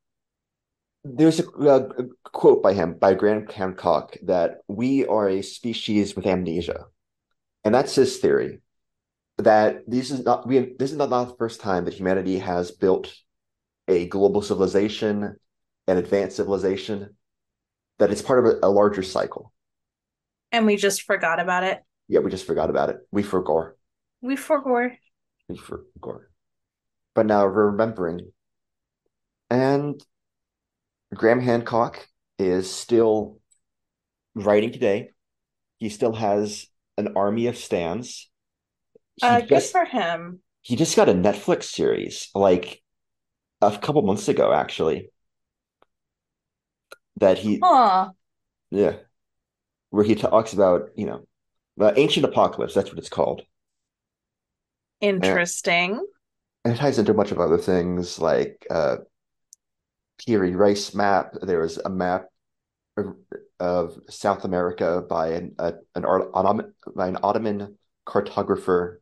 there's 1.15 1.41
a, 1.41 1.47
a, 1.47 1.89
quote 2.25 2.63
by 2.63 2.73
him 2.73 2.95
by 2.95 3.15
Graham 3.15 3.47
Hancock 3.47 4.17
that 4.25 4.59
we 4.69 5.07
are 5.07 5.29
a 5.29 5.43
species 5.43 6.17
with 6.17 6.27
amnesia, 6.27 6.87
and 7.65 7.75
that's 7.75 7.95
his 7.95 8.19
theory. 8.19 8.61
That 9.39 9.83
this 9.87 10.11
is 10.11 10.25
not 10.25 10.47
we 10.47 10.75
this 10.79 10.93
is 10.93 10.97
not, 10.97 11.11
the 11.11 11.35
first 11.39 11.61
time 11.61 11.85
that 11.85 11.95
humanity 11.95 12.39
has 12.39 12.71
built 12.71 13.15
a 13.87 14.07
global 14.07 14.43
civilization, 14.43 15.37
an 15.87 15.97
advanced 15.97 16.37
civilization, 16.37 17.15
that 17.99 18.11
it's 18.11 18.23
part 18.23 18.45
of 18.45 18.47
a, 18.47 18.67
a 18.67 18.71
larger 18.71 19.03
cycle. 19.03 19.53
And 20.53 20.67
we 20.67 20.77
just 20.77 21.03
forgot 21.03 21.39
about 21.39 21.65
it. 21.65 21.83
Yeah, 22.09 22.21
we 22.21 22.31
just 22.31 22.47
forgot 22.47 22.71
about 22.71 22.89
it. 22.89 22.97
We 23.11 23.23
forgot. 23.23 23.73
We 24.23 24.37
forgot. 24.37 24.93
We 25.49 25.57
forgot. 25.57 26.21
But 27.15 27.27
now 27.27 27.45
we're 27.45 27.71
remembering. 27.71 28.33
And 29.51 30.03
Graham 31.15 31.41
Hancock 31.41 32.07
is 32.39 32.73
still 32.73 33.39
writing 34.35 34.73
today. 34.73 35.11
He 35.79 35.89
still 35.89 36.13
has 36.13 36.67
an 36.97 37.13
army 37.17 37.47
of 37.47 37.57
stands. 37.57 38.31
Uh, 39.23 39.41
good 39.41 39.63
for 39.63 39.85
him. 39.85 40.41
He 40.63 40.77
just 40.77 40.97
got 40.97 41.09
a 41.09 41.15
Netflix 41.15 41.65
series 41.65 42.29
like 42.35 42.83
a 43.63 43.77
couple 43.79 44.03
months 44.03 44.29
ago, 44.29 44.53
actually. 44.53 45.11
That 47.19 47.39
he, 47.39 47.61
huh. 47.63 48.11
yeah, 48.71 48.97
where 49.91 50.05
he 50.05 50.15
talks 50.15 50.53
about 50.53 50.91
you 50.97 51.07
know, 51.07 51.27
the 51.77 51.99
ancient 51.99 52.27
apocalypse. 52.27 52.75
That's 52.75 52.91
what 52.91 52.99
it's 52.99 53.09
called. 53.09 53.43
Interesting. 55.01 55.93
And, 55.93 56.01
and 56.65 56.75
it 56.75 56.79
ties 56.79 56.99
into 56.99 57.13
a 57.13 57.15
bunch 57.15 57.31
of 57.31 57.41
other 57.41 57.59
things 57.59 58.19
like 58.19 58.67
uh, 58.71 58.97
Piri 60.25 60.55
Reis 60.55 60.95
map. 60.95 61.35
There 61.43 61.61
was 61.61 61.79
a 61.79 61.91
map 61.91 62.27
of 63.61 63.99
South 64.09 64.45
America 64.45 65.03
by 65.09 65.29
an 65.29 65.55
a, 65.59 65.75
an, 65.95 66.05
Ottoman, 66.05 66.75
by 66.95 67.09
an 67.09 67.19
Ottoman 67.23 67.77
cartographer 68.07 68.97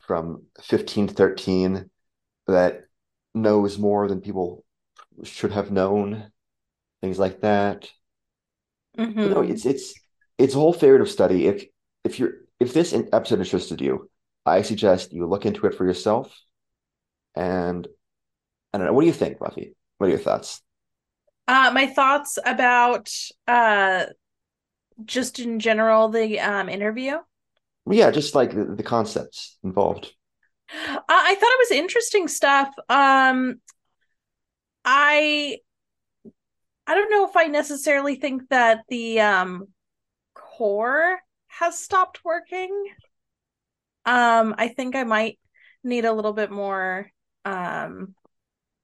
from 0.00 0.44
1513 0.56 1.90
that 2.46 2.84
knows 3.34 3.78
more 3.78 4.08
than 4.08 4.20
people 4.20 4.64
should 5.22 5.52
have 5.52 5.70
known. 5.70 6.30
Things 7.02 7.18
like 7.18 7.42
that. 7.42 7.88
Mm-hmm. 8.96 9.20
You 9.20 9.28
know, 9.28 9.42
it's 9.42 9.64
it's 9.64 9.94
it's 10.38 10.54
a 10.54 10.58
whole 10.58 10.72
field 10.72 11.00
of 11.00 11.10
study. 11.10 11.46
If 11.46 11.64
if 12.04 12.18
you're 12.18 12.32
if 12.58 12.74
this 12.74 12.92
episode 12.92 13.38
interested 13.38 13.80
you, 13.80 14.10
I 14.44 14.62
suggest 14.62 15.12
you 15.12 15.26
look 15.26 15.46
into 15.46 15.66
it 15.66 15.74
for 15.74 15.84
yourself. 15.84 16.36
And 17.36 17.86
I 18.72 18.78
don't 18.78 18.86
know. 18.88 18.92
What 18.92 19.02
do 19.02 19.06
you 19.06 19.12
think, 19.12 19.38
Buffy? 19.38 19.74
What 19.98 20.06
are 20.06 20.10
your 20.10 20.18
thoughts? 20.18 20.62
Uh, 21.46 21.70
my 21.72 21.86
thoughts 21.86 22.38
about 22.44 23.12
uh, 23.46 24.06
just 25.04 25.38
in 25.38 25.60
general 25.60 26.08
the 26.08 26.40
um, 26.40 26.68
interview. 26.68 27.18
Yeah, 27.90 28.10
just 28.10 28.34
like 28.34 28.54
the, 28.54 28.64
the 28.64 28.82
concepts 28.82 29.58
involved. 29.62 30.12
Uh, 30.70 31.00
I 31.08 31.34
thought 31.34 31.52
it 31.52 31.70
was 31.70 31.70
interesting 31.70 32.28
stuff. 32.28 32.68
Um, 32.88 33.60
I 34.84 35.58
I 36.86 36.94
don't 36.94 37.10
know 37.10 37.28
if 37.28 37.36
I 37.36 37.46
necessarily 37.46 38.16
think 38.16 38.48
that 38.50 38.84
the 38.88 39.20
um, 39.20 39.68
core 40.34 41.18
has 41.48 41.78
stopped 41.78 42.24
working. 42.24 42.70
Um, 44.06 44.54
I 44.56 44.68
think 44.68 44.96
I 44.96 45.04
might 45.04 45.38
need 45.84 46.04
a 46.04 46.12
little 46.12 46.32
bit 46.32 46.50
more 46.50 47.10
um, 47.44 48.14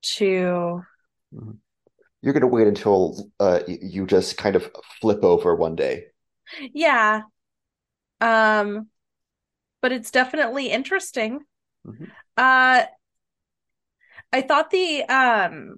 to 0.03 0.83
you're 2.23 2.33
going 2.33 2.41
to 2.41 2.47
wait 2.47 2.67
until 2.67 3.31
uh, 3.39 3.61
you 3.67 4.07
just 4.07 4.37
kind 4.37 4.57
of 4.57 4.71
flip 5.01 5.23
over 5.23 5.55
one 5.55 5.77
day. 5.77 6.05
Yeah. 6.73 7.23
Um, 8.21 8.89
but 9.83 9.93
it's 9.93 10.11
definitely 10.11 10.71
interesting. 10.71 11.41
Mm-hmm. 11.87 12.05
Uh, 12.37 12.85
I 14.33 14.41
thought 14.41 14.71
the 14.71 15.05
um 15.05 15.77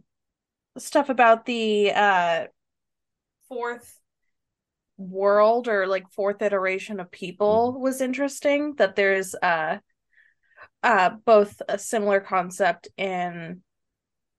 stuff 0.79 1.11
about 1.11 1.45
the 1.45 1.93
uh 1.93 2.47
fourth 3.49 4.01
world 4.97 5.69
or 5.69 5.87
like 5.87 6.11
fourth 6.11 6.41
iteration 6.41 7.01
of 7.01 7.11
people 7.11 7.73
mm-hmm. 7.73 7.83
was 7.83 8.01
interesting 8.01 8.75
that 8.77 8.97
there's 8.97 9.35
uh 9.35 9.77
uh 10.83 11.11
both 11.27 11.61
a 11.69 11.79
similar 11.79 12.21
concept 12.21 12.89
in 12.97 13.63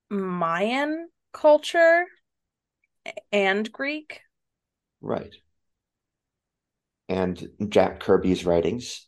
Mayan 0.09 1.09
culture 1.33 2.05
and 3.31 3.71
Greek. 3.71 4.21
Right. 5.01 5.35
And 7.09 7.49
Jack 7.69 7.99
Kirby's 7.99 8.45
writings. 8.45 9.07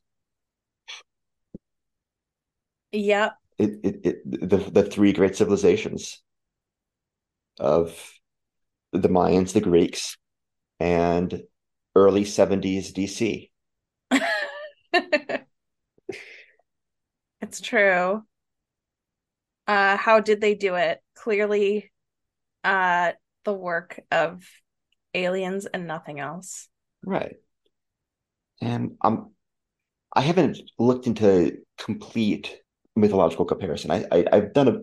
Yep. 2.92 3.36
It, 3.58 3.80
it, 3.84 4.00
it 4.04 4.50
the 4.50 4.58
the 4.58 4.84
three 4.84 5.12
great 5.12 5.36
civilizations 5.36 6.24
of 7.60 8.14
the 8.94 9.10
Mayans, 9.10 9.54
the 9.54 9.62
Greeks, 9.62 10.18
and 10.80 11.44
early 11.96 12.24
70s 12.24 12.94
DC. 12.94 13.52
it's 17.42 17.62
true. 17.62 18.24
Uh, 19.70 19.98
how 19.98 20.20
did 20.20 20.42
they 20.42 20.56
do 20.56 20.74
it? 20.74 21.00
Clearly, 21.14 21.92
uh, 22.64 23.12
the 23.46 23.54
work 23.54 24.00
of 24.12 24.44
aliens 25.14 25.68
and 25.68 25.86
nothing 25.86 26.20
else. 26.20 26.68
Right. 27.06 27.36
And 28.62 28.94
um, 29.02 29.30
I 30.12 30.22
haven't 30.22 30.58
looked 30.80 31.06
into 31.06 31.60
complete 31.78 32.58
mythological 32.96 33.46
comparison. 33.46 33.92
I, 33.92 34.06
I 34.12 34.36
have 34.38 34.54
done 34.54 34.68
a 34.70 34.78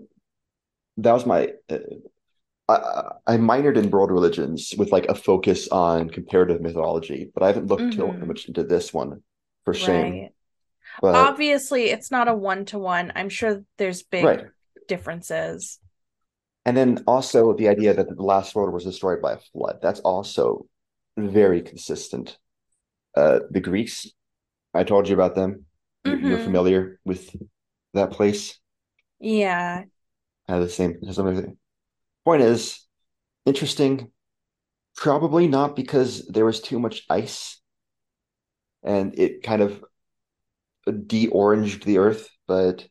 that 0.99 1.13
was 1.13 1.27
my 1.27 1.49
uh, 1.69 1.79
I, 2.69 3.11
I 3.27 3.37
minored 3.39 3.77
in 3.77 3.91
world 3.91 4.13
religions 4.13 4.73
with 4.79 4.93
like 4.93 5.07
a 5.07 5.17
focus 5.17 5.67
on 5.67 6.11
comparative 6.11 6.61
mythology, 6.61 7.33
but 7.35 7.43
I 7.43 7.49
haven't 7.49 7.67
looked 7.67 7.83
mm-hmm. 7.83 8.21
too 8.21 8.27
much 8.27 8.47
into 8.47 8.63
this 8.63 8.95
one 8.95 9.25
for 9.65 9.75
shame. 9.75 10.29
But, 11.03 11.17
Obviously, 11.17 11.91
it's 11.91 12.13
not 12.13 12.29
a 12.29 12.35
one 12.35 12.67
to 12.67 12.79
one. 12.79 13.13
I'm 13.17 13.29
sure 13.29 13.65
there's 13.79 14.05
big 14.05 14.25
right. 14.25 14.47
Differences. 14.87 15.79
And 16.65 16.77
then 16.77 17.05
also 17.07 17.55
the 17.55 17.69
idea 17.69 17.95
that 17.95 18.09
the 18.09 18.23
last 18.23 18.55
world 18.55 18.73
was 18.75 18.85
destroyed 18.85 19.23
by 19.23 19.35
a 19.35 19.39
flood. 19.53 19.79
That's 19.81 20.01
also 20.01 20.67
very 21.17 21.63
consistent. 21.63 22.39
Uh, 23.15 23.41
the 23.51 23.61
Greeks, 23.61 24.09
I 24.75 24.85
told 24.85 25.09
you 25.09 25.15
about 25.15 25.35
them. 25.35 25.65
Mm-hmm. 26.05 26.27
You're 26.27 26.39
familiar 26.39 27.01
with 27.05 27.35
that 27.95 28.11
place. 28.11 28.59
Yeah. 29.21 29.85
Have 30.49 30.63
the 30.63 30.69
same. 30.69 31.01
Point 32.25 32.43
is, 32.43 32.85
interesting. 33.45 34.11
Probably 34.97 35.47
not 35.47 35.77
because 35.77 36.27
there 36.27 36.45
was 36.45 36.61
too 36.61 36.79
much 36.79 37.05
ice, 37.11 37.61
and 38.83 39.19
it 39.19 39.43
kind 39.43 39.63
of 39.63 39.85
de-oranged 41.07 41.85
the 41.85 41.99
earth. 41.99 42.29
But 42.47 42.87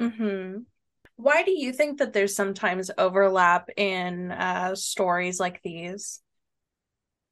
mm-hmm. 0.00 0.60
Why 1.16 1.42
do 1.42 1.50
you 1.50 1.72
think 1.72 1.98
that 1.98 2.12
there's 2.12 2.34
sometimes 2.34 2.90
overlap 2.98 3.68
in 3.76 4.32
uh, 4.32 4.74
stories 4.74 5.38
like 5.38 5.60
these? 5.62 6.20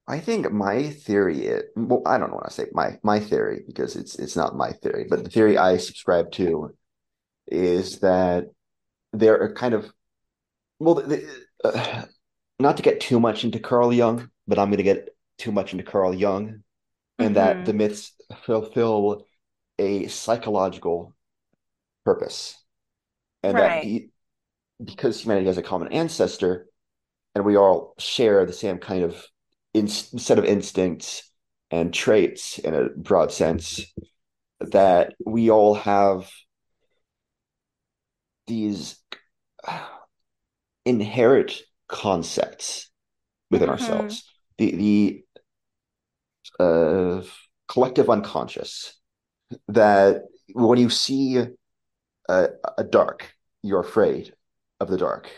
I 0.06 0.18
think 0.18 0.50
my 0.50 0.90
theory 0.90 1.46
is 1.46 1.62
well, 1.76 2.02
I 2.04 2.18
don't 2.18 2.32
want 2.32 2.46
to 2.46 2.52
say 2.52 2.66
my 2.72 2.98
my 3.02 3.20
theory 3.20 3.62
because 3.66 3.96
it's 3.96 4.18
it's 4.18 4.36
not 4.36 4.56
my 4.56 4.72
theory, 4.72 5.06
but 5.08 5.22
the 5.22 5.30
theory 5.30 5.56
I 5.56 5.76
subscribe 5.76 6.32
to 6.32 6.74
is 7.46 8.00
that 8.00 8.46
there 9.12 9.40
are 9.40 9.52
kind 9.52 9.74
of 9.74 9.92
well, 10.80 10.94
the, 10.96 11.28
uh, 11.62 12.04
not 12.58 12.76
to 12.78 12.82
get 12.82 13.00
too 13.00 13.20
much 13.20 13.44
into 13.44 13.60
Carl 13.60 13.92
Jung, 13.92 14.30
but 14.48 14.58
I'm 14.58 14.68
going 14.68 14.78
to 14.78 14.82
get 14.82 15.10
too 15.38 15.52
much 15.52 15.72
into 15.72 15.84
Carl 15.84 16.14
Jung, 16.14 16.62
and 17.18 17.26
mm-hmm. 17.26 17.34
that 17.34 17.64
the 17.64 17.72
myths 17.72 18.12
fulfill 18.42 19.26
a 19.78 20.08
psychological 20.08 21.14
purpose, 22.04 22.59
and 23.42 23.54
right. 23.54 23.68
that 23.68 23.84
he, 23.84 24.10
because 24.82 25.20
humanity 25.20 25.46
has 25.46 25.58
a 25.58 25.62
common 25.62 25.92
ancestor, 25.92 26.66
and 27.34 27.44
we 27.44 27.56
all 27.56 27.94
share 27.98 28.44
the 28.46 28.52
same 28.52 28.78
kind 28.78 29.04
of 29.04 29.24
in, 29.74 29.88
set 29.88 30.38
of 30.38 30.44
instincts 30.44 31.30
and 31.70 31.94
traits 31.94 32.58
in 32.58 32.74
a 32.74 32.88
broad 32.88 33.30
sense, 33.32 33.84
that 34.60 35.14
we 35.24 35.50
all 35.50 35.74
have 35.74 36.30
these 38.46 38.96
inherent 40.84 41.60
concepts 41.88 42.90
within 43.50 43.68
mm-hmm. 43.68 43.80
ourselves. 43.80 44.24
The 44.58 45.24
the 46.58 46.62
uh, 46.62 47.22
collective 47.68 48.10
unconscious 48.10 48.98
that 49.68 50.22
when 50.52 50.78
you 50.78 50.90
see 50.90 51.46
a, 52.30 52.48
a 52.78 52.84
dark, 52.84 53.34
you're 53.62 53.80
afraid 53.80 54.32
of 54.78 54.88
the 54.88 54.96
dark. 54.96 55.30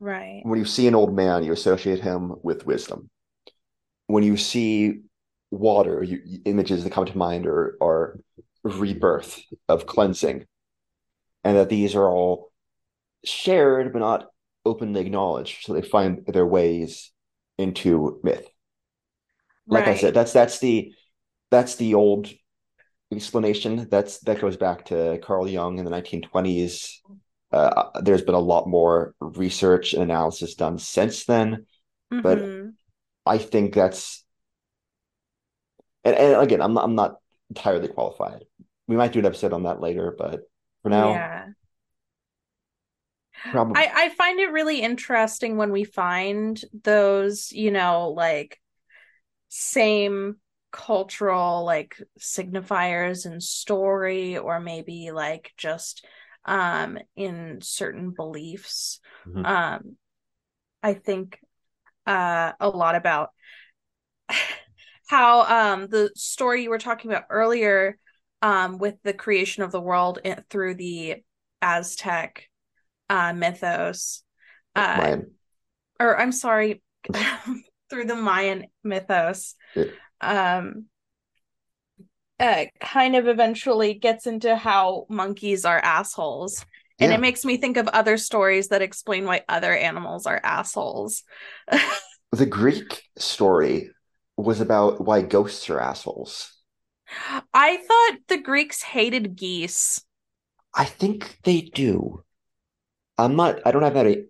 Right. 0.00 0.40
When 0.44 0.58
you 0.58 0.64
see 0.64 0.86
an 0.86 0.94
old 0.94 1.14
man, 1.14 1.44
you 1.44 1.52
associate 1.52 2.00
him 2.00 2.34
with 2.42 2.66
wisdom. 2.66 3.10
When 4.06 4.24
you 4.24 4.36
see 4.36 5.00
water, 5.50 6.02
you, 6.02 6.40
images 6.44 6.84
that 6.84 6.92
come 6.92 7.06
to 7.06 7.18
mind 7.18 7.46
are, 7.46 7.76
are 7.80 8.20
rebirth 8.62 9.40
of 9.68 9.86
cleansing, 9.86 10.46
and 11.44 11.56
that 11.56 11.68
these 11.68 11.94
are 11.94 12.08
all 12.08 12.50
shared 13.24 13.92
but 13.92 14.00
not 14.00 14.28
openly 14.64 15.00
acknowledged. 15.00 15.64
So 15.64 15.72
they 15.72 15.82
find 15.82 16.24
their 16.26 16.46
ways 16.46 17.12
into 17.56 18.20
myth. 18.22 18.46
Like 19.66 19.86
right. 19.86 19.96
I 19.96 19.98
said, 19.98 20.14
that's 20.14 20.32
that's 20.32 20.58
the 20.58 20.92
that's 21.50 21.76
the 21.76 21.94
old 21.94 22.28
explanation. 23.12 23.88
That's 23.90 24.18
that 24.20 24.40
goes 24.40 24.56
back 24.56 24.86
to 24.86 25.18
Carl 25.22 25.48
Jung 25.48 25.78
in 25.78 25.84
the 25.84 25.90
1920s. 25.90 26.98
Uh, 27.50 28.00
there's 28.02 28.22
been 28.22 28.34
a 28.34 28.40
lot 28.40 28.68
more 28.68 29.14
research 29.20 29.94
and 29.94 30.02
analysis 30.02 30.54
done 30.54 30.78
since 30.78 31.24
then, 31.24 31.66
mm-hmm. 32.12 32.20
but 32.20 32.72
I 33.24 33.38
think 33.38 33.74
that's 33.74 34.24
and, 36.04 36.16
and 36.16 36.42
again, 36.42 36.60
I'm 36.60 36.74
not 36.74 36.84
I'm 36.84 36.94
not 36.94 37.16
entirely 37.50 37.88
qualified. 37.88 38.44
We 38.86 38.96
might 38.96 39.12
do 39.12 39.18
an 39.18 39.26
episode 39.26 39.52
on 39.52 39.64
that 39.64 39.80
later, 39.80 40.14
but 40.16 40.42
for 40.82 40.88
now, 40.88 41.10
yeah. 41.10 41.46
Probably. 43.50 43.80
I, 43.80 43.90
I 43.94 44.08
find 44.10 44.40
it 44.40 44.50
really 44.50 44.80
interesting 44.80 45.56
when 45.56 45.70
we 45.70 45.84
find 45.84 46.60
those, 46.82 47.52
you 47.52 47.70
know, 47.70 48.08
like 48.08 48.60
same 49.48 50.36
cultural 50.70 51.64
like 51.64 51.96
signifiers 52.18 53.26
in 53.26 53.40
story 53.40 54.36
or 54.36 54.60
maybe 54.60 55.10
like 55.10 55.52
just 55.56 56.04
um 56.44 56.98
in 57.16 57.58
certain 57.62 58.10
beliefs 58.10 59.00
mm-hmm. 59.26 59.44
um 59.44 59.96
i 60.82 60.94
think 60.94 61.40
uh 62.06 62.52
a 62.60 62.68
lot 62.68 62.94
about 62.94 63.30
how 65.08 65.72
um 65.72 65.88
the 65.88 66.10
story 66.14 66.62
you 66.62 66.70
were 66.70 66.78
talking 66.78 67.10
about 67.10 67.24
earlier 67.30 67.98
um 68.42 68.78
with 68.78 68.96
the 69.04 69.14
creation 69.14 69.62
of 69.62 69.72
the 69.72 69.80
world 69.80 70.18
in, 70.22 70.42
through 70.50 70.74
the 70.74 71.16
aztec 71.62 72.48
uh, 73.08 73.32
mythos. 73.32 74.22
Uh, 74.74 74.96
Mayan. 74.98 75.30
Or 76.00 76.18
I'm 76.18 76.32
sorry, 76.32 76.82
through 77.90 78.04
the 78.04 78.14
Mayan 78.14 78.66
mythos. 78.84 79.54
Um, 80.20 80.86
uh, 82.40 82.66
kind 82.80 83.16
of 83.16 83.26
eventually 83.26 83.94
gets 83.94 84.26
into 84.26 84.54
how 84.54 85.06
monkeys 85.08 85.64
are 85.64 85.80
assholes. 85.80 86.64
And 87.00 87.10
yeah. 87.10 87.18
it 87.18 87.20
makes 87.20 87.44
me 87.44 87.56
think 87.56 87.76
of 87.76 87.88
other 87.88 88.16
stories 88.16 88.68
that 88.68 88.82
explain 88.82 89.24
why 89.24 89.42
other 89.48 89.74
animals 89.74 90.26
are 90.26 90.40
assholes. 90.42 91.22
the 92.32 92.46
Greek 92.46 93.02
story 93.16 93.90
was 94.36 94.60
about 94.60 95.04
why 95.04 95.22
ghosts 95.22 95.68
are 95.70 95.80
assholes. 95.80 96.52
I 97.54 97.76
thought 97.78 98.18
the 98.28 98.38
Greeks 98.38 98.82
hated 98.82 99.36
geese. 99.36 100.04
I 100.74 100.84
think 100.84 101.38
they 101.44 101.62
do. 101.62 102.22
I'm 103.16 103.34
not. 103.34 103.60
I 103.66 103.72
don't 103.72 103.82
have 103.82 103.94
that. 103.94 104.28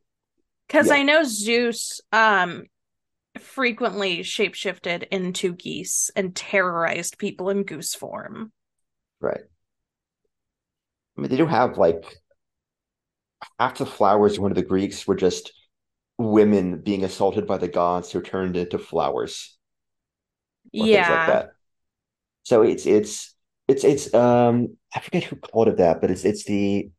Because 0.67 0.91
I 0.91 1.03
know 1.03 1.25
Zeus 1.25 2.01
um 2.13 2.65
frequently 3.43 4.21
shapeshifted 4.21 5.07
into 5.11 5.55
geese 5.55 6.11
and 6.17 6.35
terrorized 6.35 7.19
people 7.19 7.51
in 7.51 7.63
goose 7.63 7.95
form. 7.95 8.53
Right. 9.21 9.41
I 11.17 11.21
mean, 11.21 11.31
they 11.31 11.37
do 11.37 11.47
have 11.47 11.79
like 11.79 12.05
half 13.59 13.79
the 13.79 13.87
flowers. 13.87 14.39
One 14.39 14.51
of 14.51 14.57
the 14.57 14.63
Greeks 14.63 15.07
were 15.07 15.17
just 15.17 15.53
women 16.17 16.81
being 16.81 17.05
assaulted 17.05 17.47
by 17.47 17.59
the 17.59 17.69
gods 17.69 18.11
who 18.11 18.21
turned 18.21 18.57
into 18.57 18.79
flowers. 18.79 19.57
yeah. 20.73 21.09
like 21.09 21.27
that. 21.29 21.51
So 22.45 22.63
it's 22.63 22.87
it's 22.87 23.35
it's 23.69 23.85
it's 23.85 24.15
um 24.15 24.77
I 24.95 25.01
forget 25.01 25.25
who 25.25 25.37
called 25.37 25.69
it 25.69 25.77
that, 25.77 26.01
but 26.01 26.11
it's 26.11 26.25
it's 26.25 26.45
the 26.45 26.91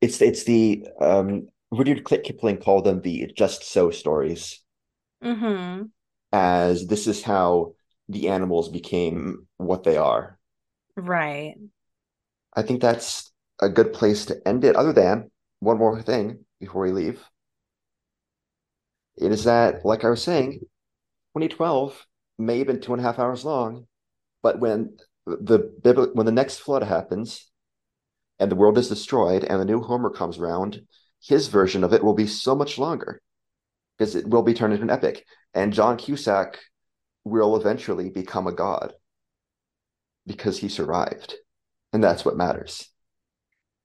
it's 0.00 0.20
it's 0.22 0.44
the 0.44 0.86
um 1.00 1.48
Rudyard 1.72 2.04
Kipling 2.04 2.58
called 2.58 2.84
them 2.84 3.00
the 3.00 3.32
just 3.36 3.64
so 3.64 3.90
stories. 3.90 4.61
Mm-hmm. 5.22 5.84
As 6.32 6.86
this 6.86 7.06
is 7.06 7.22
how 7.22 7.74
the 8.08 8.28
animals 8.28 8.68
became 8.68 9.46
what 9.56 9.84
they 9.84 9.96
are. 9.96 10.38
Right. 10.96 11.54
I 12.54 12.62
think 12.62 12.80
that's 12.80 13.32
a 13.60 13.68
good 13.68 13.92
place 13.92 14.26
to 14.26 14.40
end 14.46 14.64
it, 14.64 14.76
other 14.76 14.92
than 14.92 15.30
one 15.60 15.78
more 15.78 16.02
thing 16.02 16.44
before 16.60 16.82
we 16.82 16.92
leave. 16.92 17.22
It 19.16 19.30
is 19.30 19.44
that, 19.44 19.84
like 19.84 20.04
I 20.04 20.10
was 20.10 20.22
saying, 20.22 20.60
2012 21.34 22.06
may 22.38 22.58
have 22.58 22.66
been 22.66 22.80
two 22.80 22.92
and 22.92 23.00
a 23.00 23.04
half 23.04 23.18
hours 23.18 23.44
long, 23.44 23.86
but 24.42 24.58
when 24.58 24.96
the 25.26 26.10
when 26.14 26.26
the 26.26 26.32
next 26.32 26.58
flood 26.58 26.82
happens, 26.82 27.50
and 28.38 28.50
the 28.50 28.56
world 28.56 28.76
is 28.76 28.88
destroyed 28.88 29.44
and 29.44 29.60
the 29.60 29.64
new 29.64 29.80
Homer 29.80 30.10
comes 30.10 30.38
around, 30.38 30.82
his 31.22 31.48
version 31.48 31.84
of 31.84 31.92
it 31.92 32.02
will 32.02 32.14
be 32.14 32.26
so 32.26 32.56
much 32.56 32.78
longer 32.78 33.22
because 34.02 34.16
it 34.16 34.28
will 34.28 34.42
be 34.42 34.52
turned 34.52 34.72
into 34.72 34.82
an 34.82 34.90
epic. 34.90 35.24
And 35.54 35.72
John 35.72 35.96
Cusack 35.96 36.58
will 37.22 37.54
eventually 37.54 38.10
become 38.10 38.48
a 38.48 38.52
god 38.52 38.94
because 40.26 40.58
he 40.58 40.68
survived. 40.68 41.36
And 41.92 42.02
that's 42.02 42.24
what 42.24 42.36
matters. 42.36 42.88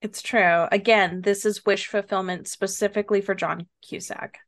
It's 0.02 0.24
true. 0.24 0.66
Again, 0.72 1.22
this 1.22 1.46
is 1.46 1.68
wish 1.68 1.86
fulfillment 1.86 2.48
specifically 2.48 3.22
for 3.22 3.36
John 3.36 3.68
Cusack. 3.88 4.40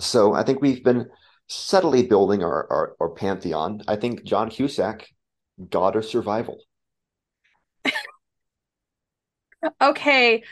So 0.00 0.34
I 0.34 0.42
think 0.42 0.60
we've 0.60 0.82
been 0.82 1.08
subtly 1.46 2.02
building 2.02 2.42
our, 2.42 2.66
our, 2.72 2.96
our 2.98 3.10
pantheon. 3.10 3.82
I 3.86 3.94
think 3.94 4.24
John 4.24 4.50
Cusack, 4.50 5.06
God 5.70 5.94
of 5.94 6.04
survival 6.04 6.58
okay, 9.80 10.42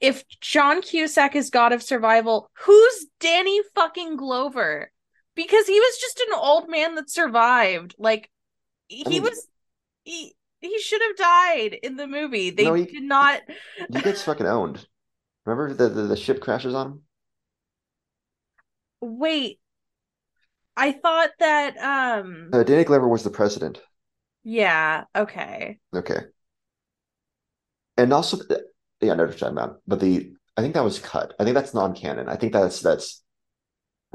if 0.00 0.24
John 0.40 0.82
Cusack 0.82 1.34
is 1.36 1.50
God 1.50 1.72
of 1.72 1.82
Survival, 1.82 2.50
who's 2.64 3.06
Danny 3.20 3.60
fucking 3.74 4.16
Glover? 4.16 4.90
Because 5.34 5.66
he 5.66 5.78
was 5.78 5.98
just 5.98 6.20
an 6.20 6.34
old 6.34 6.68
man 6.68 6.94
that 6.96 7.10
survived. 7.10 7.94
Like 7.98 8.30
he 8.88 9.04
I 9.06 9.10
mean, 9.10 9.22
was 9.22 9.46
he 10.04 10.34
he 10.60 10.78
should 10.80 11.02
have 11.02 11.16
died 11.16 11.74
in 11.82 11.96
the 11.96 12.06
movie. 12.06 12.50
They 12.50 12.64
no, 12.64 12.74
he, 12.74 12.84
did 12.84 13.02
not 13.02 13.42
He 13.92 14.00
gets 14.00 14.22
fucking 14.22 14.46
owned. 14.46 14.86
Remember 15.46 15.74
the, 15.74 15.88
the, 15.88 16.02
the 16.08 16.16
ship 16.16 16.40
crashes 16.40 16.74
on 16.74 16.86
him? 16.86 17.02
Wait. 19.00 19.58
I 20.76 20.92
thought 20.92 21.30
that 21.38 21.76
um 21.78 22.50
Uh, 22.52 22.62
Danny 22.62 22.84
Glover 22.84 23.08
was 23.08 23.22
the 23.24 23.30
president. 23.30 23.80
yeah, 24.44 25.04
okay. 25.14 25.78
Okay. 25.94 26.26
And 27.96 28.12
also, 28.12 28.38
yeah, 29.00 29.10
what 29.10 29.18
you're 29.18 29.32
talking 29.32 29.56
about. 29.56 29.80
But 29.86 30.00
the 30.00 30.32
I 30.56 30.62
think 30.62 30.74
that 30.74 30.84
was 30.84 30.98
cut. 30.98 31.34
I 31.38 31.44
think 31.44 31.54
that's 31.54 31.74
non-canon. 31.74 32.28
I 32.28 32.36
think 32.36 32.52
that's 32.52 32.80
that's 32.80 33.22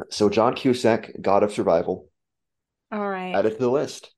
so 0.09 0.29
John 0.29 0.55
Cusack, 0.55 1.11
God 1.21 1.43
of 1.43 1.51
Survival, 1.53 2.09
All 2.91 3.07
right. 3.07 3.35
added 3.35 3.51
to 3.53 3.57
the 3.59 3.69
list. 3.69 4.11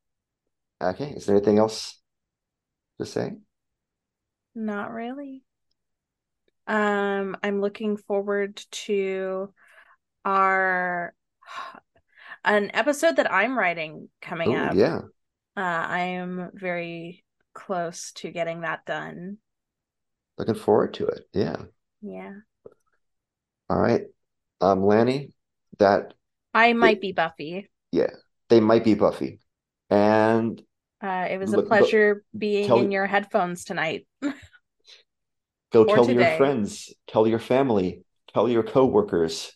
Okay, 0.81 1.11
is 1.11 1.25
there 1.25 1.35
anything 1.35 1.57
else 1.59 1.99
to 2.99 3.05
say? 3.05 3.33
Not 4.55 4.91
really. 4.91 5.43
Um, 6.67 7.35
I'm 7.43 7.59
looking 7.59 7.97
forward 7.97 8.61
to 8.71 9.53
our 10.23 11.13
an 12.45 12.71
episode 12.73 13.17
that 13.17 13.31
I'm 13.31 13.57
writing 13.57 14.09
coming 14.21 14.55
Oh, 14.55 14.55
up. 14.55 14.75
yeah. 14.75 15.01
Uh, 15.55 15.61
I 15.61 15.99
am 15.99 16.51
very 16.53 17.23
close 17.53 18.11
to 18.13 18.31
getting 18.31 18.61
that 18.61 18.85
done. 18.85 19.37
Looking 20.37 20.55
forward 20.55 20.93
to 20.95 21.07
it. 21.07 21.27
Yeah. 21.33 21.57
Yeah. 22.01 22.33
All 23.69 23.79
right. 23.79 24.03
Um, 24.61 24.83
Lanny, 24.85 25.33
that 25.79 26.13
I 26.53 26.73
might 26.73 27.01
be 27.01 27.11
Buffy. 27.11 27.69
yeah, 27.91 28.11
they 28.49 28.59
might 28.59 28.83
be 28.83 28.93
Buffy. 28.93 29.39
And 29.89 30.61
Uh, 31.01 31.27
it 31.29 31.37
was 31.37 31.53
a 31.53 31.61
pleasure 31.61 32.23
being 32.37 32.67
tell- 32.67 32.79
in 32.79 32.91
your 32.91 33.05
headphones 33.07 33.65
tonight. 33.65 34.07
go 35.71 35.83
tell 35.85 36.09
your 36.09 36.37
friends, 36.37 36.93
tell 37.07 37.27
your 37.27 37.39
family, 37.39 38.03
tell 38.33 38.47
your 38.47 38.63
coworkers. 38.63 39.51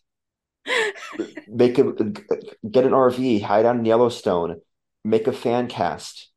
make 1.47 1.77
a 1.77 1.83
get 1.83 2.85
an 2.85 2.91
RV, 2.93 3.41
hide 3.41 3.65
out 3.65 3.77
in 3.77 3.85
Yellowstone, 3.85 4.59
make 5.05 5.27
a 5.27 5.31
fan 5.31 5.67
cast. 5.67 6.29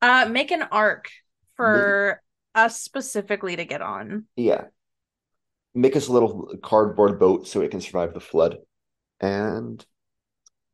Uh, 0.00 0.28
make 0.30 0.52
an 0.52 0.62
ark 0.62 1.10
for 1.56 2.22
us 2.54 2.80
specifically 2.80 3.56
to 3.56 3.64
get 3.64 3.82
on. 3.82 4.24
Yeah. 4.36 4.64
Make 5.74 5.96
us 5.96 6.08
a 6.08 6.12
little 6.12 6.54
cardboard 6.62 7.18
boat 7.18 7.46
so 7.46 7.60
it 7.60 7.70
can 7.70 7.80
survive 7.80 8.14
the 8.14 8.20
flood. 8.20 8.58
And 9.20 9.84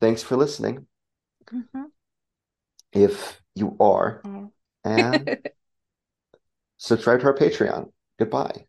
thanks 0.00 0.22
for 0.22 0.36
listening. 0.36 0.86
Mhm. 1.46 1.86
If 2.92 3.40
you 3.54 3.76
are, 3.80 4.22
Oh. 4.24 4.52
and 4.84 5.38
subscribe 6.76 7.20
to 7.20 7.26
our 7.26 7.34
Patreon. 7.34 7.92
Goodbye. 8.18 8.66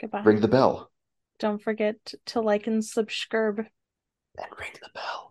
Goodbye. 0.00 0.22
Ring 0.22 0.40
the 0.40 0.48
bell. 0.48 0.90
Don't 1.38 1.62
forget 1.62 2.14
to 2.26 2.40
like 2.40 2.66
and 2.66 2.84
subscribe. 2.84 3.58
And 3.58 4.58
ring 4.58 4.72
the 4.80 4.90
bell. 4.94 5.25